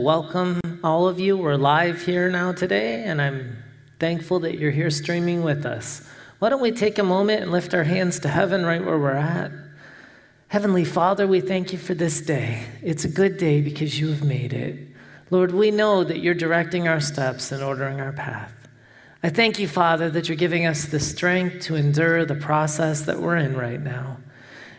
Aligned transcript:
Welcome, 0.00 0.80
all 0.82 1.06
of 1.06 1.20
you. 1.20 1.36
We're 1.36 1.54
live 1.54 2.02
here 2.02 2.28
now 2.28 2.50
today, 2.50 3.04
and 3.04 3.22
I'm 3.22 3.62
thankful 4.00 4.40
that 4.40 4.58
you're 4.58 4.72
here 4.72 4.90
streaming 4.90 5.44
with 5.44 5.64
us. 5.64 6.04
Why 6.40 6.48
don't 6.48 6.60
we 6.60 6.72
take 6.72 6.98
a 6.98 7.04
moment 7.04 7.42
and 7.42 7.52
lift 7.52 7.74
our 7.74 7.84
hands 7.84 8.18
to 8.18 8.28
heaven 8.28 8.66
right 8.66 8.84
where 8.84 8.98
we're 8.98 9.12
at? 9.12 9.52
Heavenly 10.48 10.84
Father, 10.84 11.28
we 11.28 11.40
thank 11.40 11.72
you 11.72 11.78
for 11.78 11.94
this 11.94 12.20
day. 12.20 12.66
It's 12.82 13.04
a 13.04 13.08
good 13.08 13.38
day 13.38 13.60
because 13.60 14.00
you 14.00 14.08
have 14.08 14.24
made 14.24 14.52
it. 14.52 14.84
Lord, 15.30 15.52
we 15.52 15.70
know 15.70 16.02
that 16.02 16.18
you're 16.18 16.34
directing 16.34 16.88
our 16.88 17.00
steps 17.00 17.52
and 17.52 17.62
ordering 17.62 18.00
our 18.00 18.12
path. 18.12 18.52
I 19.22 19.28
thank 19.28 19.60
you, 19.60 19.68
Father, 19.68 20.10
that 20.10 20.28
you're 20.28 20.36
giving 20.36 20.66
us 20.66 20.86
the 20.86 20.98
strength 20.98 21.60
to 21.66 21.76
endure 21.76 22.24
the 22.24 22.34
process 22.34 23.02
that 23.02 23.20
we're 23.20 23.36
in 23.36 23.56
right 23.56 23.80
now. 23.80 24.16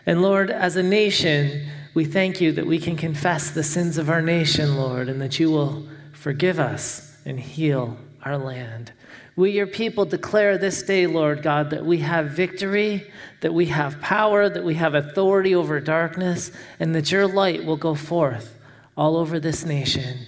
And 0.04 0.20
Lord, 0.20 0.50
as 0.50 0.76
a 0.76 0.82
nation, 0.82 1.70
we 1.96 2.04
thank 2.04 2.42
you 2.42 2.52
that 2.52 2.66
we 2.66 2.78
can 2.78 2.94
confess 2.94 3.52
the 3.52 3.62
sins 3.62 3.96
of 3.96 4.10
our 4.10 4.20
nation, 4.20 4.76
Lord, 4.76 5.08
and 5.08 5.18
that 5.22 5.40
you 5.40 5.50
will 5.50 5.88
forgive 6.12 6.60
us 6.60 7.16
and 7.24 7.40
heal 7.40 7.96
our 8.22 8.36
land. 8.36 8.92
We, 9.34 9.52
your 9.52 9.66
people, 9.66 10.04
declare 10.04 10.58
this 10.58 10.82
day, 10.82 11.06
Lord 11.06 11.42
God, 11.42 11.70
that 11.70 11.86
we 11.86 12.00
have 12.00 12.32
victory, 12.32 13.10
that 13.40 13.54
we 13.54 13.64
have 13.66 13.98
power, 14.02 14.46
that 14.50 14.62
we 14.62 14.74
have 14.74 14.94
authority 14.94 15.54
over 15.54 15.80
darkness, 15.80 16.50
and 16.78 16.94
that 16.94 17.10
your 17.10 17.26
light 17.26 17.64
will 17.64 17.78
go 17.78 17.94
forth 17.94 18.58
all 18.94 19.16
over 19.16 19.40
this 19.40 19.64
nation. 19.64 20.18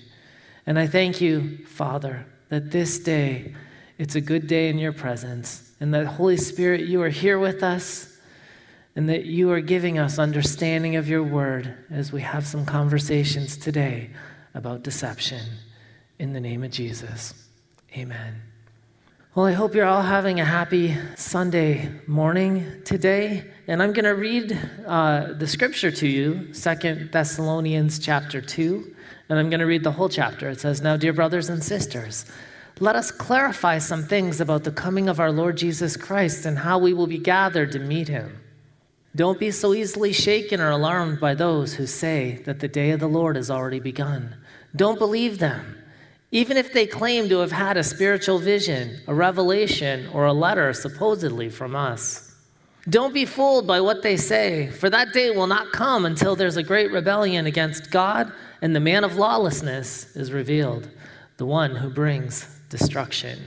And 0.66 0.78
I 0.78 0.86
thank 0.86 1.20
you, 1.20 1.66
Father, 1.66 2.24
that 2.48 2.70
this 2.70 2.98
day, 2.98 3.54
it's 3.98 4.14
a 4.14 4.22
good 4.22 4.46
day 4.46 4.70
in 4.70 4.78
your 4.78 4.94
presence, 4.94 5.70
and 5.80 5.92
that 5.92 6.06
Holy 6.06 6.38
Spirit, 6.38 6.88
you 6.88 7.02
are 7.02 7.10
here 7.10 7.38
with 7.38 7.62
us, 7.62 8.07
and 8.98 9.08
that 9.08 9.26
you 9.26 9.48
are 9.52 9.60
giving 9.60 9.96
us 9.96 10.18
understanding 10.18 10.96
of 10.96 11.08
your 11.08 11.22
word 11.22 11.72
as 11.88 12.10
we 12.10 12.20
have 12.20 12.44
some 12.44 12.66
conversations 12.66 13.56
today 13.56 14.10
about 14.54 14.82
deception. 14.82 15.40
In 16.18 16.32
the 16.32 16.40
name 16.40 16.64
of 16.64 16.72
Jesus, 16.72 17.32
amen. 17.96 18.42
Well, 19.36 19.46
I 19.46 19.52
hope 19.52 19.76
you're 19.76 19.86
all 19.86 20.02
having 20.02 20.40
a 20.40 20.44
happy 20.44 20.96
Sunday 21.14 21.88
morning 22.08 22.82
today. 22.84 23.44
And 23.68 23.80
I'm 23.80 23.92
going 23.92 24.04
to 24.04 24.16
read 24.16 24.58
uh, 24.84 25.32
the 25.34 25.46
scripture 25.46 25.92
to 25.92 26.08
you, 26.08 26.52
Second 26.52 27.12
Thessalonians 27.12 28.00
chapter 28.00 28.40
2. 28.40 28.96
And 29.28 29.38
I'm 29.38 29.48
going 29.48 29.60
to 29.60 29.66
read 29.66 29.84
the 29.84 29.92
whole 29.92 30.08
chapter. 30.08 30.50
It 30.50 30.58
says, 30.58 30.80
Now, 30.80 30.96
dear 30.96 31.12
brothers 31.12 31.50
and 31.50 31.62
sisters, 31.62 32.26
let 32.80 32.96
us 32.96 33.12
clarify 33.12 33.78
some 33.78 34.02
things 34.02 34.40
about 34.40 34.64
the 34.64 34.72
coming 34.72 35.08
of 35.08 35.20
our 35.20 35.30
Lord 35.30 35.56
Jesus 35.56 35.96
Christ 35.96 36.46
and 36.46 36.58
how 36.58 36.80
we 36.80 36.92
will 36.92 37.06
be 37.06 37.18
gathered 37.18 37.70
to 37.70 37.78
meet 37.78 38.08
him. 38.08 38.40
Don't 39.18 39.40
be 39.40 39.50
so 39.50 39.74
easily 39.74 40.12
shaken 40.12 40.60
or 40.60 40.70
alarmed 40.70 41.18
by 41.18 41.34
those 41.34 41.74
who 41.74 41.88
say 41.88 42.40
that 42.44 42.60
the 42.60 42.68
day 42.68 42.92
of 42.92 43.00
the 43.00 43.08
Lord 43.08 43.34
has 43.34 43.50
already 43.50 43.80
begun. 43.80 44.36
Don't 44.76 44.96
believe 44.96 45.40
them. 45.40 45.76
Even 46.30 46.56
if 46.56 46.72
they 46.72 46.86
claim 46.86 47.28
to 47.28 47.40
have 47.40 47.50
had 47.50 47.76
a 47.76 47.82
spiritual 47.82 48.38
vision, 48.38 49.00
a 49.08 49.14
revelation, 49.14 50.08
or 50.12 50.26
a 50.26 50.32
letter 50.32 50.72
supposedly 50.72 51.48
from 51.50 51.74
us. 51.74 52.32
Don't 52.88 53.12
be 53.12 53.24
fooled 53.24 53.66
by 53.66 53.80
what 53.80 54.04
they 54.04 54.16
say, 54.16 54.70
for 54.70 54.88
that 54.88 55.12
day 55.12 55.32
will 55.32 55.48
not 55.48 55.72
come 55.72 56.06
until 56.06 56.36
there's 56.36 56.56
a 56.56 56.62
great 56.62 56.92
rebellion 56.92 57.46
against 57.46 57.90
God 57.90 58.32
and 58.62 58.72
the 58.72 58.78
man 58.78 59.02
of 59.02 59.16
lawlessness 59.16 60.14
is 60.14 60.30
revealed, 60.30 60.88
the 61.38 61.46
one 61.46 61.74
who 61.74 61.90
brings 61.90 62.46
destruction. 62.68 63.40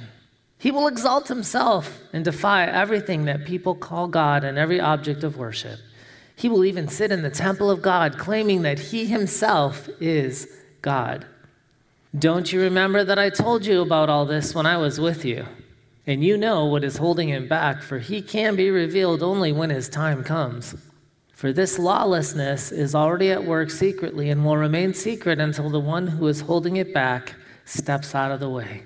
He 0.61 0.69
will 0.69 0.85
exalt 0.85 1.27
himself 1.27 2.03
and 2.13 2.23
defy 2.23 2.65
everything 2.67 3.25
that 3.25 3.45
people 3.45 3.73
call 3.73 4.07
God 4.07 4.43
and 4.43 4.59
every 4.59 4.79
object 4.79 5.23
of 5.23 5.35
worship. 5.35 5.79
He 6.35 6.49
will 6.49 6.63
even 6.65 6.87
sit 6.87 7.11
in 7.11 7.23
the 7.23 7.31
temple 7.31 7.71
of 7.71 7.81
God, 7.81 8.19
claiming 8.19 8.61
that 8.61 8.77
he 8.77 9.07
himself 9.07 9.89
is 9.99 10.47
God. 10.83 11.25
Don't 12.19 12.53
you 12.53 12.61
remember 12.61 13.03
that 13.03 13.17
I 13.17 13.31
told 13.31 13.65
you 13.65 13.81
about 13.81 14.11
all 14.11 14.27
this 14.27 14.53
when 14.53 14.67
I 14.67 14.77
was 14.77 14.99
with 14.99 15.25
you? 15.25 15.47
And 16.05 16.23
you 16.23 16.37
know 16.37 16.65
what 16.65 16.83
is 16.83 16.97
holding 16.97 17.29
him 17.29 17.47
back, 17.47 17.81
for 17.81 17.97
he 17.97 18.21
can 18.21 18.55
be 18.55 18.69
revealed 18.69 19.23
only 19.23 19.51
when 19.51 19.71
his 19.71 19.89
time 19.89 20.23
comes. 20.23 20.75
For 21.33 21.51
this 21.51 21.79
lawlessness 21.79 22.71
is 22.71 22.93
already 22.93 23.31
at 23.31 23.43
work 23.43 23.71
secretly 23.71 24.29
and 24.29 24.45
will 24.45 24.57
remain 24.57 24.93
secret 24.93 25.39
until 25.39 25.71
the 25.71 25.79
one 25.79 26.05
who 26.05 26.27
is 26.27 26.41
holding 26.41 26.75
it 26.75 26.93
back 26.93 27.33
steps 27.65 28.13
out 28.13 28.31
of 28.31 28.39
the 28.39 28.49
way. 28.49 28.83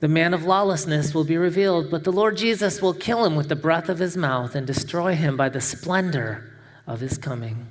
The 0.00 0.08
man 0.08 0.32
of 0.32 0.44
lawlessness 0.44 1.12
will 1.12 1.24
be 1.24 1.36
revealed, 1.36 1.90
but 1.90 2.04
the 2.04 2.12
Lord 2.12 2.36
Jesus 2.36 2.80
will 2.80 2.94
kill 2.94 3.24
him 3.24 3.34
with 3.34 3.48
the 3.48 3.56
breath 3.56 3.88
of 3.88 3.98
his 3.98 4.16
mouth 4.16 4.54
and 4.54 4.66
destroy 4.66 5.16
him 5.16 5.36
by 5.36 5.48
the 5.48 5.60
splendor 5.60 6.52
of 6.86 7.00
his 7.00 7.18
coming. 7.18 7.66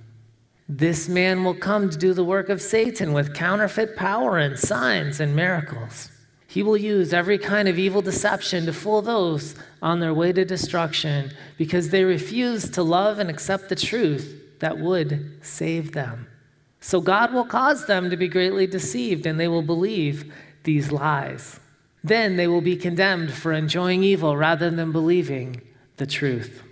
This 0.67 1.07
man 1.07 1.45
will 1.45 1.53
come 1.53 1.89
to 1.89 1.97
do 1.97 2.13
the 2.13 2.25
work 2.25 2.49
of 2.49 2.61
Satan 2.61 3.13
with 3.13 3.33
counterfeit 3.33 3.95
power 3.95 4.37
and 4.37 4.59
signs 4.59 5.21
and 5.21 5.33
miracles. 5.33 6.11
He 6.47 6.61
will 6.61 6.75
use 6.75 7.13
every 7.13 7.37
kind 7.37 7.69
of 7.69 7.79
evil 7.79 8.01
deception 8.01 8.65
to 8.65 8.73
fool 8.73 9.01
those 9.01 9.55
on 9.81 10.01
their 10.01 10.13
way 10.13 10.33
to 10.33 10.43
destruction 10.43 11.31
because 11.57 11.89
they 11.89 12.03
refuse 12.03 12.69
to 12.71 12.83
love 12.83 13.19
and 13.19 13.29
accept 13.29 13.69
the 13.69 13.75
truth 13.75 14.59
that 14.59 14.77
would 14.77 15.39
save 15.41 15.93
them. 15.93 16.27
So 16.81 16.99
God 16.99 17.33
will 17.33 17.45
cause 17.45 17.85
them 17.85 18.09
to 18.09 18.17
be 18.17 18.27
greatly 18.27 18.67
deceived 18.67 19.25
and 19.25 19.39
they 19.39 19.47
will 19.47 19.61
believe 19.61 20.33
these 20.63 20.91
lies. 20.91 21.61
Then 22.07 22.37
they 22.37 22.47
will 22.47 22.61
be 22.61 22.77
condemned 22.77 23.33
for 23.33 23.51
enjoying 23.51 24.03
evil 24.03 24.37
rather 24.37 24.69
than 24.69 24.91
believing 24.91 25.61
the 25.97 26.05
truth. 26.05 26.63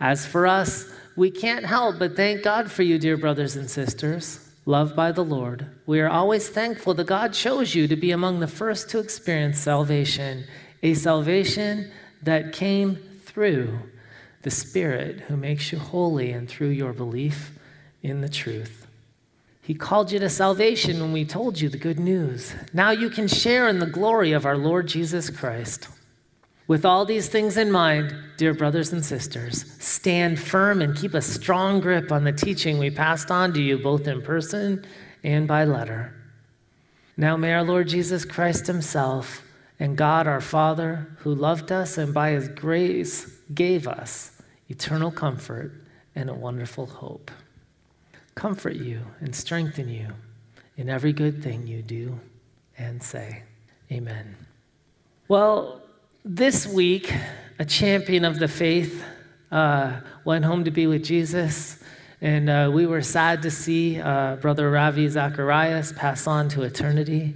As 0.00 0.24
for 0.26 0.46
us, 0.46 0.86
we 1.16 1.30
can't 1.30 1.66
help 1.66 1.98
but 1.98 2.14
thank 2.14 2.42
God 2.42 2.70
for 2.70 2.84
you, 2.84 2.98
dear 2.98 3.16
brothers 3.16 3.56
and 3.56 3.68
sisters, 3.68 4.48
loved 4.66 4.94
by 4.94 5.10
the 5.10 5.24
Lord. 5.24 5.66
We 5.86 6.00
are 6.00 6.08
always 6.08 6.48
thankful 6.48 6.94
that 6.94 7.08
God 7.08 7.32
chose 7.32 7.74
you 7.74 7.88
to 7.88 7.96
be 7.96 8.12
among 8.12 8.40
the 8.40 8.46
first 8.46 8.88
to 8.90 9.00
experience 9.00 9.58
salvation, 9.58 10.44
a 10.82 10.94
salvation 10.94 11.90
that 12.22 12.52
came 12.52 12.96
through 13.24 13.78
the 14.42 14.50
Spirit 14.50 15.20
who 15.20 15.36
makes 15.36 15.72
you 15.72 15.78
holy 15.78 16.30
and 16.30 16.48
through 16.48 16.68
your 16.68 16.92
belief 16.92 17.58
in 18.02 18.20
the 18.20 18.28
truth. 18.28 18.87
He 19.68 19.74
called 19.74 20.10
you 20.10 20.18
to 20.20 20.30
salvation 20.30 20.98
when 20.98 21.12
we 21.12 21.26
told 21.26 21.60
you 21.60 21.68
the 21.68 21.76
good 21.76 22.00
news. 22.00 22.54
Now 22.72 22.90
you 22.90 23.10
can 23.10 23.28
share 23.28 23.68
in 23.68 23.80
the 23.80 23.84
glory 23.84 24.32
of 24.32 24.46
our 24.46 24.56
Lord 24.56 24.88
Jesus 24.88 25.28
Christ. 25.28 25.88
With 26.66 26.86
all 26.86 27.04
these 27.04 27.28
things 27.28 27.58
in 27.58 27.70
mind, 27.70 28.16
dear 28.38 28.54
brothers 28.54 28.94
and 28.94 29.04
sisters, 29.04 29.70
stand 29.78 30.40
firm 30.40 30.80
and 30.80 30.96
keep 30.96 31.12
a 31.12 31.20
strong 31.20 31.82
grip 31.82 32.10
on 32.10 32.24
the 32.24 32.32
teaching 32.32 32.78
we 32.78 32.88
passed 32.88 33.30
on 33.30 33.52
to 33.52 33.60
you 33.60 33.76
both 33.76 34.08
in 34.08 34.22
person 34.22 34.86
and 35.22 35.46
by 35.46 35.66
letter. 35.66 36.14
Now 37.18 37.36
may 37.36 37.52
our 37.52 37.62
Lord 37.62 37.88
Jesus 37.88 38.24
Christ 38.24 38.66
Himself 38.66 39.42
and 39.78 39.98
God 39.98 40.26
our 40.26 40.40
Father, 40.40 41.14
who 41.18 41.34
loved 41.34 41.72
us 41.72 41.98
and 41.98 42.14
by 42.14 42.30
His 42.30 42.48
grace 42.48 43.30
gave 43.52 43.86
us 43.86 44.40
eternal 44.70 45.10
comfort 45.10 45.72
and 46.14 46.30
a 46.30 46.34
wonderful 46.34 46.86
hope, 46.86 47.30
comfort 48.38 48.76
you 48.76 49.00
and 49.18 49.34
strengthen 49.34 49.88
you 49.88 50.06
in 50.76 50.88
every 50.88 51.12
good 51.12 51.42
thing 51.42 51.66
you 51.66 51.82
do 51.82 52.18
and 52.78 53.02
say. 53.02 53.42
Amen. 53.90 54.36
Well, 55.26 55.82
this 56.24 56.64
week, 56.64 57.12
a 57.58 57.64
champion 57.64 58.24
of 58.24 58.38
the 58.38 58.46
faith 58.46 59.02
uh, 59.50 59.98
went 60.24 60.44
home 60.44 60.62
to 60.64 60.70
be 60.70 60.86
with 60.86 61.04
Jesus, 61.04 61.82
and 62.20 62.48
uh, 62.48 62.70
we 62.72 62.86
were 62.86 63.02
sad 63.02 63.42
to 63.42 63.50
see 63.50 64.00
uh, 64.00 64.36
Brother 64.36 64.70
Ravi 64.70 65.08
Zacharias 65.08 65.92
pass 65.92 66.28
on 66.28 66.48
to 66.50 66.62
eternity. 66.62 67.34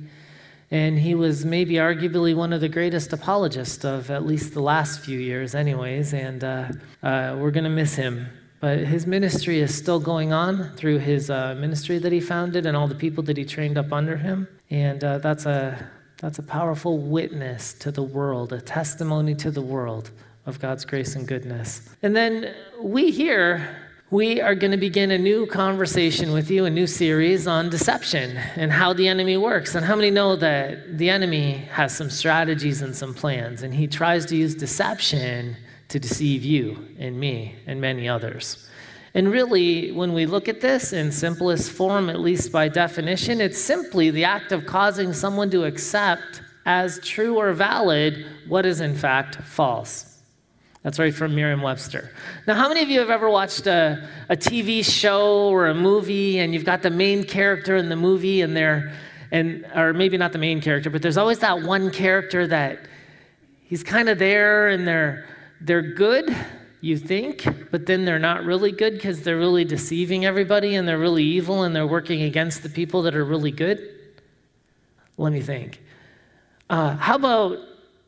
And 0.71 0.97
he 0.97 1.17
was 1.17 1.45
maybe 1.45 1.75
arguably 1.75 2.35
one 2.37 2.53
of 2.53 2.61
the 2.61 2.69
greatest 2.69 3.13
apologists 3.13 3.85
of 3.85 4.09
at 4.13 4.25
least 4.25 4.55
the 4.55 4.63
last 4.63 5.01
few 5.01 5.19
years, 5.19 5.57
anyways, 5.57 6.15
and 6.15 6.45
uh, 6.45 6.69
uh, 7.03 7.37
we're 7.41 7.51
going 7.51 7.65
to 7.65 7.71
miss 7.71 7.97
him. 7.97 8.29
But 8.63 8.79
his 8.79 9.09
ministry 9.09 9.59
is 9.59 9.75
still 9.75 9.99
going 9.99 10.33
on 10.33 10.71
through 10.77 10.99
his 10.99 11.31
uh, 11.31 11.57
ministry 11.59 11.99
that 11.99 12.13
he 12.13 12.21
founded 12.21 12.65
and 12.65 12.77
all 12.77 12.87
the 12.87 12.95
people 12.95 13.25
that 13.25 13.37
he 13.37 13.45
trained 13.45 13.77
up 13.77 13.93
under 13.93 14.17
him. 14.17 14.47
And 14.71 15.01
that's 15.01 15.47
a 15.47 15.91
that's 16.19 16.39
a 16.39 16.45
powerful 16.45 16.99
witness 16.99 17.73
to 17.81 17.91
the 17.91 18.05
world, 18.05 18.53
a 18.53 18.61
testimony 18.61 19.35
to 19.35 19.51
the 19.51 19.61
world 19.61 20.13
of 20.47 20.61
God's 20.61 20.85
grace 20.85 21.17
and 21.17 21.27
goodness. 21.27 21.91
And 22.05 22.15
then 22.15 22.55
we 22.81 23.11
here, 23.11 23.77
we 24.13 24.41
are 24.41 24.55
going 24.55 24.71
to 24.71 24.77
begin 24.77 25.11
a 25.11 25.19
new 25.19 25.45
conversation 25.47 26.31
with 26.31 26.49
you, 26.49 26.65
a 26.65 26.71
new 26.71 26.87
series 26.87 27.49
on 27.49 27.69
deception 27.69 28.37
and 28.55 28.71
how 28.71 28.93
the 28.93 29.09
enemy 29.09 29.37
works. 29.37 29.75
And 29.75 29.85
how 29.85 29.97
many 29.97 30.13
know 30.13 30.37
that 30.37 30.99
the 30.99 31.11
enemy 31.11 31.67
has 31.73 31.97
some 31.97 32.11
strategies 32.11 32.81
and 32.81 32.95
some 32.95 33.13
plans, 33.13 33.65
and 33.65 33.75
he 33.75 33.89
tries 33.89 34.25
to 34.27 34.37
use 34.37 34.55
deception 34.55 35.57
to 35.93 36.01
deceive 36.01 36.45
you 36.45 36.89
and 36.99 37.19
me 37.19 37.55
and 37.67 37.81
many 37.81 38.09
others? 38.09 38.69
And 39.15 39.31
really, 39.31 39.93
when 39.93 40.15
we 40.15 40.25
look 40.25 40.49
at 40.49 40.61
this 40.61 40.93
in 40.93 41.13
simplest 41.13 41.71
form, 41.71 42.09
at 42.09 42.21
least 42.21 42.51
by 42.51 42.69
definition, 42.69 43.41
it's 43.41 43.61
simply 43.61 44.11
the 44.11 44.25
act 44.25 44.53
of 44.53 44.65
causing 44.65 45.13
someone 45.13 45.51
to 45.51 45.65
accept 45.65 46.43
as 46.65 46.99
true 47.01 47.37
or 47.37 47.53
valid 47.53 48.25
what 48.49 48.65
is 48.65 48.81
in 48.81 48.95
fact 48.95 49.37
false. 49.37 50.23
That's 50.83 50.99
right 50.99 51.15
from 51.15 51.35
Merriam 51.35 51.61
Webster. 51.61 52.11
Now, 52.47 52.55
how 52.55 52.69
many 52.69 52.83
of 52.83 52.89
you 52.89 53.01
have 53.01 53.11
ever 53.11 53.31
watched 53.31 53.67
a, 53.67 54.09
a 54.29 54.37
TV 54.37 54.85
show 54.85 55.49
or 55.49 55.69
a 55.69 55.75
movie 55.75 56.39
and 56.39 56.55
you've 56.55 56.65
got 56.65 56.83
the 56.83 56.91
main 56.91 57.23
character 57.23 57.77
in 57.77 57.89
the 57.89 57.97
movie 57.97 58.41
and 58.41 58.57
they're, 58.57 58.93
and, 59.31 59.65
or 59.77 59.93
maybe 59.93 60.17
not 60.17 60.33
the 60.33 60.39
main 60.39 60.61
character, 60.61 60.91
but 60.91 61.03
there's 61.03 61.19
always 61.19 61.39
that 61.41 61.63
one 61.63 61.91
character 61.91 62.47
that 62.47 62.81
he's 63.63 63.85
kind 63.85 64.09
of 64.09 64.19
there 64.19 64.69
and 64.69 64.89
they're, 64.89 65.25
they're 65.65 65.95
good, 65.95 66.35
you 66.81 66.97
think, 66.97 67.47
but 67.71 67.87
then 67.87 68.05
they're 68.05 68.19
not 68.19 68.45
really 68.45 68.73
good 68.73 68.95
because 68.95 69.23
they're 69.23 69.39
really 69.39 69.65
deceiving 69.65 70.25
everybody 70.25 70.75
and 70.75 70.87
they're 70.87 70.99
really 70.99 71.25
evil 71.25 71.63
and 71.63 71.75
they're 71.75 71.87
working 71.87 72.23
against 72.23 72.63
the 72.63 72.69
people 72.69 73.03
that 73.03 73.15
are 73.15 73.25
really 73.25 73.53
good? 73.53 73.81
Let 75.17 75.33
me 75.33 75.41
think. 75.41 75.81
Uh, 76.69 76.97
how 76.97 77.17
about 77.17 77.59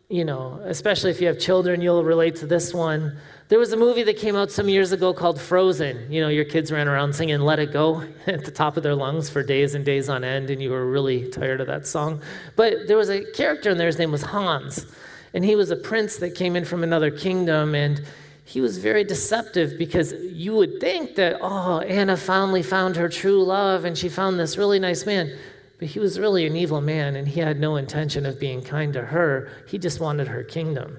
you 0.08 0.24
know, 0.24 0.60
especially 0.64 1.10
if 1.10 1.20
you 1.20 1.26
have 1.26 1.38
children, 1.38 1.80
you'll 1.80 2.04
relate 2.04 2.36
to 2.36 2.46
this 2.46 2.74
one. 2.74 3.16
There 3.48 3.58
was 3.58 3.72
a 3.72 3.76
movie 3.76 4.02
that 4.04 4.16
came 4.16 4.36
out 4.36 4.50
some 4.50 4.68
years 4.68 4.92
ago 4.92 5.12
called 5.12 5.40
Frozen. 5.40 6.12
You 6.12 6.20
know, 6.20 6.28
your 6.28 6.44
kids 6.44 6.70
ran 6.70 6.88
around 6.88 7.14
singing 7.14 7.40
Let 7.40 7.58
It 7.58 7.72
Go 7.72 8.04
at 8.26 8.44
the 8.44 8.50
top 8.50 8.76
of 8.76 8.82
their 8.82 8.94
lungs 8.94 9.30
for 9.30 9.42
days 9.42 9.74
and 9.74 9.84
days 9.84 10.08
on 10.08 10.22
end, 10.22 10.50
and 10.50 10.62
you 10.62 10.70
were 10.70 10.86
really 10.86 11.28
tired 11.30 11.60
of 11.60 11.66
that 11.68 11.86
song. 11.86 12.22
But 12.54 12.86
there 12.86 12.96
was 12.96 13.10
a 13.10 13.24
character 13.32 13.70
in 13.70 13.78
there, 13.78 13.86
his 13.86 13.98
name 13.98 14.12
was 14.12 14.22
Hans. 14.22 14.86
And 15.34 15.44
he 15.44 15.56
was 15.56 15.70
a 15.70 15.76
prince 15.76 16.16
that 16.18 16.34
came 16.34 16.56
in 16.56 16.64
from 16.64 16.82
another 16.82 17.10
kingdom, 17.10 17.74
and 17.74 18.00
he 18.44 18.60
was 18.60 18.78
very 18.78 19.04
deceptive 19.04 19.76
because 19.78 20.12
you 20.12 20.54
would 20.54 20.80
think 20.80 21.16
that, 21.16 21.38
oh, 21.40 21.80
Anna 21.80 22.16
finally 22.16 22.62
found 22.62 22.96
her 22.96 23.08
true 23.08 23.42
love 23.42 23.84
and 23.84 23.96
she 23.96 24.08
found 24.08 24.38
this 24.38 24.56
really 24.56 24.78
nice 24.78 25.06
man. 25.06 25.36
But 25.78 25.88
he 25.88 25.98
was 25.98 26.20
really 26.20 26.46
an 26.46 26.54
evil 26.54 26.80
man, 26.80 27.16
and 27.16 27.26
he 27.26 27.40
had 27.40 27.58
no 27.58 27.76
intention 27.76 28.26
of 28.26 28.38
being 28.38 28.62
kind 28.62 28.92
to 28.92 29.02
her. 29.02 29.50
He 29.66 29.76
just 29.76 29.98
wanted 29.98 30.28
her 30.28 30.44
kingdom. 30.44 30.98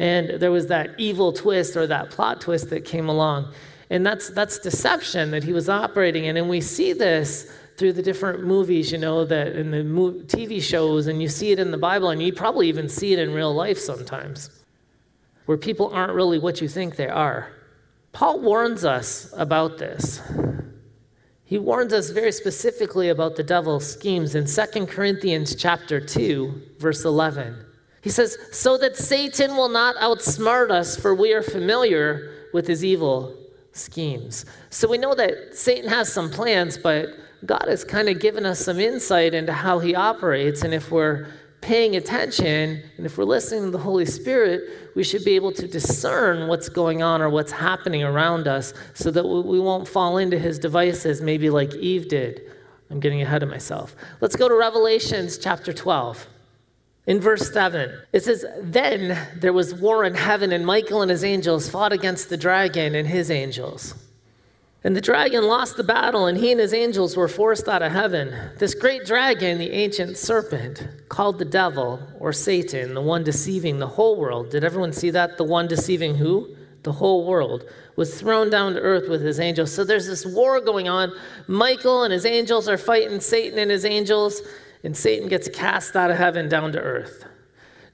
And 0.00 0.40
there 0.40 0.50
was 0.50 0.66
that 0.68 0.98
evil 0.98 1.32
twist 1.32 1.76
or 1.76 1.86
that 1.86 2.10
plot 2.10 2.40
twist 2.40 2.70
that 2.70 2.84
came 2.84 3.08
along. 3.08 3.52
And 3.90 4.04
that's, 4.04 4.30
that's 4.30 4.58
deception 4.58 5.30
that 5.30 5.44
he 5.44 5.52
was 5.52 5.68
operating 5.68 6.24
in. 6.24 6.36
And 6.36 6.48
we 6.48 6.60
see 6.60 6.92
this 6.92 7.52
through 7.80 7.94
the 7.94 8.02
different 8.02 8.44
movies, 8.44 8.92
you 8.92 8.98
know, 8.98 9.24
that 9.24 9.56
in 9.56 9.70
the 9.70 9.78
TV 9.78 10.62
shows, 10.62 11.06
and 11.06 11.22
you 11.22 11.28
see 11.28 11.50
it 11.50 11.58
in 11.58 11.70
the 11.70 11.78
Bible, 11.78 12.10
and 12.10 12.22
you 12.22 12.30
probably 12.30 12.68
even 12.68 12.90
see 12.90 13.14
it 13.14 13.18
in 13.18 13.32
real 13.32 13.54
life 13.54 13.78
sometimes, 13.78 14.50
where 15.46 15.56
people 15.56 15.88
aren't 15.88 16.12
really 16.12 16.38
what 16.38 16.60
you 16.60 16.68
think 16.68 16.96
they 16.96 17.08
are. 17.08 17.50
Paul 18.12 18.40
warns 18.40 18.84
us 18.84 19.32
about 19.34 19.78
this. 19.78 20.20
He 21.44 21.58
warns 21.58 21.94
us 21.94 22.10
very 22.10 22.32
specifically 22.32 23.08
about 23.08 23.36
the 23.36 23.42
devil's 23.42 23.90
schemes 23.90 24.34
in 24.34 24.46
2 24.46 24.86
Corinthians 24.86 25.56
chapter 25.56 26.00
2, 26.00 26.62
verse 26.78 27.06
11. 27.06 27.64
He 28.02 28.10
says, 28.10 28.36
"So 28.52 28.76
that 28.76 28.94
Satan 28.94 29.56
will 29.56 29.70
not 29.70 29.96
outsmart 29.96 30.70
us, 30.70 30.96
for 30.96 31.14
we 31.14 31.32
are 31.32 31.42
familiar 31.42 32.30
with 32.52 32.66
his 32.66 32.84
evil 32.84 33.34
schemes." 33.72 34.44
So 34.68 34.86
we 34.86 34.98
know 34.98 35.14
that 35.14 35.56
Satan 35.56 35.88
has 35.88 36.12
some 36.12 36.30
plans, 36.30 36.76
but 36.76 37.08
God 37.46 37.64
has 37.68 37.84
kind 37.84 38.08
of 38.08 38.20
given 38.20 38.44
us 38.44 38.58
some 38.60 38.78
insight 38.78 39.34
into 39.34 39.52
how 39.52 39.78
he 39.78 39.94
operates, 39.94 40.62
and 40.62 40.74
if 40.74 40.90
we're 40.90 41.28
paying 41.60 41.96
attention 41.96 42.82
and 42.96 43.06
if 43.06 43.18
we're 43.18 43.24
listening 43.24 43.64
to 43.64 43.70
the 43.70 43.78
Holy 43.78 44.06
Spirit, 44.06 44.94
we 44.94 45.04
should 45.04 45.24
be 45.24 45.36
able 45.36 45.52
to 45.52 45.68
discern 45.68 46.48
what's 46.48 46.68
going 46.68 47.02
on 47.02 47.20
or 47.20 47.28
what's 47.28 47.52
happening 47.52 48.02
around 48.02 48.48
us 48.48 48.72
so 48.94 49.10
that 49.10 49.24
we 49.24 49.60
won't 49.60 49.86
fall 49.86 50.18
into 50.18 50.38
his 50.38 50.58
devices, 50.58 51.20
maybe 51.20 51.50
like 51.50 51.74
Eve 51.74 52.08
did. 52.08 52.42
I'm 52.90 53.00
getting 53.00 53.22
ahead 53.22 53.42
of 53.42 53.48
myself. 53.48 53.94
Let's 54.20 54.36
go 54.36 54.48
to 54.48 54.54
Revelations 54.54 55.38
chapter 55.38 55.72
12. 55.72 56.26
In 57.06 57.20
verse 57.20 57.52
7, 57.52 57.92
it 58.12 58.24
says, 58.24 58.44
Then 58.60 59.18
there 59.36 59.52
was 59.52 59.74
war 59.74 60.04
in 60.04 60.14
heaven, 60.14 60.52
and 60.52 60.66
Michael 60.66 61.02
and 61.02 61.10
his 61.10 61.24
angels 61.24 61.68
fought 61.68 61.92
against 61.92 62.28
the 62.28 62.36
dragon 62.36 62.94
and 62.94 63.06
his 63.06 63.30
angels. 63.30 63.94
And 64.82 64.96
the 64.96 65.00
dragon 65.02 65.44
lost 65.44 65.76
the 65.76 65.84
battle, 65.84 66.26
and 66.26 66.38
he 66.38 66.50
and 66.52 66.60
his 66.60 66.72
angels 66.72 67.14
were 67.14 67.28
forced 67.28 67.68
out 67.68 67.82
of 67.82 67.92
heaven. 67.92 68.34
This 68.56 68.74
great 68.74 69.04
dragon, 69.04 69.58
the 69.58 69.70
ancient 69.72 70.16
serpent, 70.16 70.88
called 71.10 71.38
the 71.38 71.44
devil 71.44 72.00
or 72.18 72.32
Satan, 72.32 72.94
the 72.94 73.02
one 73.02 73.22
deceiving 73.22 73.78
the 73.78 73.86
whole 73.86 74.16
world. 74.16 74.50
Did 74.50 74.64
everyone 74.64 74.94
see 74.94 75.10
that? 75.10 75.36
The 75.36 75.44
one 75.44 75.68
deceiving 75.68 76.14
who? 76.14 76.56
The 76.82 76.92
whole 76.92 77.26
world 77.26 77.68
was 77.96 78.18
thrown 78.18 78.48
down 78.48 78.72
to 78.72 78.80
earth 78.80 79.10
with 79.10 79.20
his 79.20 79.38
angels. 79.38 79.70
So 79.70 79.84
there's 79.84 80.06
this 80.06 80.24
war 80.24 80.62
going 80.62 80.88
on. 80.88 81.12
Michael 81.46 82.04
and 82.04 82.12
his 82.12 82.24
angels 82.24 82.66
are 82.66 82.78
fighting 82.78 83.20
Satan 83.20 83.58
and 83.58 83.70
his 83.70 83.84
angels, 83.84 84.40
and 84.82 84.96
Satan 84.96 85.28
gets 85.28 85.46
cast 85.50 85.94
out 85.94 86.10
of 86.10 86.16
heaven 86.16 86.48
down 86.48 86.72
to 86.72 86.80
earth. 86.80 87.26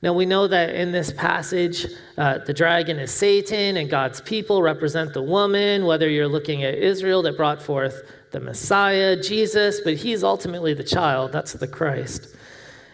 Now, 0.03 0.13
we 0.13 0.27
know 0.27 0.47
that 0.47 0.75
in 0.75 0.93
this 0.93 1.13
passage, 1.13 1.87
uh, 2.19 2.39
the 2.39 2.53
dragon 2.53 2.99
is 2.99 3.11
Satan 3.11 3.79
and 3.79 3.89
God's 3.89 4.21
people 4.21 4.63
represent 4.63 5.15
the 5.15 5.23
woman, 5.23 5.87
whether 5.87 6.09
you're 6.09 6.29
looking 6.29 6.65
at 6.65 6.75
Israel 6.75 7.23
that 7.23 7.37
brought 7.37 7.63
forth 7.63 8.03
the 8.31 8.41
Messiah, 8.41 9.21
Jesus, 9.21 9.81
but 9.81 9.95
he's 9.95 10.23
ultimately 10.23 10.75
the 10.75 10.85
child. 10.85 11.33
That's 11.33 11.55
the 11.55 11.67
Christ. 11.67 12.37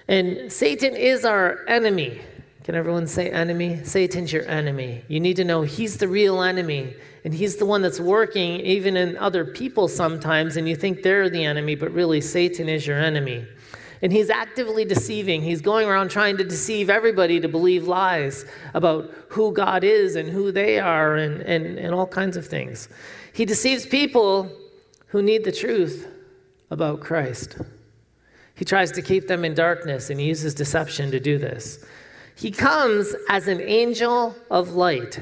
And 0.06 0.52
Satan 0.52 0.94
is 0.94 1.25
our 1.25 1.66
enemy. 1.66 2.20
Can 2.64 2.76
everyone 2.76 3.08
say 3.08 3.31
enemy? 3.31 3.82
Satan's 3.82 4.32
your 4.32 4.46
enemy. 4.48 5.05
You 5.08 5.19
need 5.19 5.34
to 5.37 5.44
know 5.44 5.62
he's 5.62 5.96
the 5.96 6.06
real 6.06 6.43
enemy, 6.43 6.94
and 7.25 7.34
he's 7.34 7.56
the 7.56 7.66
one 7.66 7.82
that's 7.82 7.98
working 7.98 8.60
even 8.60 8.96
in 8.96 9.16
other 9.16 9.44
people 9.44 9.88
sometimes, 9.88 10.56
and 10.56 10.69
you 10.69 10.76
think 10.76 11.02
they're 11.02 11.28
the 11.28 11.44
enemy, 11.44 11.75
but 11.75 11.90
really 11.90 12.20
Satan 12.20 12.69
is 12.69 12.87
your 12.87 13.00
enemy. 13.00 13.44
And 14.02 14.12
he's 14.12 14.31
actively 14.31 14.84
deceiving. 14.84 15.43
He's 15.43 15.60
going 15.60 15.88
around 15.88 16.10
trying 16.10 16.37
to 16.38 16.44
deceive 16.44 16.90
everybody 16.90 17.38
to 17.40 17.49
believe 17.49 17.87
lies 17.87 18.44
about 18.75 19.10
who 19.28 19.52
God 19.52 19.84
is 19.84 20.16
and 20.16 20.28
who 20.28 20.50
they 20.50 20.81
are 20.81 21.14
and, 21.16 21.40
and, 21.43 21.78
and 21.78 21.94
all 21.94 22.06
kinds 22.06 22.37
of 22.37 22.44
things. 22.44 22.88
He 23.32 23.44
deceives 23.44 23.87
people 23.87 24.50
who 25.06 25.22
need 25.22 25.44
the 25.44 25.52
truth 25.52 26.08
about 26.70 27.00
Christ. 27.00 27.56
He 28.54 28.64
tries 28.64 28.90
to 28.93 29.02
keep 29.02 29.28
them 29.28 29.44
in 29.44 29.54
darkness 29.54 30.10
and 30.10 30.19
he 30.19 30.26
uses 30.26 30.55
deception 30.55 31.10
to 31.12 31.20
do 31.20 31.38
this. 31.38 31.84
He 32.34 32.50
comes 32.50 33.15
as 33.29 33.46
an 33.46 33.60
angel 33.60 34.34
of 34.50 34.70
light. 34.70 35.20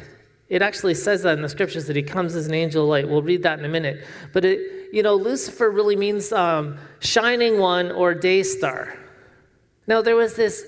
It 0.50 0.62
actually 0.62 0.94
says 0.94 1.22
that 1.22 1.34
in 1.34 1.42
the 1.42 1.48
scriptures 1.48 1.86
that 1.86 1.94
he 1.94 2.02
comes 2.02 2.34
as 2.34 2.48
an 2.48 2.54
angel 2.54 2.82
of 2.82 2.90
light. 2.90 3.08
We'll 3.08 3.22
read 3.22 3.44
that 3.44 3.60
in 3.60 3.64
a 3.64 3.68
minute. 3.68 4.04
But 4.32 4.44
it, 4.44 4.92
you 4.92 5.02
know, 5.02 5.14
Lucifer 5.14 5.70
really 5.70 5.94
means 5.96 6.32
um, 6.32 6.76
shining 6.98 7.58
one 7.60 7.92
or 7.92 8.14
day 8.14 8.42
star. 8.42 8.98
Now, 9.86 10.02
there 10.02 10.16
was 10.16 10.34
this 10.34 10.66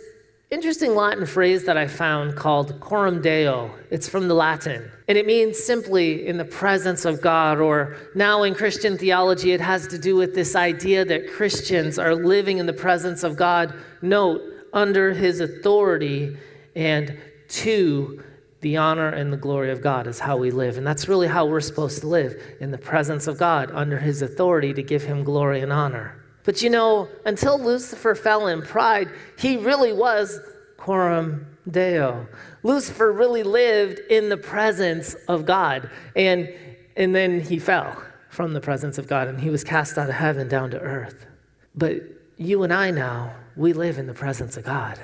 interesting 0.53 0.95
Latin 0.95 1.27
phrase 1.27 1.65
that 1.65 1.77
I 1.77 1.89
found 1.89 2.37
called 2.37 2.79
coram 2.79 3.21
deo. 3.21 3.75
It's 3.91 4.09
from 4.09 4.29
the 4.29 4.35
Latin, 4.35 4.89
and 5.09 5.19
it 5.19 5.27
means 5.27 5.59
simply 5.59 6.27
in 6.27 6.37
the 6.37 6.45
presence 6.45 7.05
of 7.05 7.21
God, 7.21 7.59
or 7.59 7.97
now 8.15 8.43
in 8.45 8.55
Christian 8.55 8.97
theology, 8.97 9.53
it 9.53 9.61
has 9.61 9.89
to 9.89 9.99
do 9.99 10.15
with 10.15 10.35
this 10.35 10.55
idea 10.55 11.05
that 11.07 11.33
Christians 11.33 11.99
are 11.99 12.15
living 12.15 12.59
in 12.59 12.67
the 12.67 12.73
presence 12.73 13.25
of 13.25 13.37
God, 13.37 13.75
note, 14.03 14.43
under 14.73 15.13
his 15.13 15.41
authority 15.41 16.37
and 16.77 17.17
to 17.49 18.23
the 18.63 18.77
honor 18.77 19.09
and 19.09 19.33
the 19.33 19.37
glory 19.37 19.71
of 19.71 19.83
God 19.83 20.07
is 20.07 20.21
how 20.21 20.37
we 20.37 20.51
live. 20.51 20.79
And 20.79 20.87
that's 20.87 21.09
really 21.09 21.27
how 21.27 21.47
we're 21.47 21.61
supposed 21.61 22.01
to 22.01 22.07
live 22.07 22.41
in 22.61 22.71
the 22.71 22.79
presence 22.79 23.27
of 23.27 23.37
God, 23.37 23.71
under 23.75 23.99
his 23.99 24.23
authority 24.23 24.73
to 24.73 24.83
give 24.83 25.03
him 25.03 25.25
glory 25.25 25.61
and 25.61 25.73
honor. 25.73 26.17
But 26.45 26.63
you 26.63 26.71
know, 26.71 27.09
until 27.27 27.59
Lucifer 27.59 28.15
fell 28.15 28.47
in 28.47 28.63
pride, 28.63 29.09
he 29.37 29.57
really 29.57 29.93
was 29.93 30.41
coram 30.77 31.47
deo. 31.71 32.27
Lucifer 32.63 33.13
really 33.13 33.43
lived 33.43 33.99
in 34.11 34.29
the 34.29 34.37
presence 34.37 35.15
of 35.29 35.45
God. 35.45 35.91
And, 36.15 36.53
and 36.97 37.15
then 37.15 37.41
he 37.41 37.59
fell 37.59 38.01
from 38.31 38.53
the 38.53 38.61
presence 38.61 38.97
of 38.97 39.09
God 39.09 39.29
and 39.29 39.41
he 39.41 39.51
was 39.51 39.65
cast 39.65 39.99
out 39.99 40.09
of 40.09 40.15
heaven 40.15 40.49
down 40.49 40.71
to 40.71 40.81
earth. 40.81 41.27
But 41.75 42.01
you 42.37 42.63
and 42.63 42.73
I 42.73 42.93
now, 42.93 43.35
we 43.57 43.73
live 43.73 43.99
in 43.99 44.07
the 44.07 44.15
presence 44.15 44.57
of 44.57 44.65
God 44.65 44.99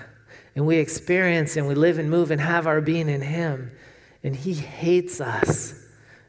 and 0.54 0.66
we 0.66 0.76
experience 0.76 1.56
and 1.56 1.66
we 1.68 1.74
live 1.74 1.98
and 1.98 2.10
move 2.10 2.30
and 2.30 2.40
have 2.40 2.66
our 2.66 2.80
being 2.80 3.08
in 3.08 3.20
Him. 3.20 3.70
And 4.22 4.34
He 4.34 4.54
hates 4.54 5.20
us 5.20 5.74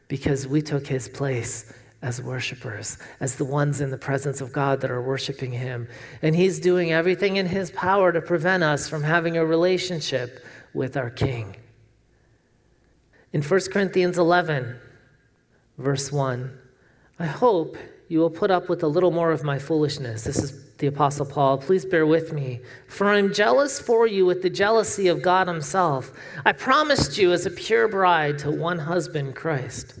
because 0.08 0.46
we 0.46 0.62
took 0.62 0.86
His 0.86 1.08
place 1.08 1.72
as 2.02 2.22
worshipers, 2.22 2.98
as 3.20 3.36
the 3.36 3.44
ones 3.44 3.80
in 3.80 3.90
the 3.90 3.98
presence 3.98 4.40
of 4.40 4.52
God 4.52 4.80
that 4.80 4.90
are 4.90 5.02
worshiping 5.02 5.52
Him. 5.52 5.88
And 6.22 6.34
He's 6.34 6.58
doing 6.58 6.92
everything 6.92 7.36
in 7.36 7.46
His 7.46 7.70
power 7.70 8.12
to 8.12 8.20
prevent 8.20 8.62
us 8.62 8.88
from 8.88 9.02
having 9.02 9.36
a 9.36 9.44
relationship 9.44 10.44
with 10.72 10.96
our 10.96 11.10
King. 11.10 11.56
In 13.32 13.42
1 13.42 13.60
Corinthians 13.72 14.18
11, 14.18 14.76
verse 15.78 16.10
1. 16.10 16.58
I 17.18 17.26
hope 17.26 17.76
you 18.10 18.18
will 18.18 18.28
put 18.28 18.50
up 18.50 18.68
with 18.68 18.82
a 18.82 18.88
little 18.88 19.12
more 19.12 19.30
of 19.30 19.44
my 19.44 19.56
foolishness. 19.56 20.24
This 20.24 20.38
is 20.38 20.64
the 20.78 20.88
Apostle 20.88 21.24
Paul. 21.24 21.58
Please 21.58 21.84
bear 21.84 22.04
with 22.04 22.32
me. 22.32 22.60
For 22.88 23.06
I'm 23.06 23.32
jealous 23.32 23.78
for 23.78 24.04
you 24.04 24.26
with 24.26 24.42
the 24.42 24.50
jealousy 24.50 25.06
of 25.06 25.22
God 25.22 25.46
Himself. 25.46 26.10
I 26.44 26.50
promised 26.50 27.18
you 27.18 27.30
as 27.30 27.46
a 27.46 27.52
pure 27.52 27.86
bride 27.86 28.36
to 28.40 28.50
one 28.50 28.80
husband, 28.80 29.36
Christ. 29.36 29.94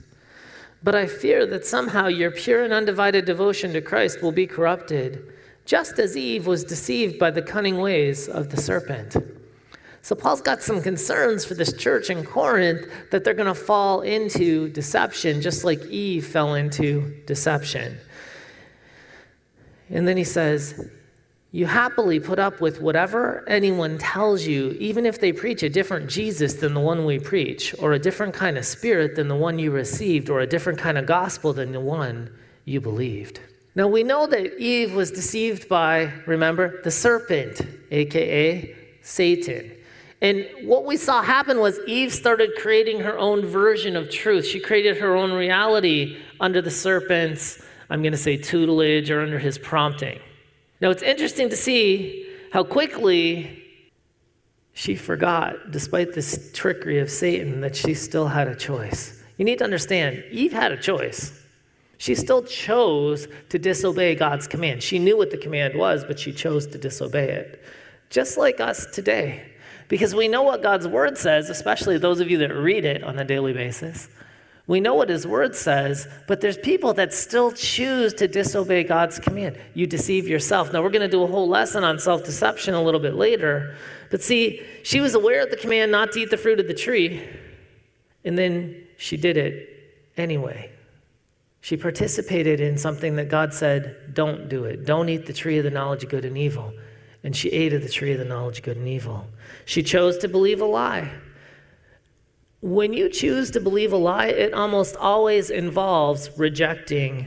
But 0.82 0.96
I 0.96 1.06
fear 1.06 1.46
that 1.46 1.64
somehow 1.64 2.08
your 2.08 2.32
pure 2.32 2.64
and 2.64 2.72
undivided 2.72 3.26
devotion 3.26 3.72
to 3.74 3.80
Christ 3.80 4.22
will 4.22 4.32
be 4.32 4.46
corrupted, 4.48 5.32
just 5.64 6.00
as 6.00 6.16
Eve 6.16 6.48
was 6.48 6.64
deceived 6.64 7.16
by 7.16 7.30
the 7.30 7.42
cunning 7.42 7.78
ways 7.78 8.26
of 8.26 8.50
the 8.50 8.60
serpent. 8.60 9.14
So, 10.02 10.14
Paul's 10.14 10.40
got 10.40 10.62
some 10.62 10.80
concerns 10.80 11.44
for 11.44 11.54
this 11.54 11.74
church 11.74 12.08
in 12.08 12.24
Corinth 12.24 12.86
that 13.10 13.22
they're 13.22 13.34
going 13.34 13.46
to 13.46 13.54
fall 13.54 14.00
into 14.00 14.70
deception, 14.70 15.42
just 15.42 15.62
like 15.62 15.84
Eve 15.86 16.26
fell 16.26 16.54
into 16.54 17.22
deception. 17.26 17.98
And 19.90 20.08
then 20.08 20.16
he 20.16 20.24
says, 20.24 20.88
You 21.52 21.66
happily 21.66 22.18
put 22.18 22.38
up 22.38 22.62
with 22.62 22.80
whatever 22.80 23.46
anyone 23.46 23.98
tells 23.98 24.46
you, 24.46 24.70
even 24.78 25.04
if 25.04 25.20
they 25.20 25.32
preach 25.32 25.62
a 25.62 25.68
different 25.68 26.08
Jesus 26.08 26.54
than 26.54 26.72
the 26.72 26.80
one 26.80 27.04
we 27.04 27.18
preach, 27.18 27.74
or 27.78 27.92
a 27.92 27.98
different 27.98 28.32
kind 28.32 28.56
of 28.56 28.64
spirit 28.64 29.16
than 29.16 29.28
the 29.28 29.36
one 29.36 29.58
you 29.58 29.70
received, 29.70 30.30
or 30.30 30.40
a 30.40 30.46
different 30.46 30.78
kind 30.78 30.96
of 30.96 31.04
gospel 31.04 31.52
than 31.52 31.72
the 31.72 31.80
one 31.80 32.30
you 32.64 32.80
believed. 32.80 33.40
Now, 33.74 33.86
we 33.86 34.02
know 34.02 34.26
that 34.26 34.58
Eve 34.58 34.94
was 34.94 35.10
deceived 35.10 35.68
by, 35.68 36.12
remember, 36.26 36.80
the 36.82 36.90
serpent, 36.90 37.60
aka 37.90 38.76
Satan. 39.02 39.72
And 40.22 40.46
what 40.64 40.84
we 40.84 40.96
saw 40.96 41.22
happen 41.22 41.60
was 41.60 41.80
Eve 41.86 42.12
started 42.12 42.50
creating 42.58 43.00
her 43.00 43.18
own 43.18 43.46
version 43.46 43.96
of 43.96 44.10
truth. 44.10 44.44
She 44.44 44.60
created 44.60 44.98
her 44.98 45.16
own 45.16 45.32
reality 45.32 46.18
under 46.40 46.60
the 46.60 46.70
serpent's, 46.70 47.62
I'm 47.88 48.02
going 48.02 48.12
to 48.12 48.18
say, 48.18 48.36
tutelage 48.36 49.10
or 49.10 49.22
under 49.22 49.38
his 49.38 49.56
prompting. 49.56 50.20
Now, 50.80 50.90
it's 50.90 51.02
interesting 51.02 51.48
to 51.48 51.56
see 51.56 52.26
how 52.52 52.64
quickly 52.64 53.62
she 54.72 54.94
forgot, 54.94 55.70
despite 55.70 56.12
this 56.14 56.50
trickery 56.52 56.98
of 57.00 57.10
Satan, 57.10 57.60
that 57.60 57.74
she 57.74 57.94
still 57.94 58.28
had 58.28 58.48
a 58.48 58.54
choice. 58.54 59.22
You 59.36 59.44
need 59.44 59.58
to 59.58 59.64
understand, 59.64 60.22
Eve 60.30 60.52
had 60.52 60.72
a 60.72 60.76
choice. 60.76 61.38
She 61.96 62.14
still 62.14 62.42
chose 62.42 63.28
to 63.50 63.58
disobey 63.58 64.14
God's 64.14 64.46
command. 64.46 64.82
She 64.82 64.98
knew 64.98 65.16
what 65.16 65.30
the 65.30 65.36
command 65.36 65.74
was, 65.74 66.04
but 66.04 66.18
she 66.18 66.32
chose 66.32 66.66
to 66.68 66.78
disobey 66.78 67.30
it. 67.30 67.62
Just 68.08 68.38
like 68.38 68.60
us 68.60 68.86
today. 68.86 69.52
Because 69.90 70.14
we 70.14 70.28
know 70.28 70.44
what 70.44 70.62
God's 70.62 70.86
word 70.86 71.18
says, 71.18 71.50
especially 71.50 71.98
those 71.98 72.20
of 72.20 72.30
you 72.30 72.38
that 72.38 72.54
read 72.54 72.84
it 72.84 73.02
on 73.02 73.18
a 73.18 73.24
daily 73.24 73.52
basis. 73.52 74.08
We 74.68 74.78
know 74.78 74.94
what 74.94 75.08
his 75.08 75.26
word 75.26 75.56
says, 75.56 76.06
but 76.28 76.40
there's 76.40 76.56
people 76.56 76.94
that 76.94 77.12
still 77.12 77.50
choose 77.50 78.14
to 78.14 78.28
disobey 78.28 78.84
God's 78.84 79.18
command. 79.18 79.58
You 79.74 79.88
deceive 79.88 80.28
yourself. 80.28 80.72
Now, 80.72 80.80
we're 80.80 80.90
going 80.90 81.00
to 81.02 81.08
do 81.08 81.24
a 81.24 81.26
whole 81.26 81.48
lesson 81.48 81.82
on 81.82 81.98
self 81.98 82.24
deception 82.24 82.74
a 82.74 82.80
little 82.80 83.00
bit 83.00 83.14
later. 83.16 83.74
But 84.12 84.22
see, 84.22 84.62
she 84.84 85.00
was 85.00 85.14
aware 85.16 85.42
of 85.42 85.50
the 85.50 85.56
command 85.56 85.90
not 85.90 86.12
to 86.12 86.20
eat 86.20 86.30
the 86.30 86.36
fruit 86.36 86.60
of 86.60 86.68
the 86.68 86.74
tree, 86.74 87.28
and 88.24 88.38
then 88.38 88.86
she 88.96 89.16
did 89.16 89.36
it 89.36 89.68
anyway. 90.16 90.70
She 91.62 91.76
participated 91.76 92.60
in 92.60 92.78
something 92.78 93.16
that 93.16 93.28
God 93.28 93.52
said, 93.52 94.14
don't 94.14 94.48
do 94.48 94.66
it. 94.66 94.84
Don't 94.86 95.08
eat 95.08 95.26
the 95.26 95.32
tree 95.32 95.58
of 95.58 95.64
the 95.64 95.70
knowledge 95.70 96.04
of 96.04 96.10
good 96.10 96.24
and 96.24 96.38
evil. 96.38 96.72
And 97.22 97.36
she 97.36 97.50
ate 97.50 97.72
of 97.72 97.82
the 97.82 97.88
tree 97.88 98.12
of 98.12 98.18
the 98.18 98.24
knowledge 98.24 98.58
of 98.58 98.64
good 98.64 98.76
and 98.76 98.88
evil. 98.88 99.26
She 99.66 99.82
chose 99.82 100.18
to 100.18 100.28
believe 100.28 100.60
a 100.60 100.64
lie. 100.64 101.10
When 102.62 102.92
you 102.92 103.08
choose 103.08 103.50
to 103.52 103.60
believe 103.60 103.92
a 103.92 103.96
lie, 103.96 104.28
it 104.28 104.54
almost 104.54 104.96
always 104.96 105.50
involves 105.50 106.30
rejecting 106.38 107.26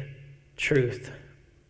truth. 0.57 1.11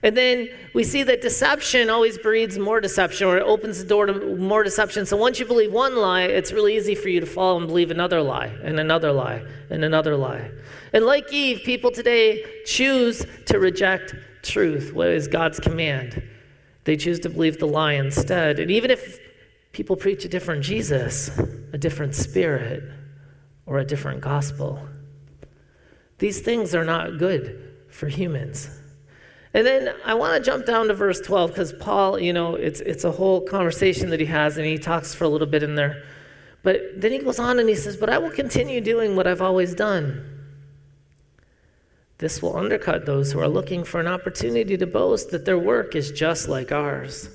And 0.03 0.17
then 0.17 0.49
we 0.73 0.83
see 0.83 1.03
that 1.03 1.21
deception 1.21 1.89
always 1.89 2.17
breeds 2.17 2.59
more 2.59 2.81
deception, 2.81 3.25
or 3.25 3.37
it 3.37 3.43
opens 3.43 3.79
the 3.79 3.85
door 3.85 4.05
to 4.05 4.35
more 4.35 4.61
deception. 4.61 5.05
So 5.05 5.15
once 5.15 5.39
you 5.39 5.45
believe 5.45 5.71
one 5.71 5.95
lie, 5.95 6.23
it's 6.23 6.51
really 6.51 6.75
easy 6.75 6.93
for 6.93 7.07
you 7.07 7.21
to 7.21 7.25
fall 7.25 7.57
and 7.57 7.67
believe 7.67 7.89
another 7.89 8.21
lie, 8.21 8.47
and 8.63 8.81
another 8.81 9.13
lie, 9.13 9.45
and 9.69 9.83
another 9.85 10.17
lie. 10.17 10.51
And 10.91 11.05
like 11.05 11.31
Eve, 11.31 11.61
people 11.63 11.89
today 11.89 12.43
choose 12.65 13.25
to 13.45 13.59
reject 13.59 14.13
truth, 14.41 14.91
what 14.93 15.07
is 15.07 15.29
God's 15.29 15.61
command. 15.61 16.21
They 16.83 16.97
choose 16.97 17.19
to 17.21 17.29
believe 17.29 17.59
the 17.59 17.67
lie 17.67 17.93
instead. 17.93 18.59
And 18.59 18.69
even 18.69 18.91
if 18.91 19.19
people 19.71 19.95
preach 19.95 20.23
a 20.25 20.29
different 20.29 20.63
Jesus, 20.63 21.29
a 21.73 21.77
different 21.77 22.15
spirit, 22.15 22.83
or 23.65 23.79
a 23.79 23.85
different 23.85 24.21
gospel. 24.21 24.79
These 26.19 26.41
things 26.41 26.75
are 26.75 26.85
not 26.85 27.17
good 27.17 27.73
for 27.89 28.07
humans. 28.07 28.69
And 29.53 29.65
then 29.65 29.93
I 30.03 30.15
want 30.15 30.35
to 30.35 30.49
jump 30.49 30.65
down 30.65 30.87
to 30.87 30.93
verse 30.93 31.19
12 31.21 31.51
because 31.51 31.73
Paul, 31.73 32.19
you 32.19 32.33
know, 32.33 32.55
it's, 32.55 32.81
it's 32.81 33.03
a 33.03 33.11
whole 33.11 33.41
conversation 33.41 34.09
that 34.09 34.19
he 34.19 34.25
has 34.25 34.57
and 34.57 34.65
he 34.65 34.77
talks 34.77 35.13
for 35.13 35.25
a 35.25 35.29
little 35.29 35.47
bit 35.47 35.63
in 35.63 35.75
there. 35.75 36.03
But 36.63 36.81
then 36.97 37.11
he 37.11 37.19
goes 37.19 37.39
on 37.39 37.59
and 37.59 37.69
he 37.69 37.75
says, 37.75 37.97
But 37.97 38.09
I 38.09 38.17
will 38.17 38.31
continue 38.31 38.81
doing 38.81 39.15
what 39.15 39.27
I've 39.27 39.41
always 39.41 39.75
done. 39.75 40.32
This 42.23 42.41
will 42.41 42.55
undercut 42.55 43.05
those 43.05 43.33
who 43.33 43.41
are 43.41 43.49
looking 43.49 43.83
for 43.83 43.99
an 43.99 44.07
opportunity 44.07 44.77
to 44.77 44.87
boast 44.87 45.31
that 45.31 45.43
their 45.43 45.59
work 45.59 45.93
is 45.93 46.09
just 46.09 46.47
like 46.47 46.71
ours. 46.71 47.27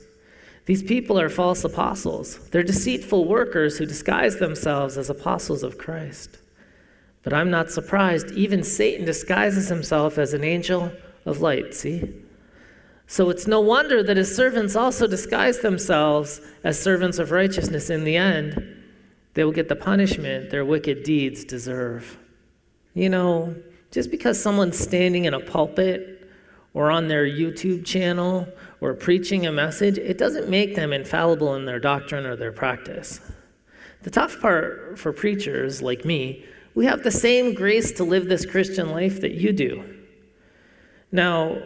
These 0.65 0.83
people 0.83 1.21
are 1.21 1.29
false 1.29 1.63
apostles. 1.63 2.39
They're 2.49 2.63
deceitful 2.63 3.27
workers 3.27 3.77
who 3.77 3.85
disguise 3.85 4.39
themselves 4.39 4.97
as 4.97 5.11
apostles 5.11 5.63
of 5.63 5.77
Christ. 5.77 6.39
But 7.23 7.35
I'm 7.35 7.51
not 7.51 7.71
surprised. 7.71 8.31
Even 8.31 8.63
Satan 8.63 9.05
disguises 9.05 9.69
himself 9.69 10.17
as 10.17 10.33
an 10.33 10.43
angel 10.43 10.91
of 11.27 11.43
light, 11.43 11.75
see? 11.75 12.11
So 13.07 13.29
it's 13.29 13.47
no 13.47 13.61
wonder 13.61 14.03
that 14.03 14.17
his 14.17 14.35
servants 14.35 14.75
also 14.75 15.07
disguise 15.07 15.59
themselves 15.59 16.41
as 16.65 16.81
servants 16.81 17.19
of 17.19 17.31
righteousness. 17.31 17.91
In 17.91 18.05
the 18.05 18.17
end, 18.17 18.57
they 19.35 19.45
will 19.45 19.53
get 19.53 19.69
the 19.69 19.77
punishment 19.77 20.49
their 20.49 20.65
wicked 20.65 21.03
deeds 21.03 21.45
deserve. 21.45 22.17
You 22.95 23.11
know, 23.11 23.55
just 23.91 24.11
because 24.11 24.41
someone's 24.41 24.79
standing 24.79 25.25
in 25.25 25.35
a 25.35 25.41
pulpit 25.41 26.31
or 26.75 26.91
on 26.91 27.09
their 27.09 27.27
YouTube 27.27 27.85
channel 27.85 28.47
or 28.81 28.95
preaching 28.95 29.47
a 29.47 29.53
message, 29.53 29.99
it 29.99 30.19
doesn't 30.19 30.49
make 30.49 30.75
them 30.77 30.93
infallible 30.93 31.55
in 31.55 31.65
their 31.65 31.81
doctrine 31.81 32.27
or 32.27 32.37
their 32.37 32.53
practice. 32.53 33.21
The 34.03 34.11
tough 34.11 34.41
part 34.41 34.99
for 34.99 35.13
preachers 35.13 35.83
like 35.83 36.05
me, 36.05 36.45
we 36.75 36.87
have 36.87 37.03
the 37.03 37.11
same 37.11 37.55
grace 37.55 37.91
to 37.93 38.05
live 38.05 38.29
this 38.29 38.47
Christian 38.47 38.91
life 38.91 39.21
that 39.21 39.33
you 39.33 39.53
do. 39.53 39.83
Now, 41.11 41.59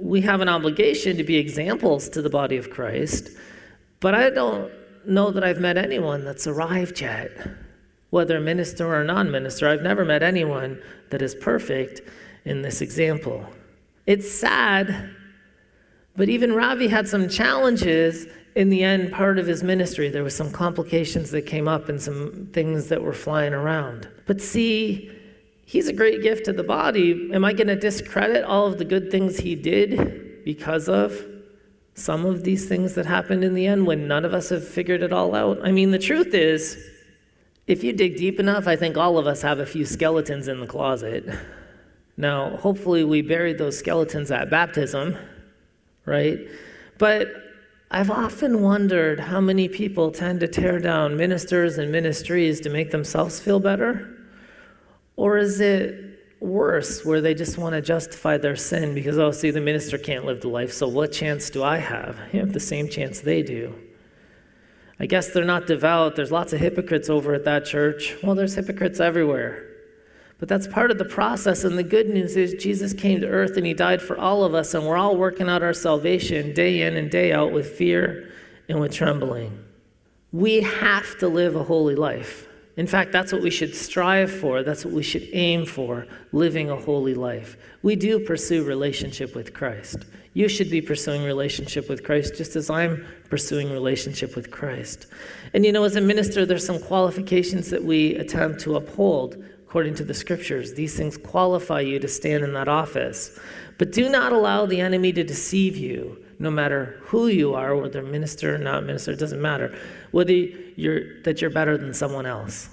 we 0.00 0.20
have 0.20 0.40
an 0.40 0.48
obligation 0.48 1.16
to 1.16 1.24
be 1.24 1.36
examples 1.36 2.08
to 2.10 2.22
the 2.22 2.30
body 2.30 2.56
of 2.56 2.70
Christ, 2.70 3.30
but 3.98 4.14
I 4.14 4.30
don't 4.30 4.70
know 5.04 5.30
that 5.30 5.42
I've 5.42 5.60
met 5.60 5.76
anyone 5.76 6.24
that's 6.24 6.46
arrived 6.46 7.00
yet, 7.00 7.30
whether 8.10 8.40
minister 8.40 8.94
or 8.94 9.04
non 9.04 9.30
minister. 9.30 9.68
I've 9.68 9.82
never 9.82 10.04
met 10.04 10.22
anyone 10.22 10.80
that 11.10 11.22
is 11.22 11.34
perfect 11.34 12.02
in 12.44 12.62
this 12.62 12.80
example. 12.80 13.46
It's 14.06 14.30
sad, 14.30 15.10
but 16.16 16.28
even 16.28 16.52
Ravi 16.52 16.88
had 16.88 17.08
some 17.08 17.28
challenges 17.28 18.26
in 18.56 18.68
the 18.68 18.82
end 18.82 19.12
part 19.12 19.38
of 19.38 19.46
his 19.46 19.62
ministry. 19.62 20.08
There 20.08 20.24
was 20.24 20.34
some 20.34 20.50
complications 20.50 21.30
that 21.30 21.42
came 21.42 21.68
up 21.68 21.88
and 21.88 22.00
some 22.00 22.48
things 22.52 22.88
that 22.88 23.02
were 23.02 23.12
flying 23.12 23.52
around. 23.52 24.08
But 24.26 24.40
see, 24.40 25.10
he's 25.66 25.88
a 25.88 25.92
great 25.92 26.22
gift 26.22 26.46
to 26.46 26.52
the 26.52 26.64
body. 26.64 27.30
Am 27.32 27.44
I 27.44 27.52
going 27.52 27.68
to 27.68 27.76
discredit 27.76 28.44
all 28.44 28.66
of 28.66 28.78
the 28.78 28.84
good 28.84 29.10
things 29.10 29.38
he 29.38 29.54
did 29.54 30.44
because 30.44 30.88
of 30.88 31.24
some 31.94 32.24
of 32.24 32.42
these 32.42 32.68
things 32.68 32.94
that 32.94 33.06
happened 33.06 33.44
in 33.44 33.54
the 33.54 33.66
end 33.66 33.86
when 33.86 34.08
none 34.08 34.24
of 34.24 34.34
us 34.34 34.48
have 34.48 34.66
figured 34.66 35.02
it 35.02 35.12
all 35.12 35.34
out? 35.34 35.58
I 35.62 35.70
mean, 35.70 35.92
the 35.92 35.98
truth 35.98 36.34
is, 36.34 36.76
if 37.70 37.84
you 37.84 37.92
dig 37.92 38.16
deep 38.16 38.40
enough, 38.40 38.66
I 38.66 38.76
think 38.76 38.96
all 38.96 39.16
of 39.16 39.26
us 39.26 39.42
have 39.42 39.60
a 39.60 39.66
few 39.66 39.84
skeletons 39.84 40.48
in 40.48 40.60
the 40.60 40.66
closet. 40.66 41.24
Now, 42.16 42.56
hopefully, 42.56 43.04
we 43.04 43.22
buried 43.22 43.58
those 43.58 43.78
skeletons 43.78 44.30
at 44.30 44.50
baptism, 44.50 45.16
right? 46.04 46.38
But 46.98 47.28
I've 47.90 48.10
often 48.10 48.60
wondered 48.60 49.20
how 49.20 49.40
many 49.40 49.68
people 49.68 50.10
tend 50.10 50.40
to 50.40 50.48
tear 50.48 50.78
down 50.78 51.16
ministers 51.16 51.78
and 51.78 51.90
ministries 51.90 52.60
to 52.60 52.70
make 52.70 52.90
themselves 52.90 53.40
feel 53.40 53.60
better. 53.60 54.16
Or 55.16 55.38
is 55.38 55.60
it 55.60 56.10
worse, 56.40 57.04
where 57.04 57.20
they 57.20 57.34
just 57.34 57.58
want 57.58 57.74
to 57.74 57.80
justify 57.80 58.38
their 58.38 58.56
sin 58.56 58.94
because, 58.94 59.18
oh, 59.18 59.30
see, 59.30 59.50
the 59.50 59.60
minister 59.60 59.98
can't 59.98 60.24
live 60.24 60.40
the 60.40 60.48
life, 60.48 60.72
so 60.72 60.88
what 60.88 61.12
chance 61.12 61.50
do 61.50 61.62
I 61.62 61.78
have? 61.78 62.18
I 62.32 62.36
have 62.38 62.52
the 62.52 62.60
same 62.60 62.88
chance 62.88 63.20
they 63.20 63.42
do. 63.42 63.74
I 65.00 65.06
guess 65.06 65.30
they're 65.30 65.44
not 65.44 65.66
devout. 65.66 66.14
There's 66.14 66.30
lots 66.30 66.52
of 66.52 66.60
hypocrites 66.60 67.08
over 67.08 67.32
at 67.32 67.44
that 67.46 67.64
church. 67.64 68.14
Well, 68.22 68.34
there's 68.34 68.54
hypocrites 68.54 69.00
everywhere. 69.00 69.66
But 70.38 70.48
that's 70.48 70.66
part 70.66 70.90
of 70.90 70.98
the 70.98 71.06
process. 71.06 71.64
And 71.64 71.78
the 71.78 71.82
good 71.82 72.10
news 72.10 72.36
is 72.36 72.62
Jesus 72.62 72.92
came 72.92 73.20
to 73.22 73.26
earth 73.26 73.56
and 73.56 73.64
he 73.64 73.72
died 73.72 74.02
for 74.02 74.18
all 74.18 74.44
of 74.44 74.54
us, 74.54 74.74
and 74.74 74.86
we're 74.86 74.98
all 74.98 75.16
working 75.16 75.48
out 75.48 75.62
our 75.62 75.72
salvation 75.72 76.52
day 76.52 76.82
in 76.82 76.96
and 76.96 77.10
day 77.10 77.32
out 77.32 77.50
with 77.50 77.70
fear 77.70 78.30
and 78.68 78.78
with 78.78 78.92
trembling. 78.92 79.64
We 80.32 80.60
have 80.60 81.18
to 81.18 81.28
live 81.28 81.56
a 81.56 81.64
holy 81.64 81.94
life. 81.94 82.46
In 82.76 82.86
fact, 82.86 83.12
that's 83.12 83.32
what 83.32 83.42
we 83.42 83.50
should 83.50 83.74
strive 83.74 84.30
for. 84.30 84.62
That's 84.62 84.84
what 84.84 84.94
we 84.94 85.02
should 85.02 85.28
aim 85.32 85.66
for, 85.66 86.06
living 86.32 86.70
a 86.70 86.76
holy 86.76 87.14
life. 87.14 87.56
We 87.82 87.96
do 87.96 88.20
pursue 88.20 88.64
relationship 88.64 89.34
with 89.34 89.52
Christ. 89.52 90.04
You 90.32 90.48
should 90.48 90.70
be 90.70 90.80
pursuing 90.80 91.24
relationship 91.24 91.88
with 91.88 92.04
Christ 92.04 92.36
just 92.36 92.54
as 92.54 92.70
I'm 92.70 93.04
pursuing 93.28 93.70
relationship 93.72 94.36
with 94.36 94.50
Christ. 94.50 95.08
And 95.52 95.66
you 95.66 95.72
know, 95.72 95.82
as 95.82 95.96
a 95.96 96.00
minister, 96.00 96.46
there's 96.46 96.64
some 96.64 96.78
qualifications 96.78 97.68
that 97.70 97.82
we 97.82 98.14
attempt 98.14 98.60
to 98.60 98.76
uphold 98.76 99.42
according 99.66 99.94
to 99.94 100.04
the 100.04 100.14
scriptures. 100.14 100.74
These 100.74 100.96
things 100.96 101.16
qualify 101.16 101.80
you 101.80 101.98
to 101.98 102.08
stand 102.08 102.44
in 102.44 102.52
that 102.54 102.68
office. 102.68 103.38
But 103.78 103.92
do 103.92 104.08
not 104.08 104.32
allow 104.32 104.66
the 104.66 104.80
enemy 104.80 105.12
to 105.12 105.24
deceive 105.24 105.76
you, 105.76 106.24
no 106.40 106.50
matter 106.50 106.98
who 107.02 107.28
you 107.28 107.54
are, 107.54 107.76
whether 107.76 108.02
minister 108.02 108.54
or 108.54 108.58
not 108.58 108.84
minister, 108.84 109.12
it 109.12 109.18
doesn't 109.18 109.42
matter, 109.42 109.78
whether 110.10 110.32
you're, 110.32 111.20
that 111.22 111.40
you're 111.40 111.50
better 111.50 111.76
than 111.76 111.92
someone 111.92 112.24
else. 112.24 112.70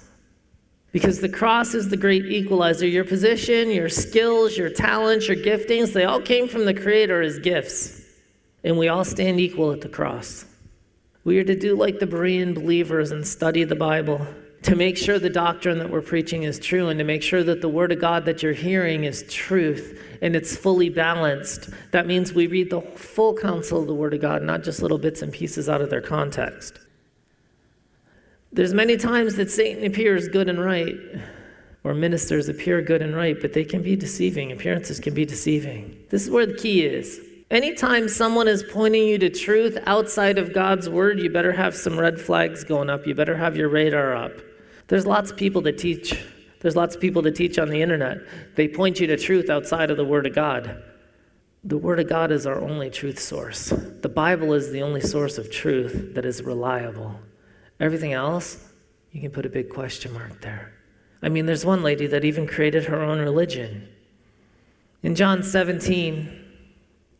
Because 0.90 1.20
the 1.20 1.28
cross 1.28 1.74
is 1.74 1.90
the 1.90 1.96
great 1.98 2.24
equalizer. 2.24 2.86
Your 2.86 3.04
position, 3.04 3.70
your 3.70 3.90
skills, 3.90 4.56
your 4.56 4.70
talents, 4.70 5.28
your 5.28 5.36
giftings, 5.36 5.92
they 5.92 6.04
all 6.04 6.20
came 6.20 6.48
from 6.48 6.64
the 6.64 6.72
Creator 6.72 7.20
as 7.20 7.38
gifts. 7.40 8.02
And 8.64 8.78
we 8.78 8.88
all 8.88 9.04
stand 9.04 9.38
equal 9.38 9.70
at 9.70 9.82
the 9.82 9.88
cross. 9.90 10.46
We 11.24 11.38
are 11.38 11.44
to 11.44 11.54
do 11.54 11.76
like 11.76 11.98
the 11.98 12.06
Berean 12.06 12.54
believers 12.54 13.10
and 13.10 13.26
study 13.26 13.64
the 13.64 13.76
Bible 13.76 14.26
to 14.62 14.74
make 14.74 14.96
sure 14.96 15.18
the 15.18 15.30
doctrine 15.30 15.78
that 15.78 15.90
we're 15.90 16.02
preaching 16.02 16.42
is 16.42 16.58
true 16.58 16.88
and 16.88 16.98
to 16.98 17.04
make 17.04 17.22
sure 17.22 17.42
that 17.44 17.60
the 17.60 17.68
Word 17.68 17.92
of 17.92 18.00
God 18.00 18.24
that 18.24 18.42
you're 18.42 18.52
hearing 18.52 19.04
is 19.04 19.24
truth 19.28 20.02
and 20.20 20.34
it's 20.34 20.56
fully 20.56 20.88
balanced. 20.88 21.70
That 21.92 22.06
means 22.06 22.32
we 22.32 22.48
read 22.48 22.70
the 22.70 22.80
full 22.80 23.36
counsel 23.36 23.80
of 23.80 23.86
the 23.86 23.94
Word 23.94 24.14
of 24.14 24.20
God, 24.20 24.42
not 24.42 24.64
just 24.64 24.82
little 24.82 24.98
bits 24.98 25.22
and 25.22 25.32
pieces 25.32 25.68
out 25.68 25.80
of 25.80 25.90
their 25.90 26.00
context. 26.00 26.80
There's 28.52 28.74
many 28.74 28.96
times 28.96 29.36
that 29.36 29.50
Satan 29.50 29.84
appears 29.84 30.26
good 30.26 30.48
and 30.48 30.62
right, 30.62 30.96
or 31.84 31.94
ministers 31.94 32.48
appear 32.48 32.82
good 32.82 33.02
and 33.02 33.14
right, 33.14 33.40
but 33.40 33.52
they 33.52 33.64
can 33.64 33.82
be 33.82 33.94
deceiving. 33.94 34.50
Appearances 34.50 34.98
can 34.98 35.14
be 35.14 35.24
deceiving. 35.24 36.04
This 36.10 36.24
is 36.24 36.30
where 36.30 36.46
the 36.46 36.54
key 36.54 36.84
is. 36.84 37.20
Anytime 37.50 38.08
someone 38.08 38.48
is 38.48 38.62
pointing 38.62 39.06
you 39.06 39.18
to 39.18 39.30
truth 39.30 39.78
outside 39.86 40.36
of 40.36 40.52
God's 40.52 40.88
word, 40.88 41.20
you 41.20 41.30
better 41.30 41.52
have 41.52 41.74
some 41.74 41.98
red 41.98 42.20
flags 42.20 42.64
going 42.64 42.90
up. 42.90 43.06
You 43.06 43.14
better 43.14 43.36
have 43.36 43.56
your 43.56 43.68
radar 43.68 44.14
up. 44.14 44.32
There's 44.88 45.06
lots 45.06 45.30
of 45.30 45.36
people 45.36 45.62
that 45.62 45.78
teach. 45.78 46.22
There's 46.60 46.76
lots 46.76 46.96
of 46.96 47.00
people 47.00 47.22
that 47.22 47.36
teach 47.36 47.58
on 47.58 47.68
the 47.70 47.80
internet. 47.80 48.18
They 48.56 48.66
point 48.66 48.98
you 49.00 49.06
to 49.06 49.16
truth 49.16 49.48
outside 49.48 49.90
of 49.90 49.96
the 49.96 50.04
word 50.04 50.26
of 50.26 50.34
God. 50.34 50.82
The 51.64 51.76
Word 51.76 51.98
of 51.98 52.08
God 52.08 52.30
is 52.30 52.46
our 52.46 52.60
only 52.60 52.88
truth 52.88 53.18
source. 53.18 53.70
The 53.70 54.08
Bible 54.08 54.54
is 54.54 54.70
the 54.70 54.82
only 54.82 55.00
source 55.00 55.38
of 55.38 55.50
truth 55.50 56.14
that 56.14 56.24
is 56.24 56.42
reliable. 56.42 57.18
Everything 57.80 58.12
else, 58.12 58.64
you 59.10 59.20
can 59.20 59.30
put 59.30 59.44
a 59.44 59.50
big 59.50 59.68
question 59.68 60.12
mark 60.12 60.40
there. 60.40 60.72
I 61.20 61.28
mean, 61.28 61.46
there's 61.46 61.64
one 61.64 61.82
lady 61.82 62.06
that 62.06 62.24
even 62.24 62.46
created 62.46 62.84
her 62.84 63.02
own 63.02 63.18
religion. 63.18 63.88
In 65.02 65.14
John 65.16 65.42
17, 65.42 66.44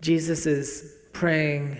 Jesus 0.00 0.46
is 0.46 0.94
praying, 1.12 1.72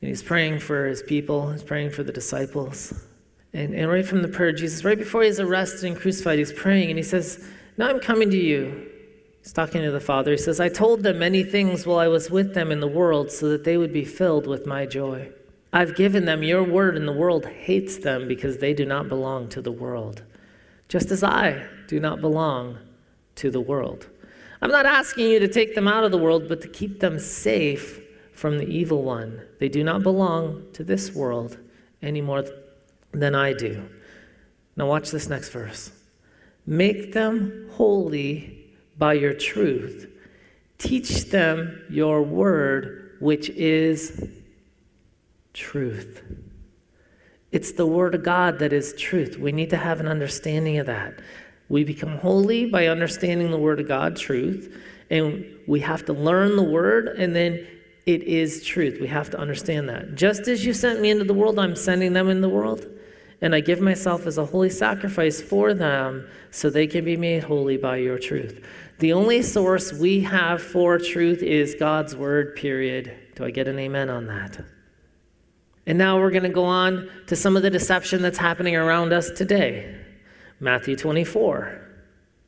and 0.00 0.08
he's 0.08 0.22
praying 0.22 0.60
for 0.60 0.86
his 0.86 1.02
people, 1.02 1.52
he's 1.52 1.62
praying 1.62 1.90
for 1.90 2.02
the 2.02 2.12
disciples. 2.12 3.06
And, 3.52 3.74
and 3.74 3.90
right 3.90 4.06
from 4.06 4.22
the 4.22 4.28
prayer, 4.28 4.52
Jesus, 4.52 4.84
right 4.84 4.98
before 4.98 5.22
he's 5.22 5.40
arrested 5.40 5.84
and 5.84 5.96
crucified, 5.96 6.38
he's 6.38 6.52
praying, 6.52 6.90
and 6.90 6.98
he 6.98 7.02
says, 7.02 7.44
Now 7.76 7.88
I'm 7.88 8.00
coming 8.00 8.30
to 8.30 8.36
you. 8.36 8.88
He's 9.42 9.52
talking 9.52 9.82
to 9.82 9.90
the 9.90 10.00
Father. 10.00 10.32
He 10.32 10.36
says, 10.36 10.60
I 10.60 10.68
told 10.68 11.02
them 11.02 11.18
many 11.18 11.42
things 11.42 11.86
while 11.86 11.98
I 11.98 12.08
was 12.08 12.30
with 12.30 12.54
them 12.54 12.70
in 12.70 12.80
the 12.80 12.88
world 12.88 13.30
so 13.30 13.48
that 13.48 13.64
they 13.64 13.76
would 13.76 13.92
be 13.92 14.04
filled 14.04 14.46
with 14.46 14.66
my 14.66 14.86
joy. 14.86 15.30
I've 15.72 15.96
given 15.96 16.24
them 16.24 16.42
your 16.42 16.62
word, 16.62 16.96
and 16.96 17.08
the 17.08 17.12
world 17.12 17.46
hates 17.46 17.98
them 17.98 18.28
because 18.28 18.58
they 18.58 18.74
do 18.74 18.84
not 18.84 19.08
belong 19.08 19.48
to 19.50 19.62
the 19.62 19.72
world, 19.72 20.22
just 20.88 21.10
as 21.10 21.24
I 21.24 21.64
do 21.86 22.00
not 22.00 22.20
belong 22.20 22.78
to 23.36 23.50
the 23.50 23.60
world. 23.60 24.08
I'm 24.62 24.70
not 24.70 24.84
asking 24.84 25.30
you 25.30 25.38
to 25.38 25.48
take 25.48 25.74
them 25.74 25.88
out 25.88 26.04
of 26.04 26.10
the 26.10 26.18
world, 26.18 26.48
but 26.48 26.60
to 26.62 26.68
keep 26.68 27.00
them 27.00 27.18
safe 27.18 28.00
from 28.32 28.58
the 28.58 28.66
evil 28.66 29.02
one. 29.02 29.40
They 29.58 29.68
do 29.68 29.82
not 29.82 30.02
belong 30.02 30.66
to 30.74 30.84
this 30.84 31.14
world 31.14 31.58
any 32.02 32.20
more 32.20 32.44
than 33.12 33.34
I 33.34 33.52
do. 33.52 33.88
Now, 34.76 34.86
watch 34.86 35.10
this 35.10 35.28
next 35.28 35.50
verse. 35.50 35.90
Make 36.66 37.12
them 37.12 37.68
holy 37.72 38.70
by 38.98 39.14
your 39.14 39.34
truth. 39.34 40.08
Teach 40.78 41.26
them 41.26 41.82
your 41.90 42.22
word, 42.22 43.16
which 43.20 43.50
is 43.50 44.28
truth. 45.52 46.22
It's 47.52 47.72
the 47.72 47.86
Word 47.86 48.14
of 48.14 48.22
God 48.22 48.58
that 48.60 48.72
is 48.72 48.94
truth. 48.96 49.36
We 49.36 49.52
need 49.52 49.70
to 49.70 49.76
have 49.76 50.00
an 50.00 50.06
understanding 50.06 50.78
of 50.78 50.86
that. 50.86 51.18
We 51.68 51.84
become 51.84 52.18
holy 52.18 52.66
by 52.66 52.86
understanding 52.86 53.50
the 53.50 53.58
Word 53.58 53.80
of 53.80 53.88
God, 53.88 54.16
truth, 54.16 54.76
and 55.10 55.44
we 55.66 55.80
have 55.80 56.04
to 56.06 56.12
learn 56.12 56.56
the 56.56 56.62
Word, 56.62 57.08
and 57.08 57.34
then 57.34 57.66
it 58.06 58.22
is 58.22 58.64
truth. 58.64 59.00
We 59.00 59.08
have 59.08 59.30
to 59.30 59.38
understand 59.38 59.88
that. 59.88 60.14
Just 60.14 60.48
as 60.48 60.64
you 60.64 60.72
sent 60.72 61.00
me 61.00 61.10
into 61.10 61.24
the 61.24 61.34
world, 61.34 61.58
I'm 61.58 61.76
sending 61.76 62.12
them 62.12 62.28
in 62.28 62.40
the 62.40 62.48
world, 62.48 62.86
and 63.42 63.54
I 63.54 63.60
give 63.60 63.80
myself 63.80 64.26
as 64.26 64.38
a 64.38 64.44
holy 64.44 64.70
sacrifice 64.70 65.40
for 65.40 65.72
them 65.72 66.28
so 66.50 66.68
they 66.68 66.86
can 66.86 67.04
be 67.04 67.16
made 67.16 67.44
holy 67.44 67.76
by 67.76 67.96
your 67.96 68.18
truth. 68.18 68.64
The 68.98 69.12
only 69.14 69.40
source 69.42 69.92
we 69.92 70.20
have 70.20 70.62
for 70.62 70.98
truth 70.98 71.42
is 71.42 71.74
God's 71.74 72.14
Word, 72.14 72.54
period. 72.54 73.16
Do 73.34 73.44
I 73.44 73.50
get 73.50 73.66
an 73.66 73.78
amen 73.78 74.10
on 74.10 74.26
that? 74.26 74.62
And 75.86 75.96
now 75.96 76.18
we're 76.18 76.30
going 76.30 76.42
to 76.42 76.50
go 76.50 76.64
on 76.64 77.08
to 77.26 77.34
some 77.34 77.56
of 77.56 77.62
the 77.62 77.70
deception 77.70 78.20
that's 78.20 78.38
happening 78.38 78.76
around 78.76 79.12
us 79.12 79.30
today. 79.30 79.96
Matthew 80.60 80.94
24, 80.94 81.80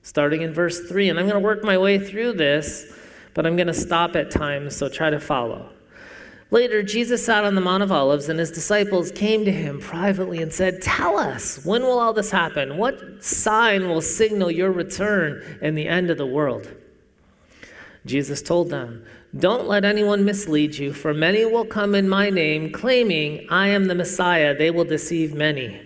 starting 0.03 0.43
in 0.43 0.53
verse 0.53 0.81
3. 0.81 1.09
And 1.09 1.19
I'm 1.19 1.27
going 1.27 1.41
to 1.41 1.45
work 1.45 1.65
my 1.65 1.79
way 1.79 1.99
through 1.99 2.35
this, 2.35 2.93
but 3.33 3.47
I'm 3.47 3.57
going 3.57 3.69
to 3.69 3.75
stop 3.75 4.15
at 4.15 4.31
times, 4.31 4.77
so 4.77 4.91
try 4.91 5.09
to 5.09 5.19
follow. 5.19 5.71
Later, 6.53 6.83
Jesus 6.83 7.25
sat 7.25 7.45
on 7.45 7.55
the 7.55 7.63
Mount 7.63 7.83
of 7.83 7.91
Olives, 7.91 8.29
and 8.29 8.39
his 8.39 8.51
disciples 8.51 9.11
came 9.11 9.47
to 9.47 9.51
him 9.51 9.81
privately 9.81 10.43
and 10.43 10.53
said, 10.53 10.83
Tell 10.83 11.19
us, 11.19 11.65
when 11.65 11.83
will 11.83 11.99
all 11.99 12.13
this 12.13 12.31
happen? 12.31 12.77
What 12.77 13.25
sign 13.25 13.89
will 13.89 14.03
signal 14.03 14.51
your 14.51 14.71
return 14.71 15.59
and 15.63 15.77
the 15.77 15.89
end 15.89 16.11
of 16.11 16.19
the 16.19 16.27
world? 16.27 16.69
Jesus 18.05 18.43
told 18.43 18.69
them, 18.69 19.05
don't 19.39 19.67
let 19.67 19.87
anyone 19.87 20.27
mislead 20.27 20.77
you, 20.77 20.93
for 20.93 21.15
many 21.15 21.47
will 21.47 21.65
come 21.65 21.95
in 21.95 22.07
my 22.07 22.29
name, 22.29 22.71
claiming, 22.71 23.47
I 23.49 23.69
am 23.69 23.87
the 23.87 23.95
Messiah. 23.95 24.55
They 24.55 24.71
will 24.71 24.85
deceive 24.85 25.33
many. 25.33 25.81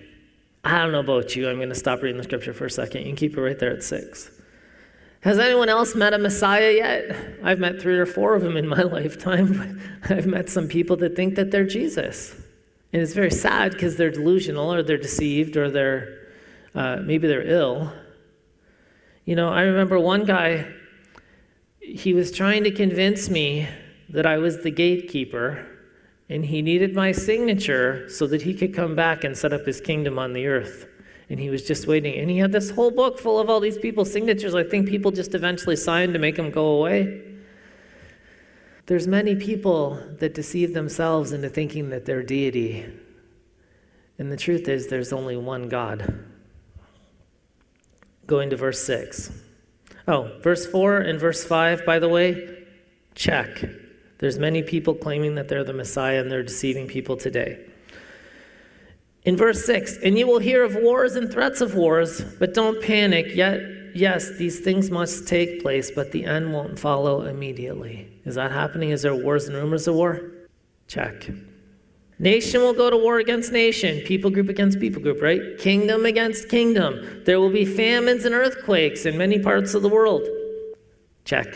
I 0.64 0.78
don't 0.78 0.90
know 0.90 0.98
about 0.98 1.36
you. 1.36 1.48
I'm 1.48 1.58
going 1.58 1.68
to 1.68 1.76
stop 1.76 2.02
reading 2.02 2.18
the 2.18 2.24
scripture 2.24 2.52
for 2.52 2.64
a 2.64 2.70
second. 2.70 3.02
You 3.02 3.06
can 3.08 3.16
keep 3.16 3.36
it 3.36 3.40
right 3.40 3.56
there 3.56 3.70
at 3.70 3.84
six. 3.84 4.32
Has 5.26 5.40
anyone 5.40 5.68
else 5.68 5.96
met 5.96 6.14
a 6.14 6.18
Messiah 6.18 6.70
yet? 6.70 7.16
I've 7.42 7.58
met 7.58 7.82
three 7.82 7.98
or 7.98 8.06
four 8.06 8.36
of 8.36 8.42
them 8.42 8.56
in 8.56 8.68
my 8.68 8.82
lifetime. 8.96 9.80
I've 10.08 10.24
met 10.24 10.48
some 10.48 10.68
people 10.68 10.94
that 10.98 11.16
think 11.16 11.34
that 11.34 11.50
they're 11.50 11.66
Jesus. 11.66 12.32
And 12.92 13.02
it's 13.02 13.12
very 13.12 13.32
sad 13.32 13.72
because 13.72 13.96
they're 13.96 14.12
delusional 14.12 14.72
or 14.72 14.84
they're 14.84 14.96
deceived 14.96 15.56
or 15.56 15.68
they're 15.68 16.28
uh, 16.76 16.98
maybe 17.02 17.26
they're 17.26 17.42
ill. 17.42 17.92
You 19.24 19.34
know, 19.34 19.48
I 19.48 19.62
remember 19.62 19.98
one 19.98 20.24
guy 20.26 20.72
he 21.80 22.14
was 22.14 22.30
trying 22.30 22.62
to 22.62 22.70
convince 22.70 23.28
me 23.28 23.66
that 24.10 24.26
I 24.26 24.38
was 24.38 24.62
the 24.62 24.70
gatekeeper 24.70 25.66
and 26.28 26.44
he 26.44 26.62
needed 26.62 26.94
my 26.94 27.10
signature 27.10 28.08
so 28.08 28.28
that 28.28 28.42
he 28.42 28.54
could 28.54 28.72
come 28.72 28.94
back 28.94 29.24
and 29.24 29.36
set 29.36 29.52
up 29.52 29.66
his 29.66 29.80
kingdom 29.80 30.20
on 30.20 30.34
the 30.34 30.46
earth. 30.46 30.86
And 31.28 31.40
he 31.40 31.50
was 31.50 31.64
just 31.64 31.86
waiting. 31.86 32.18
And 32.18 32.30
he 32.30 32.38
had 32.38 32.52
this 32.52 32.70
whole 32.70 32.90
book 32.90 33.18
full 33.18 33.38
of 33.38 33.50
all 33.50 33.60
these 33.60 33.78
people's 33.78 34.12
signatures. 34.12 34.54
I 34.54 34.62
think 34.62 34.88
people 34.88 35.10
just 35.10 35.34
eventually 35.34 35.76
signed 35.76 36.12
to 36.12 36.18
make 36.18 36.38
him 36.38 36.50
go 36.50 36.66
away. 36.78 37.22
There's 38.86 39.08
many 39.08 39.34
people 39.34 40.00
that 40.20 40.34
deceive 40.34 40.72
themselves 40.72 41.32
into 41.32 41.48
thinking 41.48 41.90
that 41.90 42.04
they're 42.04 42.22
deity. 42.22 42.86
And 44.18 44.30
the 44.30 44.36
truth 44.36 44.68
is, 44.68 44.86
there's 44.86 45.12
only 45.12 45.36
one 45.36 45.68
God. 45.68 46.24
Going 48.26 48.50
to 48.50 48.56
verse 48.56 48.82
6. 48.84 49.32
Oh, 50.08 50.38
verse 50.40 50.66
4 50.66 50.98
and 50.98 51.18
verse 51.18 51.44
5, 51.44 51.84
by 51.84 51.98
the 51.98 52.08
way, 52.08 52.64
check. 53.16 53.64
There's 54.18 54.38
many 54.38 54.62
people 54.62 54.94
claiming 54.94 55.34
that 55.34 55.48
they're 55.48 55.64
the 55.64 55.72
Messiah 55.72 56.20
and 56.20 56.30
they're 56.30 56.44
deceiving 56.44 56.86
people 56.86 57.16
today. 57.16 57.66
In 59.26 59.36
verse 59.36 59.66
6, 59.66 59.98
and 60.04 60.16
you 60.16 60.24
will 60.24 60.38
hear 60.38 60.62
of 60.62 60.76
wars 60.76 61.16
and 61.16 61.28
threats 61.28 61.60
of 61.60 61.74
wars, 61.74 62.20
but 62.38 62.54
don't 62.54 62.80
panic. 62.80 63.34
Yet, 63.34 63.60
yes, 63.92 64.30
these 64.36 64.60
things 64.60 64.88
must 64.88 65.26
take 65.26 65.60
place, 65.60 65.90
but 65.90 66.12
the 66.12 66.24
end 66.24 66.52
won't 66.52 66.78
follow 66.78 67.22
immediately. 67.22 68.08
Is 68.24 68.36
that 68.36 68.52
happening? 68.52 68.90
Is 68.90 69.02
there 69.02 69.16
wars 69.16 69.48
and 69.48 69.56
rumors 69.56 69.88
of 69.88 69.96
war? 69.96 70.30
Check. 70.86 71.28
Nation 72.20 72.60
will 72.60 72.72
go 72.72 72.88
to 72.88 72.96
war 72.96 73.18
against 73.18 73.50
nation, 73.50 74.00
people 74.06 74.30
group 74.30 74.48
against 74.48 74.78
people 74.78 75.02
group, 75.02 75.20
right? 75.20 75.58
Kingdom 75.58 76.06
against 76.06 76.48
kingdom. 76.48 77.24
There 77.24 77.40
will 77.40 77.50
be 77.50 77.64
famines 77.64 78.26
and 78.26 78.34
earthquakes 78.34 79.06
in 79.06 79.18
many 79.18 79.40
parts 79.40 79.74
of 79.74 79.82
the 79.82 79.88
world. 79.88 80.22
Check. 81.24 81.48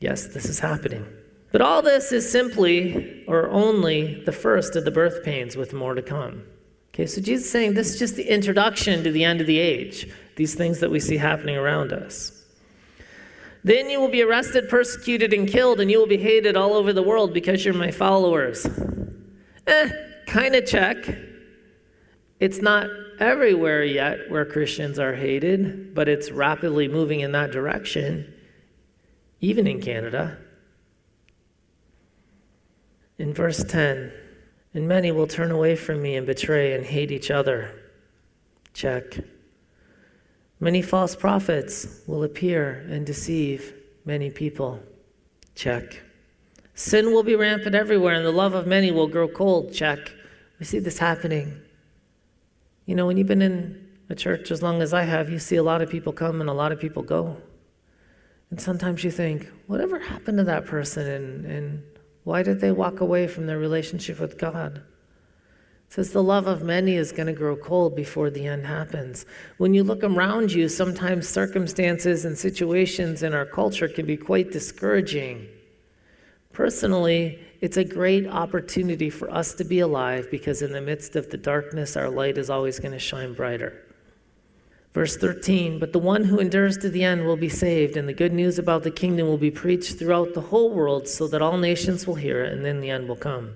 Yes, 0.00 0.26
this 0.26 0.44
is 0.44 0.58
happening. 0.58 1.06
But 1.50 1.62
all 1.62 1.80
this 1.80 2.12
is 2.12 2.30
simply 2.30 3.24
or 3.26 3.48
only 3.48 4.22
the 4.26 4.32
first 4.32 4.76
of 4.76 4.84
the 4.84 4.90
birth 4.90 5.24
pains 5.24 5.56
with 5.56 5.72
more 5.72 5.94
to 5.94 6.02
come. 6.02 6.44
Okay, 6.98 7.06
so 7.06 7.20
Jesus 7.20 7.44
is 7.44 7.52
saying 7.52 7.74
this 7.74 7.92
is 7.92 7.98
just 8.00 8.16
the 8.16 8.28
introduction 8.28 9.04
to 9.04 9.12
the 9.12 9.22
end 9.22 9.40
of 9.40 9.46
the 9.46 9.56
age, 9.56 10.12
these 10.34 10.56
things 10.56 10.80
that 10.80 10.90
we 10.90 10.98
see 10.98 11.16
happening 11.16 11.56
around 11.56 11.92
us. 11.92 12.44
Then 13.62 13.88
you 13.88 14.00
will 14.00 14.08
be 14.08 14.22
arrested, 14.22 14.68
persecuted, 14.68 15.32
and 15.32 15.46
killed, 15.46 15.78
and 15.78 15.92
you 15.92 16.00
will 16.00 16.08
be 16.08 16.16
hated 16.16 16.56
all 16.56 16.74
over 16.74 16.92
the 16.92 17.04
world 17.04 17.32
because 17.32 17.64
you're 17.64 17.72
my 17.72 17.92
followers. 17.92 18.66
Eh, 19.68 19.90
kind 20.26 20.56
of 20.56 20.66
check. 20.66 20.96
It's 22.40 22.60
not 22.60 22.88
everywhere 23.20 23.84
yet 23.84 24.28
where 24.28 24.44
Christians 24.44 24.98
are 24.98 25.14
hated, 25.14 25.94
but 25.94 26.08
it's 26.08 26.32
rapidly 26.32 26.88
moving 26.88 27.20
in 27.20 27.30
that 27.30 27.52
direction, 27.52 28.34
even 29.40 29.68
in 29.68 29.80
Canada. 29.80 30.36
In 33.18 33.32
verse 33.32 33.62
10, 33.62 34.12
and 34.74 34.86
many 34.86 35.12
will 35.12 35.26
turn 35.26 35.50
away 35.50 35.76
from 35.76 36.02
me 36.02 36.16
and 36.16 36.26
betray 36.26 36.74
and 36.74 36.84
hate 36.84 37.10
each 37.10 37.30
other. 37.30 37.70
Check. 38.74 39.18
Many 40.60 40.82
false 40.82 41.14
prophets 41.14 42.02
will 42.06 42.24
appear 42.24 42.86
and 42.90 43.06
deceive 43.06 43.74
many 44.04 44.30
people. 44.30 44.80
Check. 45.54 46.02
Sin 46.74 47.12
will 47.12 47.22
be 47.22 47.34
rampant 47.34 47.74
everywhere, 47.74 48.14
and 48.14 48.24
the 48.24 48.32
love 48.32 48.54
of 48.54 48.66
many 48.66 48.92
will 48.92 49.08
grow 49.08 49.28
cold. 49.28 49.72
Check. 49.72 49.98
We 50.58 50.66
see 50.66 50.78
this 50.78 50.98
happening. 50.98 51.60
You 52.86 52.94
know, 52.94 53.06
when 53.06 53.16
you've 53.16 53.26
been 53.26 53.42
in 53.42 53.86
a 54.08 54.14
church 54.14 54.50
as 54.50 54.62
long 54.62 54.80
as 54.80 54.94
I 54.94 55.02
have, 55.02 55.28
you 55.28 55.38
see 55.38 55.56
a 55.56 55.62
lot 55.62 55.82
of 55.82 55.90
people 55.90 56.12
come 56.12 56.40
and 56.40 56.48
a 56.48 56.52
lot 56.52 56.72
of 56.72 56.80
people 56.80 57.02
go. 57.02 57.36
And 58.50 58.60
sometimes 58.60 59.04
you 59.04 59.10
think, 59.10 59.48
whatever 59.66 59.98
happened 59.98 60.38
to 60.38 60.44
that 60.44 60.64
person? 60.64 61.06
And, 61.06 61.44
and 61.44 61.82
why 62.28 62.42
did 62.42 62.60
they 62.60 62.70
walk 62.70 63.00
away 63.00 63.26
from 63.26 63.46
their 63.46 63.56
relationship 63.56 64.20
with 64.20 64.36
God? 64.36 64.82
It 65.86 65.94
says 65.94 66.12
the 66.12 66.22
love 66.22 66.46
of 66.46 66.62
many 66.62 66.96
is 66.96 67.10
going 67.10 67.26
to 67.26 67.32
grow 67.32 67.56
cold 67.56 67.96
before 67.96 68.28
the 68.28 68.44
end 68.44 68.66
happens. 68.66 69.24
When 69.56 69.72
you 69.72 69.82
look 69.82 70.04
around 70.04 70.52
you, 70.52 70.68
sometimes 70.68 71.26
circumstances 71.26 72.26
and 72.26 72.36
situations 72.36 73.22
in 73.22 73.32
our 73.32 73.46
culture 73.46 73.88
can 73.88 74.04
be 74.04 74.18
quite 74.18 74.52
discouraging. 74.52 75.48
Personally, 76.52 77.38
it's 77.62 77.78
a 77.78 77.84
great 77.84 78.26
opportunity 78.26 79.08
for 79.08 79.30
us 79.30 79.54
to 79.54 79.64
be 79.64 79.80
alive 79.80 80.30
because 80.30 80.60
in 80.60 80.72
the 80.72 80.82
midst 80.82 81.16
of 81.16 81.30
the 81.30 81.38
darkness, 81.38 81.96
our 81.96 82.10
light 82.10 82.36
is 82.36 82.50
always 82.50 82.78
going 82.78 82.92
to 82.92 82.98
shine 82.98 83.32
brighter. 83.32 83.87
Verse 84.98 85.16
13, 85.16 85.78
but 85.78 85.92
the 85.92 85.98
one 86.00 86.24
who 86.24 86.40
endures 86.40 86.76
to 86.76 86.90
the 86.90 87.04
end 87.04 87.24
will 87.24 87.36
be 87.36 87.48
saved, 87.48 87.96
and 87.96 88.08
the 88.08 88.12
good 88.12 88.32
news 88.32 88.58
about 88.58 88.82
the 88.82 88.90
kingdom 88.90 89.28
will 89.28 89.38
be 89.38 89.48
preached 89.48 89.96
throughout 89.96 90.34
the 90.34 90.40
whole 90.40 90.72
world 90.72 91.06
so 91.06 91.28
that 91.28 91.40
all 91.40 91.56
nations 91.56 92.04
will 92.04 92.16
hear 92.16 92.42
it, 92.42 92.52
and 92.52 92.64
then 92.64 92.80
the 92.80 92.90
end 92.90 93.08
will 93.08 93.14
come. 93.14 93.54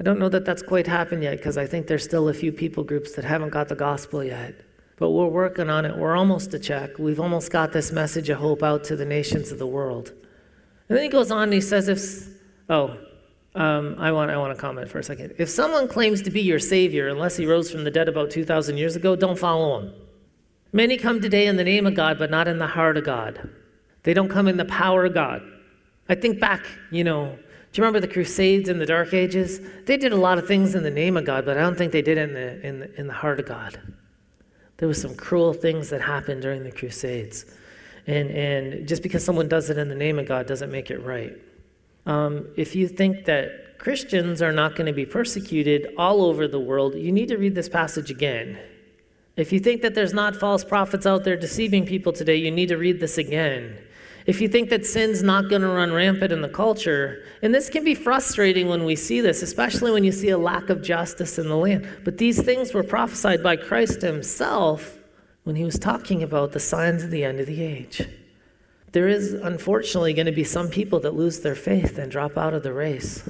I 0.00 0.02
don't 0.02 0.18
know 0.18 0.28
that 0.28 0.44
that's 0.44 0.62
quite 0.62 0.88
happened 0.88 1.22
yet 1.22 1.36
because 1.36 1.56
I 1.56 1.66
think 1.66 1.86
there's 1.86 2.02
still 2.02 2.28
a 2.28 2.34
few 2.34 2.50
people 2.50 2.82
groups 2.82 3.12
that 3.12 3.24
haven't 3.24 3.50
got 3.50 3.68
the 3.68 3.76
gospel 3.76 4.24
yet. 4.24 4.56
But 4.96 5.10
we're 5.10 5.28
working 5.28 5.70
on 5.70 5.84
it. 5.84 5.96
We're 5.96 6.16
almost 6.16 6.50
to 6.50 6.58
check. 6.58 6.98
We've 6.98 7.20
almost 7.20 7.52
got 7.52 7.72
this 7.72 7.92
message 7.92 8.28
of 8.28 8.38
hope 8.38 8.64
out 8.64 8.82
to 8.86 8.96
the 8.96 9.06
nations 9.06 9.52
of 9.52 9.60
the 9.60 9.68
world. 9.68 10.08
And 10.88 10.98
then 10.98 11.04
he 11.04 11.08
goes 11.08 11.30
on 11.30 11.44
and 11.44 11.52
he 11.52 11.60
says, 11.60 11.86
if, 11.86 12.26
oh, 12.68 12.98
um, 13.54 13.94
I, 14.00 14.10
want, 14.10 14.32
I 14.32 14.36
want 14.36 14.52
to 14.52 14.60
comment 14.60 14.88
for 14.88 14.98
a 14.98 15.04
second. 15.04 15.34
If 15.38 15.48
someone 15.48 15.86
claims 15.86 16.22
to 16.22 16.30
be 16.32 16.42
your 16.42 16.58
Savior, 16.58 17.06
unless 17.06 17.36
he 17.36 17.46
rose 17.46 17.70
from 17.70 17.84
the 17.84 17.90
dead 17.92 18.08
about 18.08 18.32
2,000 18.32 18.76
years 18.76 18.96
ago, 18.96 19.14
don't 19.14 19.38
follow 19.38 19.78
him. 19.78 19.92
Many 20.76 20.98
come 20.98 21.22
today 21.22 21.46
in 21.46 21.56
the 21.56 21.64
name 21.64 21.86
of 21.86 21.94
God, 21.94 22.18
but 22.18 22.30
not 22.30 22.46
in 22.46 22.58
the 22.58 22.66
heart 22.66 22.98
of 22.98 23.04
God. 23.04 23.48
They 24.02 24.12
don't 24.12 24.28
come 24.28 24.46
in 24.46 24.58
the 24.58 24.66
power 24.66 25.06
of 25.06 25.14
God. 25.14 25.40
I 26.10 26.14
think 26.14 26.38
back, 26.38 26.66
you 26.90 27.02
know, 27.02 27.34
do 27.34 27.80
you 27.80 27.82
remember 27.82 27.98
the 27.98 28.12
Crusades 28.12 28.68
in 28.68 28.78
the 28.78 28.84
Dark 28.84 29.14
Ages? 29.14 29.58
They 29.86 29.96
did 29.96 30.12
a 30.12 30.16
lot 30.16 30.36
of 30.36 30.46
things 30.46 30.74
in 30.74 30.82
the 30.82 30.90
name 30.90 31.16
of 31.16 31.24
God, 31.24 31.46
but 31.46 31.56
I 31.56 31.62
don't 31.62 31.78
think 31.78 31.92
they 31.92 32.02
did 32.02 32.18
it 32.18 32.28
in 32.28 32.34
the, 32.34 32.66
in 32.66 32.80
the, 32.80 33.00
in 33.00 33.06
the 33.06 33.14
heart 33.14 33.40
of 33.40 33.46
God. 33.46 33.80
There 34.76 34.86
were 34.86 34.92
some 34.92 35.14
cruel 35.14 35.54
things 35.54 35.88
that 35.88 36.02
happened 36.02 36.42
during 36.42 36.62
the 36.62 36.70
Crusades. 36.70 37.46
And, 38.06 38.30
and 38.32 38.86
just 38.86 39.02
because 39.02 39.24
someone 39.24 39.48
does 39.48 39.70
it 39.70 39.78
in 39.78 39.88
the 39.88 39.94
name 39.94 40.18
of 40.18 40.28
God 40.28 40.46
doesn't 40.46 40.70
make 40.70 40.90
it 40.90 40.98
right. 40.98 41.32
Um, 42.04 42.48
if 42.58 42.76
you 42.76 42.86
think 42.86 43.24
that 43.24 43.78
Christians 43.78 44.42
are 44.42 44.52
not 44.52 44.76
going 44.76 44.88
to 44.88 44.92
be 44.92 45.06
persecuted 45.06 45.94
all 45.96 46.22
over 46.22 46.46
the 46.46 46.60
world, 46.60 46.96
you 46.96 47.12
need 47.12 47.28
to 47.28 47.38
read 47.38 47.54
this 47.54 47.70
passage 47.70 48.10
again. 48.10 48.58
If 49.36 49.52
you 49.52 49.60
think 49.60 49.82
that 49.82 49.94
there's 49.94 50.14
not 50.14 50.34
false 50.34 50.64
prophets 50.64 51.04
out 51.04 51.24
there 51.24 51.36
deceiving 51.36 51.84
people 51.84 52.12
today, 52.12 52.36
you 52.36 52.50
need 52.50 52.68
to 52.68 52.78
read 52.78 53.00
this 53.00 53.18
again. 53.18 53.78
If 54.24 54.40
you 54.40 54.48
think 54.48 54.70
that 54.70 54.84
sin's 54.84 55.22
not 55.22 55.48
going 55.48 55.62
to 55.62 55.68
run 55.68 55.92
rampant 55.92 56.32
in 56.32 56.40
the 56.40 56.48
culture, 56.48 57.22
and 57.42 57.54
this 57.54 57.68
can 57.68 57.84
be 57.84 57.94
frustrating 57.94 58.66
when 58.66 58.84
we 58.84 58.96
see 58.96 59.20
this, 59.20 59.42
especially 59.42 59.92
when 59.92 60.02
you 60.02 60.10
see 60.10 60.30
a 60.30 60.38
lack 60.38 60.68
of 60.68 60.82
justice 60.82 61.38
in 61.38 61.48
the 61.48 61.56
land. 61.56 61.86
But 62.02 62.18
these 62.18 62.42
things 62.42 62.74
were 62.74 62.82
prophesied 62.82 63.42
by 63.42 63.56
Christ 63.56 64.02
himself 64.02 64.98
when 65.44 65.54
he 65.54 65.64
was 65.64 65.78
talking 65.78 66.24
about 66.24 66.52
the 66.52 66.58
signs 66.58 67.04
of 67.04 67.10
the 67.12 67.22
end 67.22 67.38
of 67.38 67.46
the 67.46 67.62
age. 67.62 68.02
There 68.90 69.06
is 69.06 69.34
unfortunately 69.34 70.14
going 70.14 70.26
to 70.26 70.32
be 70.32 70.44
some 70.44 70.70
people 70.70 70.98
that 71.00 71.14
lose 71.14 71.40
their 71.40 71.54
faith 71.54 71.98
and 71.98 72.10
drop 72.10 72.36
out 72.36 72.54
of 72.54 72.64
the 72.64 72.72
race. 72.72 73.28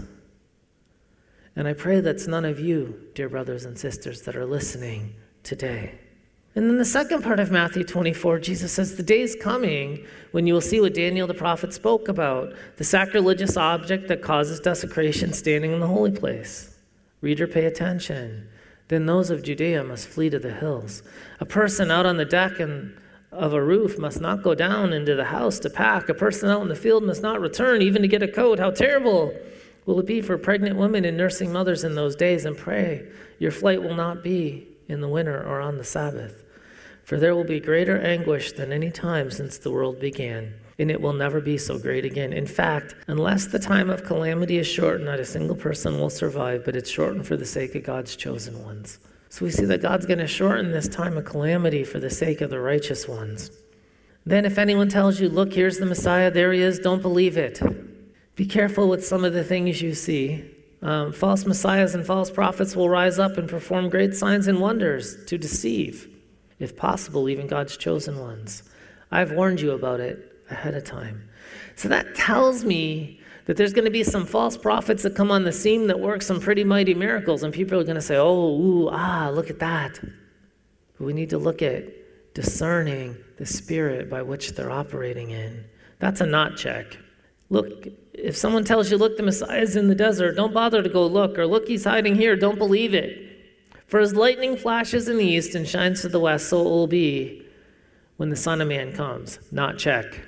And 1.56 1.66
I 1.68 1.74
pray 1.74 2.00
that's 2.00 2.26
none 2.26 2.44
of 2.44 2.60
you, 2.60 3.08
dear 3.14 3.28
brothers 3.28 3.64
and 3.64 3.78
sisters, 3.78 4.22
that 4.22 4.36
are 4.36 4.46
listening 4.46 5.14
today. 5.46 5.98
And 6.56 6.70
then 6.70 6.78
the 6.78 6.86
second 6.86 7.22
part 7.22 7.38
of 7.38 7.50
Matthew 7.50 7.84
24, 7.84 8.38
Jesus 8.40 8.72
says, 8.72 8.96
The 8.96 9.02
day 9.02 9.20
is 9.20 9.36
coming 9.38 10.06
when 10.32 10.46
you 10.46 10.54
will 10.54 10.62
see 10.62 10.80
what 10.80 10.94
Daniel 10.94 11.26
the 11.26 11.34
prophet 11.34 11.74
spoke 11.74 12.08
about 12.08 12.54
the 12.78 12.84
sacrilegious 12.84 13.58
object 13.58 14.08
that 14.08 14.22
causes 14.22 14.58
desecration 14.58 15.34
standing 15.34 15.72
in 15.72 15.80
the 15.80 15.86
holy 15.86 16.12
place. 16.12 16.74
Reader, 17.20 17.46
pay 17.46 17.66
attention. 17.66 18.48
Then 18.88 19.04
those 19.04 19.30
of 19.30 19.42
Judea 19.42 19.84
must 19.84 20.08
flee 20.08 20.30
to 20.30 20.38
the 20.38 20.52
hills. 20.52 21.02
A 21.40 21.44
person 21.44 21.90
out 21.90 22.06
on 22.06 22.16
the 22.16 22.24
deck 22.24 22.58
and 22.58 22.96
of 23.32 23.52
a 23.52 23.62
roof 23.62 23.98
must 23.98 24.22
not 24.22 24.42
go 24.42 24.54
down 24.54 24.94
into 24.94 25.14
the 25.14 25.24
house 25.24 25.58
to 25.58 25.68
pack. 25.68 26.08
A 26.08 26.14
person 26.14 26.48
out 26.48 26.62
in 26.62 26.68
the 26.68 26.74
field 26.74 27.04
must 27.04 27.22
not 27.22 27.40
return 27.40 27.82
even 27.82 28.00
to 28.00 28.08
get 28.08 28.22
a 28.22 28.28
coat. 28.28 28.58
How 28.58 28.70
terrible 28.70 29.34
will 29.84 30.00
it 30.00 30.06
be 30.06 30.22
for 30.22 30.38
pregnant 30.38 30.76
women 30.76 31.04
and 31.04 31.18
nursing 31.18 31.52
mothers 31.52 31.84
in 31.84 31.94
those 31.94 32.16
days? 32.16 32.46
And 32.46 32.56
pray, 32.56 33.06
your 33.38 33.50
flight 33.50 33.82
will 33.82 33.94
not 33.94 34.22
be 34.22 34.68
in 34.88 35.00
the 35.00 35.08
winter 35.08 35.42
or 35.42 35.60
on 35.60 35.78
the 35.78 35.84
Sabbath. 35.84 36.44
For 37.04 37.18
there 37.18 37.34
will 37.34 37.44
be 37.44 37.60
greater 37.60 38.00
anguish 38.00 38.52
than 38.52 38.72
any 38.72 38.90
time 38.90 39.30
since 39.30 39.58
the 39.58 39.70
world 39.70 40.00
began, 40.00 40.54
and 40.78 40.90
it 40.90 41.00
will 41.00 41.12
never 41.12 41.40
be 41.40 41.56
so 41.56 41.78
great 41.78 42.04
again. 42.04 42.32
In 42.32 42.46
fact, 42.46 42.96
unless 43.06 43.46
the 43.46 43.58
time 43.58 43.90
of 43.90 44.04
calamity 44.04 44.58
is 44.58 44.66
shortened, 44.66 45.04
not 45.04 45.20
a 45.20 45.24
single 45.24 45.54
person 45.54 45.98
will 45.98 46.10
survive, 46.10 46.64
but 46.64 46.74
it's 46.74 46.90
shortened 46.90 47.26
for 47.26 47.36
the 47.36 47.46
sake 47.46 47.74
of 47.76 47.84
God's 47.84 48.16
chosen 48.16 48.60
ones. 48.64 48.98
So 49.28 49.44
we 49.44 49.52
see 49.52 49.66
that 49.66 49.82
God's 49.82 50.06
going 50.06 50.18
to 50.18 50.26
shorten 50.26 50.72
this 50.72 50.88
time 50.88 51.16
of 51.16 51.24
calamity 51.24 51.84
for 51.84 52.00
the 52.00 52.10
sake 52.10 52.40
of 52.40 52.50
the 52.50 52.58
righteous 52.58 53.06
ones. 53.06 53.50
Then, 54.24 54.44
if 54.44 54.58
anyone 54.58 54.88
tells 54.88 55.20
you, 55.20 55.28
Look, 55.28 55.52
here's 55.52 55.78
the 55.78 55.86
Messiah, 55.86 56.30
there 56.30 56.52
he 56.52 56.60
is, 56.60 56.80
don't 56.80 57.02
believe 57.02 57.36
it. 57.36 57.60
Be 58.34 58.46
careful 58.46 58.88
with 58.88 59.06
some 59.06 59.24
of 59.24 59.32
the 59.32 59.44
things 59.44 59.80
you 59.80 59.94
see. 59.94 60.55
Um, 60.82 61.12
false 61.12 61.46
messiahs 61.46 61.94
and 61.94 62.04
false 62.04 62.30
prophets 62.30 62.76
will 62.76 62.88
rise 62.88 63.18
up 63.18 63.38
and 63.38 63.48
perform 63.48 63.88
great 63.88 64.14
signs 64.14 64.46
and 64.46 64.60
wonders 64.60 65.24
to 65.26 65.38
deceive 65.38 66.08
if 66.58 66.76
possible, 66.76 67.28
even 67.28 67.46
God's 67.46 67.76
chosen 67.76 68.18
ones. 68.18 68.62
I've 69.10 69.32
warned 69.32 69.60
you 69.60 69.72
about 69.72 70.00
it 70.00 70.32
ahead 70.50 70.74
of 70.74 70.84
time. 70.84 71.28
So 71.74 71.88
that 71.88 72.14
tells 72.14 72.64
me 72.64 73.20
that 73.44 73.56
there's 73.56 73.72
going 73.72 73.84
to 73.84 73.90
be 73.90 74.02
some 74.02 74.26
false 74.26 74.56
prophets 74.56 75.02
that 75.02 75.14
come 75.14 75.30
on 75.30 75.44
the 75.44 75.52
scene 75.52 75.86
that 75.86 76.00
work 76.00 76.22
some 76.22 76.40
pretty 76.40 76.64
mighty 76.64 76.94
miracles, 76.94 77.42
and 77.42 77.52
people 77.52 77.78
are 77.78 77.84
going 77.84 77.96
to 77.96 78.02
say, 78.02 78.16
oh, 78.16 78.48
ooh, 78.48 78.88
ah, 78.90 79.30
look 79.32 79.50
at 79.50 79.58
that. 79.60 80.00
But 80.00 81.04
we 81.04 81.12
need 81.12 81.30
to 81.30 81.38
look 81.38 81.62
at 81.62 81.84
discerning 82.34 83.16
the 83.38 83.46
spirit 83.46 84.10
by 84.10 84.22
which 84.22 84.52
they're 84.52 84.70
operating 84.70 85.30
in. 85.30 85.64
That's 85.98 86.20
a 86.20 86.26
not 86.26 86.56
check. 86.56 86.96
Look, 87.48 87.86
if 88.18 88.36
someone 88.36 88.64
tells 88.64 88.90
you, 88.90 88.96
look, 88.96 89.16
the 89.16 89.22
Messiah's 89.22 89.76
in 89.76 89.88
the 89.88 89.94
desert, 89.94 90.36
don't 90.36 90.54
bother 90.54 90.82
to 90.82 90.88
go 90.88 91.06
look, 91.06 91.38
or 91.38 91.46
look, 91.46 91.68
he's 91.68 91.84
hiding 91.84 92.14
here, 92.14 92.36
don't 92.36 92.58
believe 92.58 92.94
it. 92.94 93.22
For 93.86 94.00
as 94.00 94.14
lightning 94.14 94.56
flashes 94.56 95.08
in 95.08 95.16
the 95.16 95.24
east 95.24 95.54
and 95.54 95.66
shines 95.66 96.02
to 96.02 96.08
the 96.08 96.18
west, 96.18 96.48
so 96.48 96.60
it 96.60 96.64
will 96.64 96.86
be 96.86 97.46
when 98.16 98.30
the 98.30 98.36
Son 98.36 98.60
of 98.60 98.68
Man 98.68 98.92
comes. 98.92 99.38
Not 99.52 99.78
check. 99.78 100.20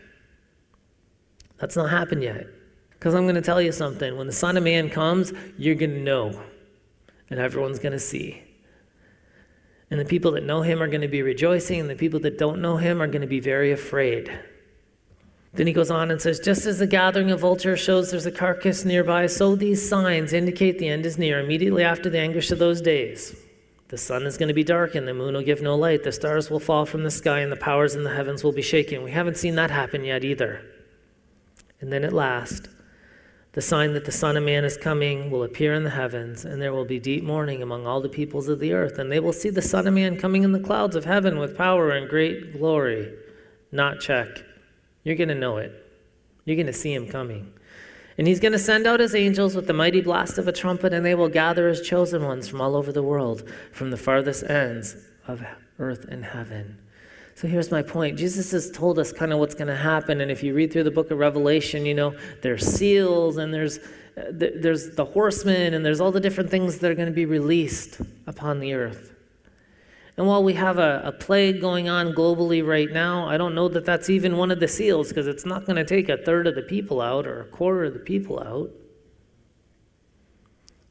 That's 1.58 1.76
not 1.76 1.90
happened 1.90 2.22
yet. 2.22 2.46
Because 2.90 3.14
I'm 3.14 3.24
going 3.24 3.34
to 3.34 3.40
tell 3.40 3.60
you 3.60 3.72
something. 3.72 4.16
When 4.16 4.26
the 4.26 4.32
Son 4.32 4.56
of 4.56 4.62
Man 4.62 4.90
comes, 4.90 5.32
you're 5.56 5.74
going 5.74 5.94
to 5.94 6.00
know, 6.00 6.40
and 7.30 7.40
everyone's 7.40 7.78
going 7.78 7.92
to 7.92 7.98
see. 7.98 8.42
And 9.90 9.98
the 9.98 10.04
people 10.04 10.32
that 10.32 10.44
know 10.44 10.62
him 10.62 10.82
are 10.82 10.88
going 10.88 11.00
to 11.00 11.08
be 11.08 11.22
rejoicing, 11.22 11.80
and 11.80 11.90
the 11.90 11.96
people 11.96 12.20
that 12.20 12.38
don't 12.38 12.60
know 12.60 12.76
him 12.76 13.00
are 13.00 13.06
going 13.06 13.22
to 13.22 13.28
be 13.28 13.40
very 13.40 13.72
afraid. 13.72 14.38
Then 15.58 15.66
he 15.66 15.72
goes 15.72 15.90
on 15.90 16.12
and 16.12 16.22
says, 16.22 16.38
Just 16.38 16.66
as 16.66 16.78
the 16.78 16.86
gathering 16.86 17.32
of 17.32 17.40
vultures 17.40 17.80
shows 17.80 18.12
there's 18.12 18.26
a 18.26 18.30
carcass 18.30 18.84
nearby, 18.84 19.26
so 19.26 19.56
these 19.56 19.86
signs 19.86 20.32
indicate 20.32 20.78
the 20.78 20.86
end 20.86 21.04
is 21.04 21.18
near, 21.18 21.40
immediately 21.40 21.82
after 21.82 22.08
the 22.08 22.20
anguish 22.20 22.52
of 22.52 22.60
those 22.60 22.80
days. 22.80 23.34
The 23.88 23.98
sun 23.98 24.22
is 24.22 24.38
going 24.38 24.46
to 24.46 24.54
be 24.54 24.62
darkened, 24.62 25.08
the 25.08 25.14
moon 25.14 25.34
will 25.34 25.42
give 25.42 25.60
no 25.60 25.74
light, 25.74 26.04
the 26.04 26.12
stars 26.12 26.48
will 26.48 26.60
fall 26.60 26.86
from 26.86 27.02
the 27.02 27.10
sky, 27.10 27.40
and 27.40 27.50
the 27.50 27.56
powers 27.56 27.96
in 27.96 28.04
the 28.04 28.14
heavens 28.14 28.44
will 28.44 28.52
be 28.52 28.62
shaken. 28.62 29.02
We 29.02 29.10
haven't 29.10 29.36
seen 29.36 29.56
that 29.56 29.72
happen 29.72 30.04
yet 30.04 30.24
either. 30.24 30.62
And 31.80 31.92
then 31.92 32.04
at 32.04 32.12
last, 32.12 32.68
the 33.54 33.58
The 33.58 33.62
sign 33.62 33.94
that 33.94 34.04
the 34.04 34.12
Son 34.12 34.36
of 34.36 34.44
Man 34.44 34.64
is 34.64 34.76
coming 34.76 35.28
will 35.32 35.42
appear 35.42 35.74
in 35.74 35.82
the 35.82 35.90
heavens, 35.90 36.44
and 36.44 36.62
there 36.62 36.72
will 36.72 36.84
be 36.84 37.00
deep 37.00 37.24
mourning 37.24 37.64
among 37.64 37.84
all 37.84 38.00
the 38.00 38.08
peoples 38.08 38.48
of 38.48 38.60
the 38.60 38.72
earth. 38.72 39.00
And 39.00 39.10
they 39.10 39.18
will 39.18 39.32
see 39.32 39.50
the 39.50 39.60
Son 39.60 39.88
of 39.88 39.94
Man 39.94 40.16
coming 40.16 40.44
in 40.44 40.52
the 40.52 40.60
clouds 40.60 40.94
of 40.94 41.04
heaven 41.04 41.40
with 41.40 41.58
power 41.58 41.90
and 41.90 42.08
great 42.08 42.56
glory. 42.56 43.12
Not 43.72 43.98
check. 43.98 44.28
You're 45.08 45.16
going 45.16 45.30
to 45.30 45.34
know 45.34 45.56
it. 45.56 45.72
You're 46.44 46.56
going 46.56 46.66
to 46.66 46.72
see 46.74 46.92
him 46.92 47.08
coming. 47.08 47.50
And 48.18 48.26
he's 48.26 48.40
going 48.40 48.52
to 48.52 48.58
send 48.58 48.86
out 48.86 49.00
his 49.00 49.14
angels 49.14 49.54
with 49.54 49.66
the 49.66 49.72
mighty 49.72 50.02
blast 50.02 50.36
of 50.36 50.48
a 50.48 50.52
trumpet, 50.52 50.92
and 50.92 51.02
they 51.02 51.14
will 51.14 51.30
gather 51.30 51.66
his 51.66 51.80
chosen 51.80 52.24
ones 52.24 52.46
from 52.46 52.60
all 52.60 52.76
over 52.76 52.92
the 52.92 53.02
world, 53.02 53.50
from 53.72 53.90
the 53.90 53.96
farthest 53.96 54.42
ends 54.44 54.96
of 55.26 55.42
earth 55.78 56.04
and 56.10 56.22
heaven. 56.22 56.76
So 57.36 57.48
here's 57.48 57.70
my 57.70 57.80
point. 57.80 58.18
Jesus 58.18 58.50
has 58.50 58.70
told 58.70 58.98
us 58.98 59.10
kind 59.10 59.32
of 59.32 59.38
what's 59.38 59.54
going 59.54 59.68
to 59.68 59.76
happen. 59.76 60.20
And 60.20 60.30
if 60.30 60.42
you 60.42 60.52
read 60.52 60.74
through 60.74 60.84
the 60.84 60.90
book 60.90 61.10
of 61.10 61.16
Revelation, 61.16 61.86
you 61.86 61.94
know, 61.94 62.14
there's 62.42 62.66
seals 62.66 63.38
and 63.38 63.54
there's, 63.54 63.78
uh, 63.78 64.24
there's 64.30 64.90
the 64.90 65.06
horsemen 65.06 65.72
and 65.72 65.86
there's 65.86 66.02
all 66.02 66.12
the 66.12 66.20
different 66.20 66.50
things 66.50 66.80
that 66.80 66.90
are 66.90 66.94
going 66.94 67.08
to 67.08 67.14
be 67.14 67.24
released 67.24 68.02
upon 68.26 68.60
the 68.60 68.74
earth. 68.74 69.14
And 70.18 70.26
while 70.26 70.42
we 70.42 70.54
have 70.54 70.78
a, 70.78 71.00
a 71.04 71.12
plague 71.12 71.60
going 71.60 71.88
on 71.88 72.12
globally 72.12 72.66
right 72.66 72.90
now, 72.90 73.28
I 73.28 73.36
don't 73.36 73.54
know 73.54 73.68
that 73.68 73.84
that's 73.84 74.10
even 74.10 74.36
one 74.36 74.50
of 74.50 74.58
the 74.58 74.66
seals 74.66 75.10
because 75.10 75.28
it's 75.28 75.46
not 75.46 75.64
going 75.64 75.76
to 75.76 75.84
take 75.84 76.08
a 76.08 76.16
third 76.16 76.48
of 76.48 76.56
the 76.56 76.62
people 76.62 77.00
out 77.00 77.24
or 77.24 77.42
a 77.42 77.44
quarter 77.44 77.84
of 77.84 77.92
the 77.92 78.00
people 78.00 78.40
out. 78.40 78.68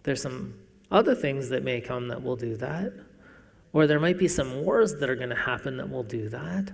There's 0.03 0.21
some 0.21 0.53
other 0.91 1.13
things 1.13 1.49
that 1.49 1.61
may 1.61 1.81
come 1.81 2.07
that 2.07 2.23
will 2.23 2.37
do 2.37 2.55
that. 2.55 2.93
Or 3.73 3.85
there 3.85 3.99
might 3.99 4.17
be 4.17 4.29
some 4.29 4.63
wars 4.63 4.95
that 4.95 5.09
are 5.09 5.15
going 5.15 5.29
to 5.29 5.35
happen 5.35 5.75
that 5.75 5.89
will 5.89 6.03
do 6.03 6.29
that. 6.29 6.71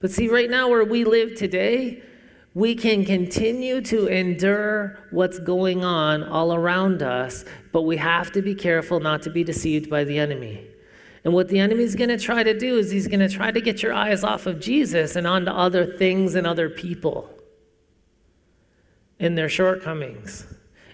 But 0.00 0.10
see, 0.10 0.26
right 0.26 0.50
now 0.50 0.68
where 0.68 0.84
we 0.84 1.04
live 1.04 1.36
today, 1.36 2.02
we 2.54 2.74
can 2.74 3.04
continue 3.04 3.82
to 3.82 4.08
endure 4.08 4.98
what's 5.12 5.38
going 5.38 5.84
on 5.84 6.24
all 6.24 6.52
around 6.52 7.04
us, 7.04 7.44
but 7.70 7.82
we 7.82 7.98
have 7.98 8.32
to 8.32 8.42
be 8.42 8.56
careful 8.56 8.98
not 8.98 9.22
to 9.22 9.30
be 9.30 9.44
deceived 9.44 9.88
by 9.88 10.02
the 10.02 10.18
enemy. 10.18 10.70
And 11.24 11.32
what 11.32 11.48
the 11.48 11.60
enemy's 11.60 11.94
going 11.94 12.10
to 12.10 12.18
try 12.18 12.42
to 12.42 12.58
do 12.58 12.78
is 12.78 12.90
he's 12.90 13.06
going 13.06 13.20
to 13.20 13.28
try 13.28 13.50
to 13.50 13.60
get 13.60 13.82
your 13.82 13.92
eyes 13.92 14.24
off 14.24 14.46
of 14.46 14.60
Jesus 14.60 15.14
and 15.14 15.26
onto 15.26 15.50
other 15.50 15.86
things 15.86 16.34
and 16.34 16.46
other 16.46 16.68
people 16.68 17.30
and 19.20 19.38
their 19.38 19.48
shortcomings. 19.48 20.46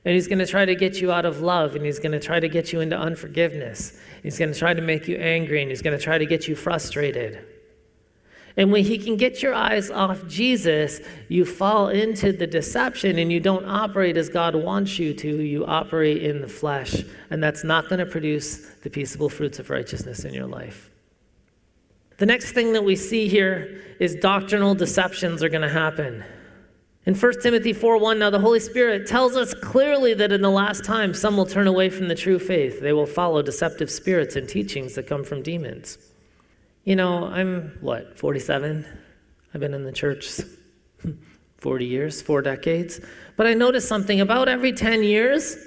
And 0.04 0.14
he's 0.14 0.28
going 0.28 0.38
to 0.38 0.46
try 0.46 0.64
to 0.64 0.74
get 0.74 1.00
you 1.00 1.10
out 1.10 1.24
of 1.24 1.40
love 1.40 1.74
and 1.74 1.84
he's 1.84 1.98
going 1.98 2.12
to 2.12 2.20
try 2.20 2.40
to 2.40 2.48
get 2.48 2.72
you 2.72 2.80
into 2.80 2.96
unforgiveness. 2.96 3.98
He's 4.22 4.38
going 4.38 4.52
to 4.52 4.58
try 4.58 4.74
to 4.74 4.82
make 4.82 5.08
you 5.08 5.16
angry 5.16 5.62
and 5.62 5.70
he's 5.70 5.82
going 5.82 5.96
to 5.96 6.02
try 6.02 6.18
to 6.18 6.26
get 6.26 6.46
you 6.46 6.54
frustrated. 6.54 7.44
And 8.58 8.72
when 8.72 8.84
he 8.84 8.98
can 8.98 9.16
get 9.16 9.40
your 9.40 9.54
eyes 9.54 9.88
off 9.88 10.26
Jesus, 10.26 11.00
you 11.28 11.44
fall 11.44 11.90
into 11.90 12.32
the 12.32 12.46
deception 12.46 13.20
and 13.20 13.30
you 13.30 13.38
don't 13.38 13.64
operate 13.64 14.16
as 14.16 14.28
God 14.28 14.56
wants 14.56 14.98
you 14.98 15.14
to. 15.14 15.42
You 15.42 15.64
operate 15.64 16.24
in 16.24 16.40
the 16.40 16.48
flesh. 16.48 17.04
And 17.30 17.40
that's 17.40 17.62
not 17.62 17.88
going 17.88 18.00
to 18.00 18.06
produce 18.06 18.74
the 18.82 18.90
peaceable 18.90 19.28
fruits 19.28 19.60
of 19.60 19.70
righteousness 19.70 20.24
in 20.24 20.34
your 20.34 20.48
life. 20.48 20.90
The 22.16 22.26
next 22.26 22.50
thing 22.50 22.72
that 22.72 22.82
we 22.82 22.96
see 22.96 23.28
here 23.28 23.80
is 24.00 24.16
doctrinal 24.16 24.74
deceptions 24.74 25.40
are 25.44 25.48
going 25.48 25.62
to 25.62 25.68
happen. 25.68 26.24
In 27.06 27.14
1 27.14 27.40
Timothy 27.40 27.72
4:1, 27.72 28.18
now 28.18 28.28
the 28.28 28.40
Holy 28.40 28.58
Spirit 28.58 29.06
tells 29.06 29.36
us 29.36 29.54
clearly 29.54 30.14
that 30.14 30.32
in 30.32 30.42
the 30.42 30.50
last 30.50 30.84
time 30.84 31.14
some 31.14 31.36
will 31.36 31.46
turn 31.46 31.68
away 31.68 31.90
from 31.90 32.08
the 32.08 32.16
true 32.16 32.40
faith. 32.40 32.80
They 32.80 32.92
will 32.92 33.06
follow 33.06 33.40
deceptive 33.40 33.88
spirits 33.88 34.34
and 34.34 34.48
teachings 34.48 34.96
that 34.96 35.06
come 35.06 35.22
from 35.22 35.42
demons. 35.42 35.96
You 36.88 36.96
know, 36.96 37.26
I'm 37.26 37.76
what, 37.82 38.18
47? 38.18 38.82
I've 39.52 39.60
been 39.60 39.74
in 39.74 39.84
the 39.84 39.92
church 39.92 40.40
40 41.58 41.84
years, 41.84 42.22
four 42.22 42.40
decades. 42.40 42.98
But 43.36 43.46
I 43.46 43.52
noticed 43.52 43.86
something 43.86 44.22
about 44.22 44.48
every 44.48 44.72
10 44.72 45.02
years, 45.02 45.58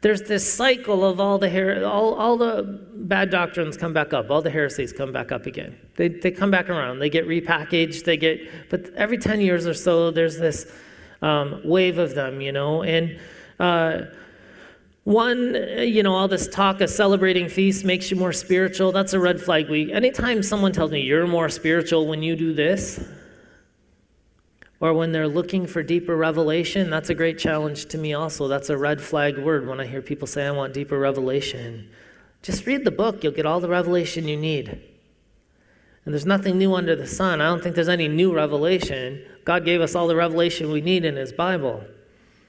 there's 0.00 0.22
this 0.22 0.52
cycle 0.52 1.04
of 1.04 1.20
all 1.20 1.38
the 1.38 1.48
her- 1.48 1.86
all, 1.86 2.14
all 2.14 2.36
the 2.36 2.64
bad 2.92 3.30
doctrines 3.30 3.76
come 3.76 3.92
back 3.92 4.12
up, 4.12 4.32
all 4.32 4.42
the 4.42 4.50
heresies 4.50 4.92
come 4.92 5.12
back 5.12 5.30
up 5.30 5.46
again. 5.46 5.78
They, 5.94 6.08
they 6.08 6.32
come 6.32 6.50
back 6.50 6.68
around, 6.68 6.98
they 6.98 7.08
get 7.08 7.28
repackaged, 7.28 8.02
they 8.02 8.16
get, 8.16 8.40
but 8.68 8.92
every 8.96 9.18
10 9.18 9.40
years 9.42 9.68
or 9.68 9.74
so, 9.74 10.10
there's 10.10 10.38
this 10.38 10.72
um, 11.22 11.60
wave 11.64 11.98
of 11.98 12.16
them, 12.16 12.40
you 12.40 12.50
know. 12.50 12.82
And 12.82 13.20
uh, 13.60 14.06
one, 15.04 15.54
uh, 15.54 15.82
you 15.82 16.02
know, 16.02 16.14
all 16.14 16.28
this 16.28 16.48
talk 16.48 16.80
of 16.80 16.90
celebrating 16.90 17.48
feasts 17.48 17.84
makes 17.84 18.10
you 18.10 18.16
more 18.16 18.32
spiritual. 18.32 18.90
That's 18.90 19.12
a 19.12 19.20
red 19.20 19.40
flag. 19.40 19.68
We, 19.68 19.92
anytime 19.92 20.42
someone 20.42 20.72
tells 20.72 20.90
me 20.90 21.00
you're 21.00 21.26
more 21.26 21.50
spiritual 21.50 22.06
when 22.06 22.22
you 22.22 22.36
do 22.36 22.54
this, 22.54 23.04
or 24.80 24.92
when 24.92 25.12
they're 25.12 25.28
looking 25.28 25.66
for 25.66 25.82
deeper 25.82 26.16
revelation, 26.16 26.90
that's 26.90 27.10
a 27.10 27.14
great 27.14 27.38
challenge 27.38 27.86
to 27.86 27.98
me 27.98 28.12
also. 28.12 28.48
That's 28.48 28.70
a 28.70 28.76
red 28.76 29.00
flag 29.00 29.38
word 29.38 29.66
when 29.66 29.80
I 29.80 29.86
hear 29.86 30.02
people 30.02 30.26
say, 30.26 30.46
I 30.46 30.50
want 30.50 30.74
deeper 30.74 30.98
revelation. 30.98 31.88
Just 32.42 32.66
read 32.66 32.84
the 32.84 32.90
book, 32.90 33.22
you'll 33.22 33.32
get 33.32 33.46
all 33.46 33.60
the 33.60 33.68
revelation 33.68 34.28
you 34.28 34.36
need. 34.36 34.68
And 36.04 36.12
there's 36.12 36.26
nothing 36.26 36.58
new 36.58 36.74
under 36.74 36.94
the 36.94 37.06
sun. 37.06 37.40
I 37.40 37.46
don't 37.46 37.62
think 37.62 37.74
there's 37.74 37.88
any 37.88 38.08
new 38.08 38.34
revelation. 38.34 39.24
God 39.44 39.64
gave 39.64 39.80
us 39.80 39.94
all 39.94 40.06
the 40.06 40.16
revelation 40.16 40.70
we 40.70 40.82
need 40.82 41.06
in 41.06 41.16
His 41.16 41.32
Bible. 41.32 41.82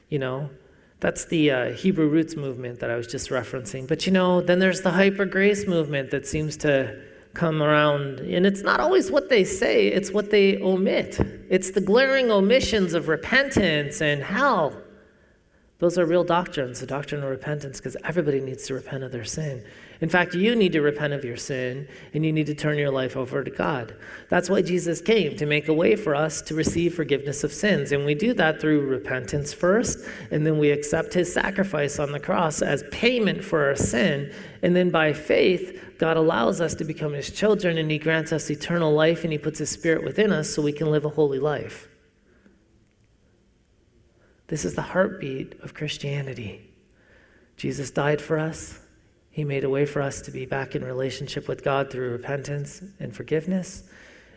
You 0.09 0.19
know, 0.19 0.49
that's 0.99 1.25
the 1.25 1.51
uh, 1.51 1.71
Hebrew 1.71 2.07
roots 2.07 2.35
movement 2.35 2.79
that 2.79 2.89
I 2.89 2.95
was 2.95 3.07
just 3.07 3.29
referencing. 3.29 3.87
But 3.87 4.05
you 4.05 4.11
know, 4.11 4.41
then 4.41 4.59
there's 4.59 4.81
the 4.81 4.91
hyper 4.91 5.25
grace 5.25 5.67
movement 5.67 6.11
that 6.11 6.25
seems 6.25 6.57
to 6.57 6.99
come 7.33 7.61
around. 7.61 8.21
And 8.21 8.45
it's 8.45 8.61
not 8.61 8.79
always 8.79 9.11
what 9.11 9.29
they 9.29 9.43
say, 9.43 9.87
it's 9.87 10.11
what 10.11 10.31
they 10.31 10.57
omit. 10.61 11.19
It's 11.49 11.71
the 11.71 11.81
glaring 11.81 12.31
omissions 12.31 12.93
of 12.93 13.07
repentance 13.07 14.01
and 14.01 14.23
hell. 14.23 14.81
Those 15.79 15.99
are 15.99 16.05
real 16.05 16.23
doctrines, 16.23 16.79
the 16.79 16.87
doctrine 16.87 17.21
of 17.21 17.29
repentance, 17.29 17.77
because 17.77 17.97
everybody 18.05 18.39
needs 18.39 18.65
to 18.67 18.73
repent 18.73 19.03
of 19.03 19.11
their 19.11 19.25
sin. 19.25 19.63
In 20.01 20.09
fact, 20.09 20.33
you 20.33 20.55
need 20.55 20.73
to 20.73 20.81
repent 20.81 21.13
of 21.13 21.23
your 21.23 21.37
sin 21.37 21.87
and 22.13 22.25
you 22.25 22.33
need 22.33 22.47
to 22.47 22.55
turn 22.55 22.77
your 22.77 22.91
life 22.91 23.15
over 23.15 23.43
to 23.43 23.51
God. 23.51 23.95
That's 24.29 24.49
why 24.49 24.61
Jesus 24.61 25.01
came, 25.01 25.37
to 25.37 25.45
make 25.45 25.67
a 25.67 25.73
way 25.73 25.95
for 25.95 26.15
us 26.15 26.41
to 26.43 26.55
receive 26.55 26.93
forgiveness 26.93 27.43
of 27.43 27.53
sins. 27.53 27.91
And 27.91 28.05
we 28.05 28.13
do 28.13 28.33
that 28.33 28.59
through 28.59 28.87
repentance 28.87 29.53
first, 29.53 29.99
and 30.31 30.45
then 30.45 30.57
we 30.57 30.71
accept 30.71 31.13
his 31.13 31.31
sacrifice 31.31 31.97
on 31.99 32.11
the 32.11 32.19
cross 32.19 32.61
as 32.61 32.83
payment 32.91 33.43
for 33.43 33.65
our 33.65 33.75
sin. 33.75 34.33
And 34.61 34.75
then 34.75 34.89
by 34.89 35.13
faith, 35.13 35.81
God 35.97 36.17
allows 36.17 36.59
us 36.59 36.75
to 36.75 36.83
become 36.83 37.13
his 37.13 37.31
children 37.31 37.77
and 37.77 37.89
he 37.89 37.97
grants 37.97 38.33
us 38.33 38.49
eternal 38.49 38.93
life 38.93 39.23
and 39.23 39.31
he 39.31 39.37
puts 39.37 39.59
his 39.59 39.69
spirit 39.69 40.03
within 40.03 40.33
us 40.33 40.49
so 40.49 40.61
we 40.61 40.73
can 40.73 40.91
live 40.91 41.05
a 41.05 41.09
holy 41.09 41.39
life. 41.39 41.87
This 44.47 44.65
is 44.65 44.75
the 44.75 44.81
heartbeat 44.81 45.59
of 45.61 45.73
Christianity. 45.73 46.69
Jesus 47.57 47.91
died 47.91 48.21
for 48.21 48.37
us. 48.37 48.79
He 49.35 49.43
made 49.43 49.65
a 49.65 49.69
way 49.69 49.85
for 49.85 50.01
us 50.01 50.21
to 50.21 50.31
be 50.31 50.45
back 50.45 50.75
in 50.75 50.85
relationship 50.85 51.49
with 51.49 51.61
God 51.61 51.91
through 51.91 52.11
repentance 52.11 52.81
and 53.01 53.13
forgiveness. 53.13 53.83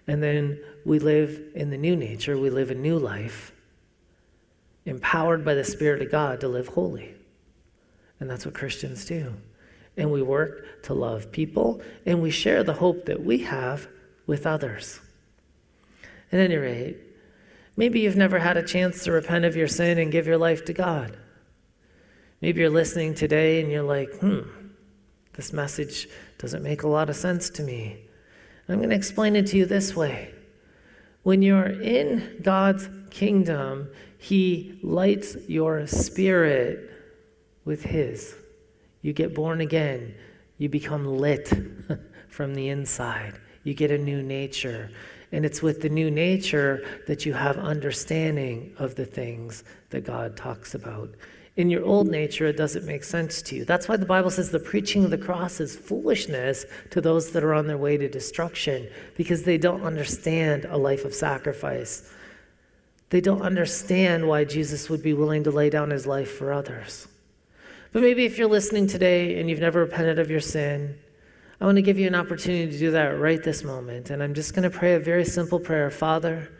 And 0.08 0.20
then 0.20 0.58
we 0.84 0.98
live 0.98 1.40
in 1.54 1.70
the 1.70 1.76
new 1.76 1.94
nature, 1.94 2.36
we 2.36 2.50
live 2.50 2.72
a 2.72 2.74
new 2.74 2.98
life, 2.98 3.52
empowered 4.86 5.44
by 5.44 5.54
the 5.54 5.62
Spirit 5.62 6.02
of 6.02 6.10
God 6.10 6.40
to 6.40 6.48
live 6.48 6.66
holy. 6.66 7.14
And 8.18 8.28
that's 8.28 8.44
what 8.44 8.56
Christians 8.56 9.04
do. 9.04 9.34
And 9.96 10.10
we 10.10 10.20
work 10.20 10.82
to 10.82 10.94
love 10.94 11.30
people, 11.30 11.80
and 12.04 12.20
we 12.20 12.32
share 12.32 12.64
the 12.64 12.72
hope 12.74 13.04
that 13.04 13.22
we 13.22 13.38
have 13.44 13.86
with 14.26 14.48
others. 14.48 14.98
At 16.32 16.40
any 16.40 16.56
rate, 16.56 16.96
maybe 17.76 18.00
you've 18.00 18.16
never 18.16 18.40
had 18.40 18.56
a 18.56 18.66
chance 18.66 19.04
to 19.04 19.12
repent 19.12 19.44
of 19.44 19.54
your 19.54 19.68
sin 19.68 19.98
and 19.98 20.10
give 20.10 20.26
your 20.26 20.38
life 20.38 20.64
to 20.64 20.72
God. 20.72 21.16
Maybe 22.40 22.62
you're 22.62 22.68
listening 22.68 23.14
today 23.14 23.60
and 23.60 23.70
you're 23.70 23.84
like, 23.84 24.12
hmm, 24.14 24.40
this 25.38 25.52
message 25.52 26.08
doesn't 26.38 26.64
make 26.64 26.82
a 26.82 26.88
lot 26.88 27.08
of 27.08 27.14
sense 27.14 27.48
to 27.48 27.62
me. 27.62 27.96
I'm 28.68 28.78
going 28.78 28.90
to 28.90 28.96
explain 28.96 29.36
it 29.36 29.46
to 29.46 29.56
you 29.56 29.66
this 29.66 29.94
way. 29.94 30.34
When 31.22 31.42
you're 31.42 31.80
in 31.80 32.40
God's 32.42 32.88
kingdom, 33.10 33.88
He 34.18 34.80
lights 34.82 35.36
your 35.46 35.86
spirit 35.86 36.90
with 37.64 37.84
His. 37.84 38.34
You 39.02 39.12
get 39.12 39.32
born 39.32 39.60
again, 39.60 40.12
you 40.58 40.68
become 40.68 41.06
lit 41.06 41.52
from 42.28 42.56
the 42.56 42.70
inside, 42.70 43.38
you 43.62 43.74
get 43.74 43.92
a 43.92 43.98
new 43.98 44.24
nature. 44.24 44.90
And 45.30 45.46
it's 45.46 45.62
with 45.62 45.82
the 45.82 45.88
new 45.88 46.10
nature 46.10 46.84
that 47.06 47.24
you 47.24 47.32
have 47.32 47.58
understanding 47.58 48.74
of 48.76 48.96
the 48.96 49.06
things 49.06 49.62
that 49.90 50.00
God 50.00 50.36
talks 50.36 50.74
about 50.74 51.10
in 51.58 51.68
your 51.68 51.84
old 51.84 52.06
nature, 52.06 52.46
it 52.46 52.56
doesn't 52.56 52.86
make 52.86 53.02
sense 53.02 53.42
to 53.42 53.56
you. 53.56 53.64
That's 53.64 53.88
why 53.88 53.96
the 53.96 54.06
Bible 54.06 54.30
says 54.30 54.52
the 54.52 54.60
preaching 54.60 55.02
of 55.04 55.10
the 55.10 55.18
cross 55.18 55.58
is 55.58 55.74
foolishness 55.74 56.64
to 56.90 57.00
those 57.00 57.32
that 57.32 57.42
are 57.42 57.52
on 57.52 57.66
their 57.66 57.76
way 57.76 57.96
to 57.96 58.08
destruction 58.08 58.88
because 59.16 59.42
they 59.42 59.58
don't 59.58 59.82
understand 59.82 60.66
a 60.66 60.76
life 60.76 61.04
of 61.04 61.12
sacrifice. 61.12 62.14
They 63.10 63.20
don't 63.20 63.42
understand 63.42 64.28
why 64.28 64.44
Jesus 64.44 64.88
would 64.88 65.02
be 65.02 65.14
willing 65.14 65.42
to 65.44 65.50
lay 65.50 65.68
down 65.68 65.90
his 65.90 66.06
life 66.06 66.30
for 66.30 66.52
others. 66.52 67.08
But 67.90 68.02
maybe 68.02 68.24
if 68.24 68.38
you're 68.38 68.46
listening 68.46 68.86
today 68.86 69.40
and 69.40 69.50
you've 69.50 69.58
never 69.58 69.80
repented 69.80 70.20
of 70.20 70.30
your 70.30 70.40
sin, 70.40 70.96
I 71.60 71.64
want 71.64 71.74
to 71.74 71.82
give 71.82 71.98
you 71.98 72.06
an 72.06 72.14
opportunity 72.14 72.70
to 72.70 72.78
do 72.78 72.92
that 72.92 73.18
right 73.18 73.42
this 73.42 73.64
moment. 73.64 74.10
And 74.10 74.22
I'm 74.22 74.34
just 74.34 74.54
going 74.54 74.70
to 74.70 74.78
pray 74.78 74.94
a 74.94 75.00
very 75.00 75.24
simple 75.24 75.58
prayer 75.58 75.90
Father, 75.90 76.52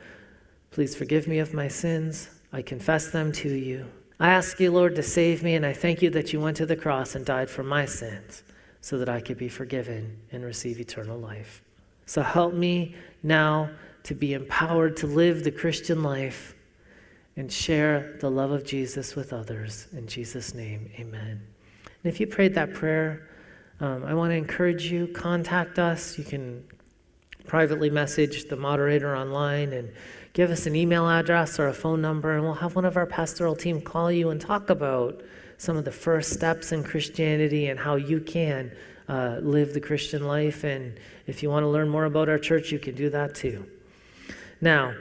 please 0.72 0.96
forgive 0.96 1.28
me 1.28 1.38
of 1.38 1.54
my 1.54 1.68
sins. 1.68 2.30
I 2.52 2.62
confess 2.62 3.12
them 3.12 3.30
to 3.30 3.48
you. 3.48 3.86
I 4.20 4.30
ask 4.30 4.58
you, 4.58 4.72
Lord, 4.72 4.96
to 4.96 5.02
save 5.02 5.42
me, 5.42 5.54
and 5.54 5.64
I 5.64 5.72
thank 5.72 6.02
you 6.02 6.10
that 6.10 6.32
you 6.32 6.40
went 6.40 6.56
to 6.56 6.66
the 6.66 6.76
cross 6.76 7.14
and 7.14 7.24
died 7.24 7.48
for 7.48 7.62
my 7.62 7.84
sins 7.84 8.42
so 8.80 8.98
that 8.98 9.08
I 9.08 9.20
could 9.20 9.38
be 9.38 9.48
forgiven 9.48 10.18
and 10.32 10.44
receive 10.44 10.80
eternal 10.80 11.18
life. 11.18 11.62
So 12.06 12.22
help 12.22 12.54
me 12.54 12.94
now 13.22 13.70
to 14.04 14.14
be 14.14 14.32
empowered 14.32 14.96
to 14.98 15.06
live 15.06 15.44
the 15.44 15.50
Christian 15.52 16.02
life 16.02 16.54
and 17.36 17.52
share 17.52 18.16
the 18.20 18.30
love 18.30 18.50
of 18.50 18.64
Jesus 18.64 19.14
with 19.14 19.32
others. 19.32 19.86
In 19.92 20.08
Jesus' 20.08 20.54
name, 20.54 20.90
amen. 20.98 21.40
And 21.84 22.12
if 22.12 22.18
you 22.18 22.26
prayed 22.26 22.54
that 22.54 22.74
prayer, 22.74 23.28
um, 23.80 24.04
I 24.04 24.14
want 24.14 24.32
to 24.32 24.36
encourage 24.36 24.90
you, 24.90 25.06
contact 25.08 25.78
us. 25.78 26.18
You 26.18 26.24
can 26.24 26.64
privately 27.46 27.90
message 27.90 28.48
the 28.48 28.56
moderator 28.56 29.16
online 29.16 29.72
and 29.72 29.92
give 30.38 30.52
us 30.52 30.66
an 30.66 30.76
email 30.76 31.10
address 31.10 31.58
or 31.58 31.66
a 31.66 31.74
phone 31.74 32.00
number, 32.00 32.36
and 32.36 32.44
we'll 32.44 32.54
have 32.54 32.76
one 32.76 32.84
of 32.84 32.96
our 32.96 33.06
pastoral 33.06 33.56
team 33.56 33.80
call 33.80 34.12
you 34.12 34.30
and 34.30 34.40
talk 34.40 34.70
about 34.70 35.20
some 35.56 35.76
of 35.76 35.84
the 35.84 35.90
first 35.90 36.32
steps 36.32 36.70
in 36.70 36.84
Christianity 36.84 37.66
and 37.66 37.80
how 37.80 37.96
you 37.96 38.20
can 38.20 38.70
uh, 39.08 39.38
live 39.42 39.74
the 39.74 39.80
Christian 39.80 40.28
life. 40.28 40.62
And 40.62 40.96
if 41.26 41.42
you 41.42 41.50
want 41.50 41.64
to 41.64 41.68
learn 41.68 41.88
more 41.88 42.04
about 42.04 42.28
our 42.28 42.38
church, 42.38 42.70
you 42.70 42.78
can 42.78 42.94
do 42.94 43.10
that 43.10 43.34
too. 43.34 43.66
Now, 44.60 44.94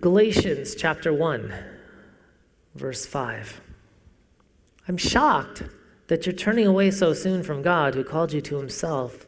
Galatians 0.00 0.76
chapter 0.76 1.12
1, 1.12 1.52
verse 2.76 3.04
5. 3.04 3.60
I'm 4.86 4.96
shocked 4.96 5.64
that 6.06 6.24
you're 6.24 6.36
turning 6.36 6.68
away 6.68 6.92
so 6.92 7.14
soon 7.14 7.42
from 7.42 7.62
God 7.62 7.96
who 7.96 8.04
called 8.04 8.32
you 8.32 8.40
to 8.42 8.58
himself 8.58 9.26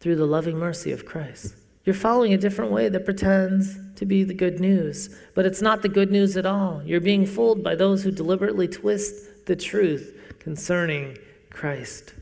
through 0.00 0.16
the 0.16 0.24
loving 0.24 0.56
mercy 0.56 0.90
of 0.90 1.04
Christ. 1.04 1.54
You're 1.86 1.94
following 1.94 2.34
a 2.34 2.36
different 2.36 2.72
way 2.72 2.88
that 2.88 3.04
pretends 3.04 3.78
to 3.94 4.04
be 4.04 4.24
the 4.24 4.34
good 4.34 4.58
news, 4.58 5.16
but 5.36 5.46
it's 5.46 5.62
not 5.62 5.82
the 5.82 5.88
good 5.88 6.10
news 6.10 6.36
at 6.36 6.44
all. 6.44 6.82
You're 6.84 7.00
being 7.00 7.24
fooled 7.24 7.62
by 7.62 7.76
those 7.76 8.02
who 8.02 8.10
deliberately 8.10 8.66
twist 8.66 9.46
the 9.46 9.54
truth 9.54 10.20
concerning 10.40 11.16
Christ. 11.50 12.12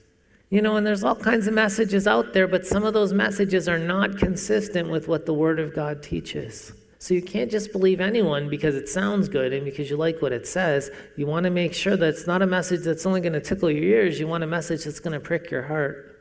You 0.50 0.60
know, 0.60 0.76
and 0.76 0.86
there's 0.86 1.02
all 1.02 1.16
kinds 1.16 1.46
of 1.46 1.54
messages 1.54 2.06
out 2.06 2.34
there, 2.34 2.46
but 2.46 2.66
some 2.66 2.84
of 2.84 2.92
those 2.92 3.14
messages 3.14 3.66
are 3.66 3.78
not 3.78 4.18
consistent 4.18 4.90
with 4.90 5.08
what 5.08 5.24
the 5.24 5.32
Word 5.32 5.58
of 5.58 5.74
God 5.74 6.02
teaches. 6.02 6.74
So 6.98 7.14
you 7.14 7.22
can't 7.22 7.50
just 7.50 7.72
believe 7.72 8.02
anyone 8.02 8.50
because 8.50 8.74
it 8.74 8.90
sounds 8.90 9.30
good 9.30 9.54
and 9.54 9.64
because 9.64 9.88
you 9.88 9.96
like 9.96 10.20
what 10.20 10.32
it 10.32 10.46
says. 10.46 10.90
You 11.16 11.26
want 11.26 11.44
to 11.44 11.50
make 11.50 11.72
sure 11.72 11.96
that 11.96 12.08
it's 12.10 12.26
not 12.26 12.42
a 12.42 12.46
message 12.46 12.82
that's 12.82 13.06
only 13.06 13.22
going 13.22 13.32
to 13.32 13.40
tickle 13.40 13.70
your 13.70 13.82
ears. 13.82 14.20
You 14.20 14.28
want 14.28 14.44
a 14.44 14.46
message 14.46 14.84
that's 14.84 15.00
going 15.00 15.14
to 15.14 15.20
prick 15.20 15.50
your 15.50 15.62
heart. 15.62 16.20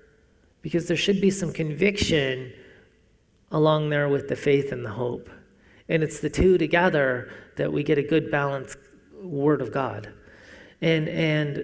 Because 0.61 0.87
there 0.87 0.95
should 0.95 1.19
be 1.19 1.29
some 1.29 1.51
conviction 1.51 2.53
along 3.53 3.89
there 3.89 4.09
with 4.09 4.27
the 4.27 4.35
faith 4.35 4.73
and 4.73 4.83
the 4.83 4.91
hope. 4.91 5.29
And 5.87 6.03
it's 6.03 6.19
the 6.19 6.29
two 6.29 6.57
together 6.57 7.31
that 7.55 7.71
we 7.71 7.83
get 7.83 7.97
a 7.97 8.03
good 8.03 8.29
balanced 8.29 8.77
word 9.21 9.61
of 9.61 9.71
God. 9.71 10.11
And 10.81 11.07
and 11.07 11.63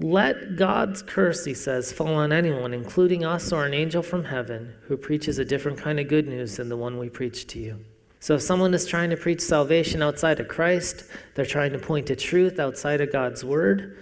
let 0.00 0.54
God's 0.56 1.02
curse, 1.02 1.44
he 1.44 1.54
says, 1.54 1.90
fall 1.92 2.14
on 2.14 2.32
anyone, 2.32 2.72
including 2.72 3.24
us 3.24 3.52
or 3.52 3.66
an 3.66 3.74
angel 3.74 4.00
from 4.00 4.24
heaven, 4.24 4.72
who 4.82 4.96
preaches 4.96 5.38
a 5.38 5.44
different 5.44 5.76
kind 5.76 5.98
of 5.98 6.06
good 6.06 6.28
news 6.28 6.56
than 6.56 6.68
the 6.68 6.76
one 6.76 6.98
we 6.98 7.08
preach 7.08 7.48
to 7.48 7.58
you. 7.58 7.84
So 8.20 8.34
if 8.34 8.42
someone 8.42 8.74
is 8.74 8.86
trying 8.86 9.10
to 9.10 9.16
preach 9.16 9.40
salvation 9.40 10.00
outside 10.00 10.38
of 10.38 10.46
Christ, 10.46 11.04
they're 11.34 11.44
trying 11.44 11.72
to 11.72 11.80
point 11.80 12.06
to 12.08 12.16
truth 12.16 12.60
outside 12.60 13.00
of 13.00 13.10
God's 13.10 13.44
word, 13.44 13.96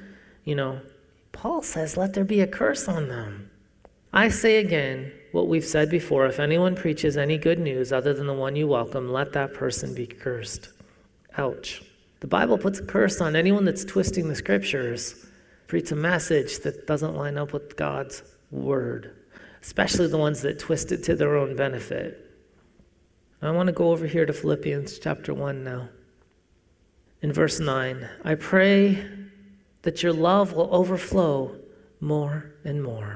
you 0.44 0.54
know, 0.54 0.80
Paul 1.32 1.62
says, 1.62 1.96
let 1.96 2.12
there 2.12 2.24
be 2.24 2.40
a 2.40 2.46
curse 2.46 2.88
on 2.88 3.08
them. 3.08 3.50
I 4.12 4.28
say 4.28 4.56
again 4.56 5.12
what 5.32 5.48
we've 5.48 5.64
said 5.64 5.90
before 5.90 6.26
if 6.26 6.40
anyone 6.40 6.74
preaches 6.74 7.16
any 7.16 7.38
good 7.38 7.58
news 7.58 7.92
other 7.92 8.14
than 8.14 8.26
the 8.26 8.32
one 8.32 8.56
you 8.56 8.66
welcome, 8.66 9.12
let 9.12 9.32
that 9.32 9.54
person 9.54 9.94
be 9.94 10.06
cursed. 10.06 10.70
Ouch. 11.38 11.82
The 12.20 12.26
Bible 12.26 12.58
puts 12.58 12.78
a 12.78 12.84
curse 12.84 13.20
on 13.20 13.36
anyone 13.36 13.64
that's 13.64 13.84
twisting 13.84 14.28
the 14.28 14.34
scriptures 14.34 15.26
preach 15.66 15.90
a 15.90 15.96
message 15.96 16.60
that 16.60 16.86
doesn't 16.86 17.16
line 17.16 17.36
up 17.36 17.52
with 17.52 17.76
God's 17.76 18.22
word, 18.50 19.16
especially 19.62 20.06
the 20.06 20.18
ones 20.18 20.40
that 20.42 20.58
twist 20.58 20.92
it 20.92 21.02
to 21.04 21.16
their 21.16 21.36
own 21.36 21.56
benefit. 21.56 22.22
I 23.42 23.50
want 23.50 23.66
to 23.66 23.72
go 23.72 23.90
over 23.90 24.06
here 24.06 24.26
to 24.26 24.32
Philippians 24.32 24.98
chapter 24.98 25.34
1 25.34 25.62
now. 25.62 25.88
In 27.22 27.32
verse 27.32 27.60
9, 27.60 28.08
I 28.24 28.34
pray 28.34 29.04
that 29.82 30.02
your 30.02 30.12
love 30.12 30.52
will 30.52 30.68
overflow 30.74 31.56
more 32.00 32.52
and 32.64 32.82
more, 32.82 33.15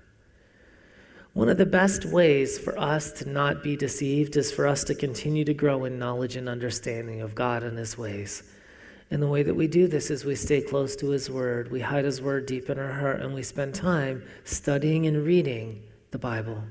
One 1.33 1.47
of 1.47 1.57
the 1.57 1.65
best 1.65 2.03
ways 2.03 2.59
for 2.59 2.77
us 2.77 3.13
to 3.13 3.29
not 3.29 3.63
be 3.63 3.77
deceived 3.77 4.35
is 4.35 4.51
for 4.51 4.67
us 4.67 4.83
to 4.85 4.95
continue 4.95 5.45
to 5.45 5.53
grow 5.53 5.85
in 5.85 5.97
knowledge 5.97 6.35
and 6.35 6.49
understanding 6.49 7.21
of 7.21 7.35
God 7.35 7.63
and 7.63 7.77
His 7.77 7.97
ways. 7.97 8.43
And 9.11 9.21
the 9.21 9.27
way 9.27 9.41
that 9.43 9.53
we 9.53 9.67
do 9.67 9.87
this 9.87 10.11
is 10.11 10.25
we 10.25 10.35
stay 10.35 10.61
close 10.61 10.93
to 10.97 11.09
His 11.09 11.29
Word, 11.29 11.71
we 11.71 11.79
hide 11.79 12.03
His 12.03 12.21
Word 12.21 12.45
deep 12.47 12.69
in 12.69 12.77
our 12.77 12.91
heart, 12.91 13.21
and 13.21 13.33
we 13.33 13.43
spend 13.43 13.73
time 13.73 14.23
studying 14.43 15.07
and 15.07 15.25
reading 15.25 15.81
the 16.11 16.19
Bible. 16.19 16.61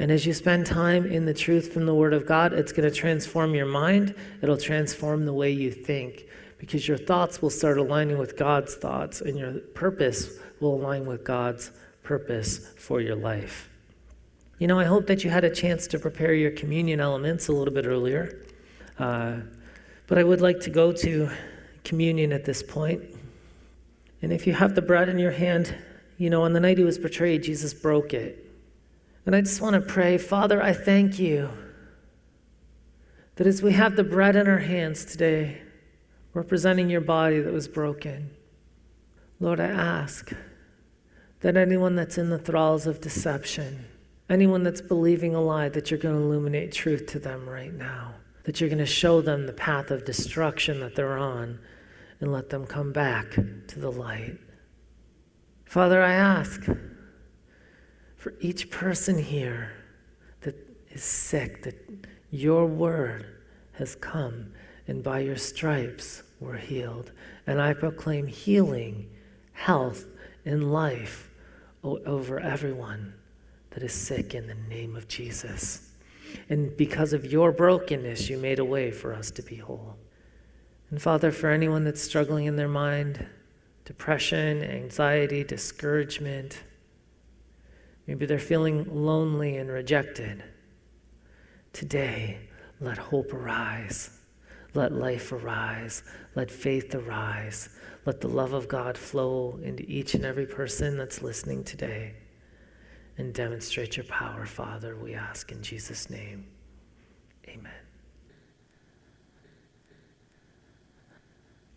And 0.00 0.10
as 0.10 0.26
you 0.26 0.32
spend 0.32 0.66
time 0.66 1.06
in 1.06 1.24
the 1.24 1.34
truth 1.34 1.72
from 1.72 1.86
the 1.86 1.94
Word 1.94 2.14
of 2.14 2.26
God, 2.26 2.52
it's 2.52 2.72
going 2.72 2.88
to 2.88 2.94
transform 2.94 3.54
your 3.54 3.66
mind. 3.66 4.16
It'll 4.42 4.56
transform 4.56 5.24
the 5.24 5.32
way 5.32 5.52
you 5.52 5.70
think 5.70 6.26
because 6.58 6.88
your 6.88 6.98
thoughts 6.98 7.40
will 7.40 7.50
start 7.50 7.78
aligning 7.78 8.18
with 8.18 8.36
God's 8.36 8.74
thoughts 8.74 9.20
and 9.20 9.38
your 9.38 9.52
purpose 9.74 10.38
will 10.58 10.74
align 10.74 11.06
with 11.06 11.22
God's 11.22 11.70
purpose 12.12 12.58
for 12.76 13.00
your 13.00 13.16
life. 13.16 13.70
You 14.58 14.66
know, 14.66 14.78
I 14.78 14.84
hope 14.84 15.06
that 15.06 15.24
you 15.24 15.30
had 15.30 15.44
a 15.44 15.54
chance 15.62 15.86
to 15.86 15.98
prepare 15.98 16.34
your 16.34 16.50
communion 16.50 17.00
elements 17.00 17.48
a 17.48 17.52
little 17.52 17.72
bit 17.72 17.86
earlier. 17.86 18.44
Uh, 18.98 19.36
but 20.08 20.18
I 20.18 20.22
would 20.22 20.42
like 20.42 20.60
to 20.60 20.68
go 20.68 20.92
to 20.92 21.30
communion 21.84 22.30
at 22.30 22.44
this 22.44 22.62
point. 22.62 23.00
And 24.20 24.30
if 24.30 24.46
you 24.46 24.52
have 24.52 24.74
the 24.74 24.82
bread 24.82 25.08
in 25.08 25.18
your 25.18 25.30
hand, 25.30 25.74
you 26.18 26.28
know, 26.28 26.42
on 26.42 26.52
the 26.52 26.60
night 26.60 26.76
he 26.76 26.84
was 26.84 26.98
betrayed, 26.98 27.44
Jesus 27.44 27.72
broke 27.72 28.12
it. 28.12 28.46
And 29.24 29.34
I 29.34 29.40
just 29.40 29.62
want 29.62 29.74
to 29.74 29.80
pray, 29.80 30.18
Father, 30.18 30.62
I 30.62 30.74
thank 30.74 31.18
you 31.18 31.48
that 33.36 33.46
as 33.46 33.62
we 33.62 33.72
have 33.72 33.96
the 33.96 34.04
bread 34.04 34.36
in 34.36 34.46
our 34.48 34.58
hands 34.58 35.06
today, 35.06 35.62
representing 36.34 36.90
your 36.90 37.00
body 37.00 37.40
that 37.40 37.54
was 37.54 37.68
broken, 37.68 38.28
Lord, 39.40 39.60
I 39.60 39.68
ask 39.68 40.30
that 41.42 41.56
anyone 41.56 41.96
that's 41.96 42.18
in 42.18 42.30
the 42.30 42.38
thralls 42.38 42.86
of 42.86 43.00
deception, 43.00 43.84
anyone 44.30 44.62
that's 44.62 44.80
believing 44.80 45.34
a 45.34 45.40
lie, 45.40 45.68
that 45.68 45.90
you're 45.90 45.98
going 45.98 46.14
to 46.14 46.22
illuminate 46.22 46.72
truth 46.72 47.06
to 47.08 47.18
them 47.18 47.48
right 47.48 47.74
now, 47.74 48.14
that 48.44 48.60
you're 48.60 48.70
going 48.70 48.78
to 48.78 48.86
show 48.86 49.20
them 49.20 49.46
the 49.46 49.52
path 49.52 49.90
of 49.90 50.04
destruction 50.04 50.80
that 50.80 50.94
they're 50.94 51.18
on 51.18 51.58
and 52.20 52.32
let 52.32 52.48
them 52.48 52.64
come 52.64 52.92
back 52.92 53.32
to 53.32 53.78
the 53.80 53.90
light. 53.90 54.38
Father, 55.64 56.00
I 56.00 56.12
ask 56.12 56.64
for 58.16 58.34
each 58.40 58.70
person 58.70 59.18
here 59.18 59.72
that 60.42 60.54
is 60.90 61.02
sick, 61.02 61.64
that 61.64 61.74
your 62.30 62.66
word 62.66 63.26
has 63.72 63.96
come, 63.96 64.52
and 64.86 65.02
by 65.02 65.20
your 65.20 65.36
stripes 65.36 66.22
we're 66.38 66.56
healed. 66.56 67.10
And 67.48 67.60
I 67.60 67.72
proclaim 67.74 68.28
healing, 68.28 69.10
health, 69.54 70.06
and 70.44 70.72
life 70.72 71.30
over 71.82 72.40
everyone 72.40 73.14
that 73.70 73.82
is 73.82 73.92
sick 73.92 74.34
in 74.34 74.46
the 74.46 74.54
name 74.68 74.96
of 74.96 75.08
Jesus. 75.08 75.90
And 76.48 76.76
because 76.76 77.12
of 77.12 77.30
your 77.30 77.52
brokenness, 77.52 78.28
you 78.28 78.38
made 78.38 78.58
a 78.58 78.64
way 78.64 78.90
for 78.90 79.14
us 79.14 79.30
to 79.32 79.42
be 79.42 79.56
whole. 79.56 79.96
And 80.90 81.00
Father, 81.00 81.30
for 81.30 81.50
anyone 81.50 81.84
that's 81.84 82.02
struggling 82.02 82.46
in 82.46 82.56
their 82.56 82.68
mind, 82.68 83.26
depression, 83.84 84.62
anxiety, 84.62 85.42
discouragement, 85.44 86.62
Maybe 88.06 88.26
they're 88.26 88.38
feeling 88.38 89.04
lonely 89.04 89.56
and 89.56 89.70
rejected. 89.70 90.42
Today, 91.72 92.38
let 92.80 92.98
hope 92.98 93.32
arise. 93.32 94.18
Let 94.74 94.92
life 94.92 95.32
arise. 95.32 96.02
Let 96.34 96.50
faith 96.50 96.94
arise. 96.94 97.68
Let 98.04 98.20
the 98.20 98.28
love 98.28 98.52
of 98.52 98.66
God 98.66 98.98
flow 98.98 99.58
into 99.62 99.84
each 99.88 100.14
and 100.14 100.24
every 100.24 100.46
person 100.46 100.96
that's 100.96 101.22
listening 101.22 101.62
today. 101.64 102.14
And 103.18 103.32
demonstrate 103.32 103.96
your 103.96 104.06
power, 104.06 104.46
Father, 104.46 104.96
we 104.96 105.14
ask 105.14 105.52
in 105.52 105.62
Jesus' 105.62 106.08
name. 106.08 106.46
Amen. 107.46 107.72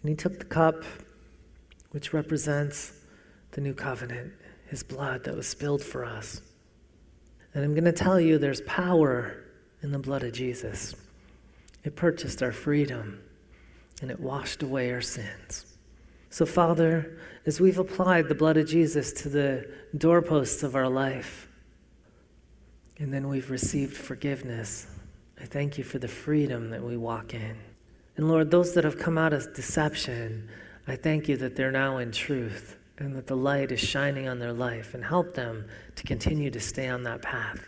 And 0.01 0.09
he 0.09 0.15
took 0.15 0.39
the 0.39 0.45
cup, 0.45 0.83
which 1.91 2.13
represents 2.13 2.93
the 3.51 3.61
new 3.61 3.73
covenant, 3.73 4.31
his 4.67 4.81
blood 4.81 5.23
that 5.25 5.35
was 5.35 5.47
spilled 5.47 5.83
for 5.83 6.05
us. 6.05 6.41
And 7.53 7.63
I'm 7.63 7.73
going 7.73 7.85
to 7.85 7.91
tell 7.91 8.19
you 8.19 8.37
there's 8.37 8.61
power 8.61 9.43
in 9.81 9.91
the 9.91 9.99
blood 9.99 10.23
of 10.23 10.33
Jesus. 10.33 10.95
It 11.83 11.95
purchased 11.95 12.41
our 12.41 12.51
freedom 12.51 13.21
and 14.01 14.09
it 14.09 14.19
washed 14.19 14.63
away 14.63 14.91
our 14.91 15.01
sins. 15.01 15.74
So, 16.35 16.45
Father, 16.45 17.17
as 17.45 17.61
we've 17.61 17.79
applied 17.79 18.27
the 18.27 18.35
blood 18.35 18.57
of 18.57 18.67
Jesus 18.67 19.13
to 19.23 19.29
the 19.29 19.71
doorposts 19.97 20.63
of 20.63 20.75
our 20.75 20.89
life, 20.89 21.47
and 22.97 23.13
then 23.13 23.29
we've 23.29 23.49
received 23.49 23.95
forgiveness, 23.95 24.85
I 25.39 25.45
thank 25.45 25.77
you 25.77 25.85
for 25.85 25.97
the 25.97 26.09
freedom 26.09 26.71
that 26.71 26.83
we 26.83 26.97
walk 26.97 27.33
in. 27.33 27.55
And 28.17 28.27
Lord, 28.27 28.51
those 28.51 28.73
that 28.73 28.83
have 28.83 28.99
come 28.99 29.17
out 29.17 29.31
of 29.31 29.53
deception, 29.53 30.49
I 30.89 30.97
thank 30.97 31.29
you 31.29 31.37
that 31.37 31.55
they're 31.55 31.71
now 31.71 31.99
in 31.99 32.11
truth 32.11 32.75
and 32.97 33.15
that 33.15 33.27
the 33.27 33.37
light 33.37 33.71
is 33.71 33.79
shining 33.79 34.27
on 34.27 34.37
their 34.37 34.51
life 34.51 34.93
and 34.93 35.05
help 35.05 35.35
them 35.35 35.65
to 35.95 36.03
continue 36.03 36.51
to 36.51 36.59
stay 36.59 36.89
on 36.89 37.03
that 37.03 37.21
path. 37.21 37.65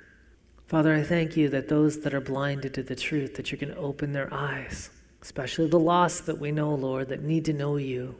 Father, 0.65 0.93
I 0.93 1.03
thank 1.03 1.37
you 1.37 1.47
that 1.51 1.69
those 1.69 2.01
that 2.01 2.13
are 2.13 2.19
blinded 2.19 2.73
to 2.73 2.83
the 2.83 2.97
truth, 2.97 3.35
that 3.35 3.49
going 3.61 3.73
to 3.73 3.79
open 3.79 4.11
their 4.11 4.33
eyes, 4.33 4.89
especially 5.21 5.69
the 5.69 5.79
lost 5.79 6.25
that 6.25 6.37
we 6.37 6.51
know, 6.51 6.75
Lord, 6.75 7.07
that 7.07 7.23
need 7.23 7.45
to 7.45 7.53
know 7.53 7.77
you 7.77 8.13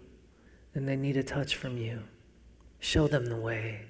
and 0.78 0.88
they 0.88 0.96
need 0.96 1.18
a 1.18 1.24
touch 1.24 1.58
from 1.58 1.78
you. 1.78 2.04
Show 2.80 3.08
them 3.08 3.26
the 3.26 3.36
way. 3.36 3.82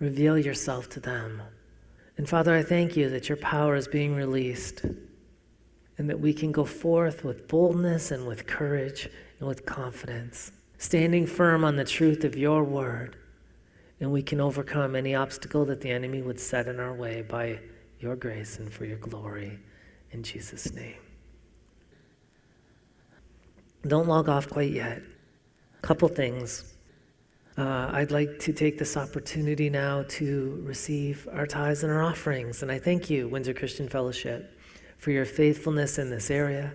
Reveal 0.00 0.36
yourself 0.36 0.88
to 0.90 1.00
them. 1.00 1.40
And 2.16 2.28
Father, 2.28 2.56
I 2.56 2.64
thank 2.64 2.96
you 2.96 3.08
that 3.10 3.28
your 3.28 3.38
power 3.38 3.76
is 3.76 3.86
being 3.86 4.16
released 4.16 4.84
and 5.98 6.10
that 6.10 6.18
we 6.18 6.32
can 6.32 6.50
go 6.50 6.64
forth 6.64 7.22
with 7.22 7.46
boldness 7.46 8.10
and 8.10 8.26
with 8.26 8.46
courage 8.46 9.08
and 9.38 9.46
with 9.46 9.64
confidence 9.64 10.50
standing 10.84 11.26
firm 11.26 11.64
on 11.64 11.76
the 11.76 11.84
truth 11.84 12.24
of 12.24 12.36
your 12.36 12.62
word, 12.62 13.16
and 14.00 14.12
we 14.12 14.22
can 14.22 14.40
overcome 14.40 14.94
any 14.94 15.14
obstacle 15.14 15.64
that 15.64 15.80
the 15.80 15.90
enemy 15.90 16.20
would 16.20 16.38
set 16.38 16.66
in 16.66 16.78
our 16.78 16.92
way 16.92 17.22
by 17.22 17.58
your 18.00 18.16
grace 18.16 18.58
and 18.58 18.70
for 18.70 18.84
your 18.84 18.98
glory. 18.98 19.58
In 20.10 20.22
Jesus' 20.22 20.72
name. 20.74 20.96
Don't 23.86 24.06
log 24.06 24.28
off 24.28 24.48
quite 24.48 24.70
yet. 24.70 25.02
Couple 25.84 26.08
things. 26.08 26.72
Uh, 27.58 27.90
I'd 27.92 28.10
like 28.10 28.38
to 28.38 28.54
take 28.54 28.78
this 28.78 28.96
opportunity 28.96 29.68
now 29.68 30.06
to 30.08 30.62
receive 30.64 31.28
our 31.30 31.46
tithes 31.46 31.82
and 31.82 31.92
our 31.92 32.02
offerings. 32.02 32.62
And 32.62 32.72
I 32.72 32.78
thank 32.78 33.10
you, 33.10 33.28
Windsor 33.28 33.52
Christian 33.52 33.86
Fellowship, 33.86 34.58
for 34.96 35.10
your 35.10 35.26
faithfulness 35.26 35.98
in 35.98 36.08
this 36.08 36.30
area. 36.30 36.72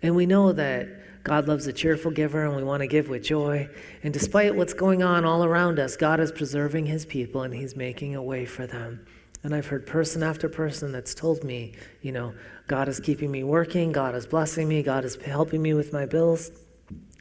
And 0.00 0.16
we 0.16 0.24
know 0.24 0.52
that 0.52 0.88
God 1.22 1.48
loves 1.48 1.66
a 1.66 1.72
cheerful 1.74 2.10
giver, 2.10 2.46
and 2.46 2.56
we 2.56 2.62
want 2.62 2.80
to 2.80 2.86
give 2.86 3.10
with 3.10 3.24
joy. 3.24 3.68
And 4.02 4.14
despite 4.14 4.56
what's 4.56 4.72
going 4.72 5.02
on 5.02 5.26
all 5.26 5.44
around 5.44 5.78
us, 5.78 5.94
God 5.94 6.18
is 6.18 6.32
preserving 6.32 6.86
his 6.86 7.04
people 7.04 7.42
and 7.42 7.52
he's 7.52 7.76
making 7.76 8.14
a 8.14 8.22
way 8.22 8.46
for 8.46 8.66
them. 8.66 9.04
And 9.42 9.54
I've 9.54 9.66
heard 9.66 9.86
person 9.86 10.22
after 10.22 10.48
person 10.48 10.92
that's 10.92 11.14
told 11.14 11.44
me, 11.44 11.74
you 12.00 12.10
know, 12.10 12.32
God 12.68 12.88
is 12.88 13.00
keeping 13.00 13.30
me 13.30 13.44
working, 13.44 13.92
God 13.92 14.14
is 14.14 14.26
blessing 14.26 14.66
me, 14.66 14.82
God 14.82 15.04
is 15.04 15.14
helping 15.16 15.60
me 15.60 15.74
with 15.74 15.92
my 15.92 16.06
bills. 16.06 16.52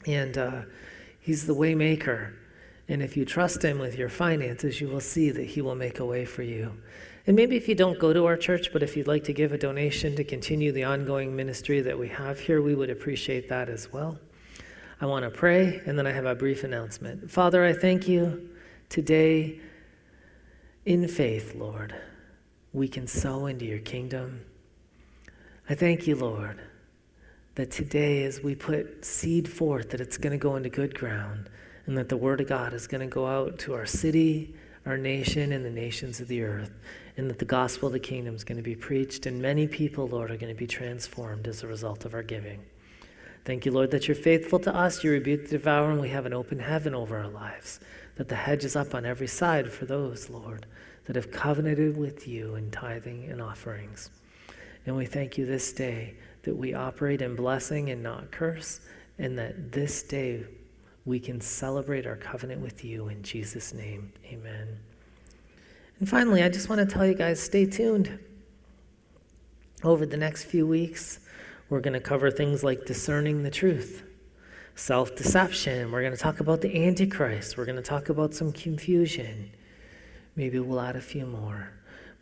And 0.07 0.37
uh, 0.37 0.61
he's 1.25 1.47
the 1.47 1.55
waymaker. 1.55 2.33
And 2.87 3.01
if 3.01 3.17
you 3.17 3.25
trust 3.25 3.63
him 3.63 3.79
with 3.79 3.97
your 3.97 4.09
finances, 4.09 4.79
you 4.79 4.87
will 4.87 5.01
see 5.01 5.31
that 5.31 5.43
he 5.43 5.59
will 5.59 5.73
make 5.73 5.99
a 5.99 6.05
way 6.05 6.23
for 6.23 6.43
you. 6.43 6.71
And 7.25 7.35
maybe 7.35 7.55
if 7.55 7.67
you 7.67 7.73
don't 7.73 7.97
go 7.97 8.13
to 8.13 8.27
our 8.27 8.37
church, 8.37 8.71
but 8.71 8.83
if 8.83 8.95
you'd 8.95 9.07
like 9.07 9.23
to 9.23 9.33
give 9.33 9.51
a 9.51 9.57
donation 9.57 10.15
to 10.17 10.23
continue 10.23 10.71
the 10.71 10.83
ongoing 10.83 11.35
ministry 11.35 11.81
that 11.81 11.97
we 11.97 12.07
have 12.09 12.39
here, 12.39 12.61
we 12.61 12.75
would 12.75 12.91
appreciate 12.91 13.49
that 13.49 13.69
as 13.69 13.91
well. 13.91 14.19
I 15.01 15.07
want 15.07 15.25
to 15.25 15.31
pray, 15.31 15.81
and 15.87 15.97
then 15.97 16.05
I 16.05 16.11
have 16.11 16.25
a 16.25 16.35
brief 16.35 16.63
announcement. 16.63 17.31
Father, 17.31 17.65
I 17.65 17.73
thank 17.73 18.07
you 18.07 18.47
today 18.89 19.59
in 20.85 21.07
faith, 21.07 21.55
Lord. 21.55 21.95
We 22.71 22.87
can 22.87 23.07
sow 23.07 23.47
into 23.47 23.65
your 23.65 23.79
kingdom. 23.79 24.45
I 25.67 25.73
thank 25.73 26.05
you, 26.05 26.15
Lord, 26.15 26.61
that 27.55 27.71
today 27.71 28.23
as 28.23 28.41
we 28.41 28.55
put 28.55 29.03
seed 29.03 29.49
forth, 29.49 29.89
that 29.89 30.01
it's 30.01 30.17
going 30.17 30.31
to 30.31 30.37
go 30.37 30.55
into 30.55 30.69
good 30.69 30.97
ground, 30.97 31.49
and 31.85 31.97
that 31.97 32.09
the 32.09 32.17
word 32.17 32.41
of 32.41 32.47
God 32.47 32.73
is 32.73 32.87
going 32.87 33.01
to 33.01 33.13
go 33.13 33.25
out 33.25 33.59
to 33.59 33.73
our 33.73 33.85
city, 33.85 34.53
our 34.85 34.97
nation, 34.97 35.51
and 35.51 35.65
the 35.65 35.69
nations 35.69 36.19
of 36.19 36.27
the 36.27 36.43
earth 36.43 36.71
and 37.17 37.29
that 37.29 37.39
the 37.39 37.45
gospel 37.45 37.87
of 37.87 37.93
the 37.93 37.99
kingdom 37.99 38.35
is 38.35 38.43
going 38.43 38.57
to 38.57 38.63
be 38.63 38.75
preached, 38.75 39.25
and 39.25 39.41
many 39.41 39.67
people, 39.67 40.07
Lord, 40.07 40.31
are 40.31 40.37
going 40.37 40.53
to 40.53 40.59
be 40.59 40.67
transformed 40.67 41.47
as 41.47 41.63
a 41.63 41.67
result 41.67 42.05
of 42.05 42.13
our 42.13 42.23
giving. 42.23 42.61
Thank 43.45 43.65
you, 43.65 43.71
Lord, 43.71 43.91
that 43.91 44.07
you're 44.07 44.15
faithful 44.15 44.59
to 44.59 44.75
us. 44.75 45.03
You 45.03 45.11
rebuke 45.11 45.43
the 45.43 45.57
devourer, 45.57 45.91
and 45.91 46.01
we 46.01 46.09
have 46.09 46.25
an 46.25 46.33
open 46.33 46.59
heaven 46.59 46.93
over 46.93 47.17
our 47.17 47.29
lives. 47.29 47.79
That 48.15 48.27
the 48.27 48.35
hedge 48.35 48.65
is 48.65 48.75
up 48.75 48.95
on 48.95 49.05
every 49.05 49.27
side 49.27 49.71
for 49.71 49.85
those, 49.85 50.29
Lord, 50.29 50.65
that 51.05 51.15
have 51.15 51.31
covenanted 51.31 51.95
with 51.95 52.27
you 52.27 52.55
in 52.55 52.71
tithing 52.71 53.29
and 53.29 53.41
offerings. 53.41 54.09
And 54.85 54.95
we 54.97 55.05
thank 55.05 55.37
you 55.37 55.45
this 55.45 55.71
day 55.71 56.15
that 56.45 56.55
we 56.55 56.73
operate 56.73 57.21
in 57.21 57.35
blessing 57.35 57.89
and 57.89 58.01
not 58.01 58.31
curse, 58.31 58.79
and 59.19 59.37
that 59.37 59.71
this 59.71 60.03
day 60.03 60.45
we 61.05 61.19
can 61.19 61.39
celebrate 61.39 62.07
our 62.07 62.15
covenant 62.15 62.61
with 62.61 62.83
you 62.83 63.09
in 63.09 63.21
Jesus' 63.21 63.73
name. 63.73 64.11
Amen. 64.25 64.79
And 65.99 66.09
finally, 66.09 66.43
I 66.43 66.49
just 66.49 66.69
want 66.69 66.87
to 66.87 66.93
tell 66.93 67.05
you 67.05 67.13
guys 67.13 67.39
stay 67.39 67.65
tuned. 67.65 68.19
Over 69.83 70.05
the 70.05 70.17
next 70.17 70.45
few 70.45 70.65
weeks, 70.65 71.19
we're 71.69 71.79
going 71.79 71.93
to 71.93 71.99
cover 71.99 72.31
things 72.31 72.63
like 72.63 72.85
discerning 72.85 73.43
the 73.43 73.51
truth, 73.51 74.03
self 74.75 75.15
deception. 75.15 75.91
We're 75.91 76.01
going 76.01 76.13
to 76.13 76.19
talk 76.19 76.39
about 76.39 76.61
the 76.61 76.85
Antichrist. 76.87 77.57
We're 77.57 77.65
going 77.65 77.75
to 77.75 77.81
talk 77.81 78.09
about 78.09 78.33
some 78.33 78.51
confusion. 78.51 79.51
Maybe 80.35 80.59
we'll 80.59 80.81
add 80.81 80.95
a 80.95 81.01
few 81.01 81.25
more. 81.25 81.71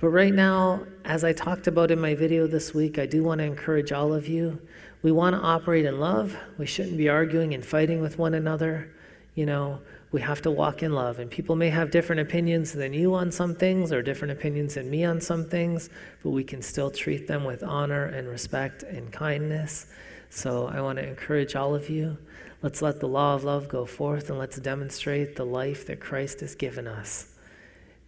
But 0.04 0.10
right 0.10 0.34
now, 0.34 0.84
as 1.06 1.24
I 1.24 1.32
talked 1.32 1.68
about 1.68 1.90
in 1.90 1.98
my 1.98 2.14
video 2.14 2.46
this 2.46 2.74
week, 2.74 3.00
I 3.00 3.06
do 3.06 3.24
want 3.24 3.40
to 3.40 3.46
encourage 3.46 3.94
all 3.94 4.14
of 4.14 4.28
you. 4.28 4.60
We 5.02 5.14
want 5.14 5.34
to 5.34 5.42
operate 5.42 5.86
in 5.86 5.98
love. 5.98 6.36
We 6.58 6.66
shouldn't 6.66 6.98
be 6.98 7.08
arguing 7.08 7.54
and 7.54 7.66
fighting 7.66 8.02
with 8.02 8.18
one 8.18 8.34
another. 8.34 8.94
You 9.36 9.46
know, 9.46 9.80
we 10.12 10.20
have 10.20 10.42
to 10.42 10.52
walk 10.52 10.84
in 10.84 10.92
love. 10.92 11.20
And 11.20 11.32
people 11.32 11.56
may 11.56 11.70
have 11.70 11.90
different 11.90 12.20
opinions 12.20 12.74
than 12.74 12.94
you 12.94 13.16
on 13.16 13.32
some 13.32 13.56
things 13.56 13.94
or 13.94 14.02
different 14.02 14.34
opinions 14.34 14.74
than 14.74 14.90
me 14.90 15.06
on 15.06 15.22
some 15.22 15.46
things, 15.46 15.90
but 16.22 16.32
we 16.32 16.44
can 16.44 16.62
still 16.62 16.92
treat 16.92 17.26
them 17.26 17.46
with 17.46 17.64
honor 17.64 18.04
and 18.08 18.28
respect 18.28 18.84
and 18.84 19.10
kindness. 19.10 19.86
So 20.30 20.68
I 20.68 20.82
want 20.82 21.00
to 21.00 21.08
encourage 21.08 21.56
all 21.56 21.76
of 21.76 21.90
you. 21.90 22.18
Let's 22.62 22.82
let 22.82 23.00
the 23.00 23.08
law 23.08 23.36
of 23.36 23.46
love 23.46 23.70
go 23.70 23.86
forth 23.86 24.30
and 24.30 24.38
let's 24.38 24.58
demonstrate 24.58 25.38
the 25.38 25.46
life 25.46 25.88
that 25.88 26.02
Christ 26.02 26.42
has 26.42 26.56
given 26.56 26.88
us. 26.90 27.38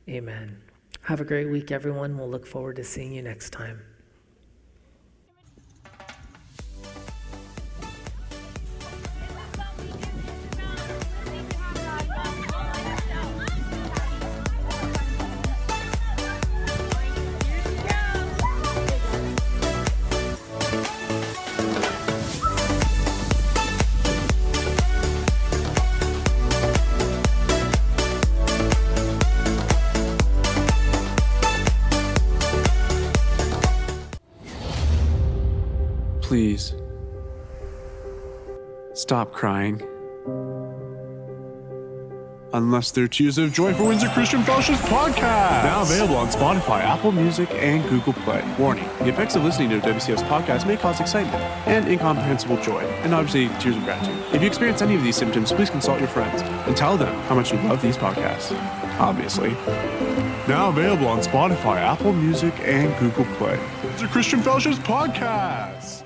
Amen. 0.10 0.65
Have 1.06 1.22
a 1.22 1.24
great 1.24 1.52
week, 1.52 1.72
everyone. 1.72 2.18
We'll 2.18 2.32
look 2.32 2.48
forward 2.48 2.78
to 2.78 2.84
seeing 2.84 3.14
you 3.14 3.22
next 3.22 3.52
time. 3.52 3.80
Crying. 39.46 39.80
Unless 42.52 42.94
they're 42.94 43.08
Tears 43.08 43.38
of 43.38 43.54
Joy 43.54 43.76
for 43.76 43.84
Windsor 43.84 44.08
Christian 44.08 44.42
Fellowship's 44.42 44.82
podcast. 44.82 45.64
Now 45.66 45.84
available 45.84 46.16
on 46.18 46.30
Spotify, 46.30 46.80
Apple 46.80 47.12
Music, 47.12 47.48
and 47.52 47.88
Google 47.88 48.14
Play. 48.14 48.44
Warning 48.58 48.90
the 48.98 49.10
effects 49.10 49.36
of 49.36 49.44
listening 49.44 49.70
to 49.70 49.78
a 49.78 49.82
WCF 49.82 50.28
podcast 50.28 50.66
may 50.66 50.78
cause 50.78 51.00
excitement 51.00 51.44
and 51.68 51.88
incomprehensible 51.88 52.60
joy, 52.64 52.80
and 53.04 53.14
obviously 53.14 53.56
tears 53.60 53.78
of 53.78 53.84
gratitude. 53.84 54.18
If 54.34 54.42
you 54.42 54.48
experience 54.48 54.82
any 54.82 54.96
of 54.96 55.04
these 55.04 55.16
symptoms, 55.16 55.52
please 55.52 55.70
consult 55.70 56.00
your 56.00 56.10
friends 56.10 56.42
and 56.42 56.76
tell 56.76 56.98
them 56.98 57.14
how 57.26 57.36
much 57.36 57.54
you 57.54 57.60
love 57.70 57.84
these 57.84 57.98
podcasts. 57.98 58.52
Obviously. 59.00 59.52
Now 60.48 60.70
available 60.70 61.08
on 61.08 61.20
Spotify, 61.20 61.78
Apple 61.82 62.14
Music, 62.14 62.56
and 62.62 62.98
Google 62.98 63.26
Play. 63.36 63.60
Windsor 63.84 64.08
Christian 64.08 64.42
Fellowship's 64.42 64.80
podcast. 64.80 66.05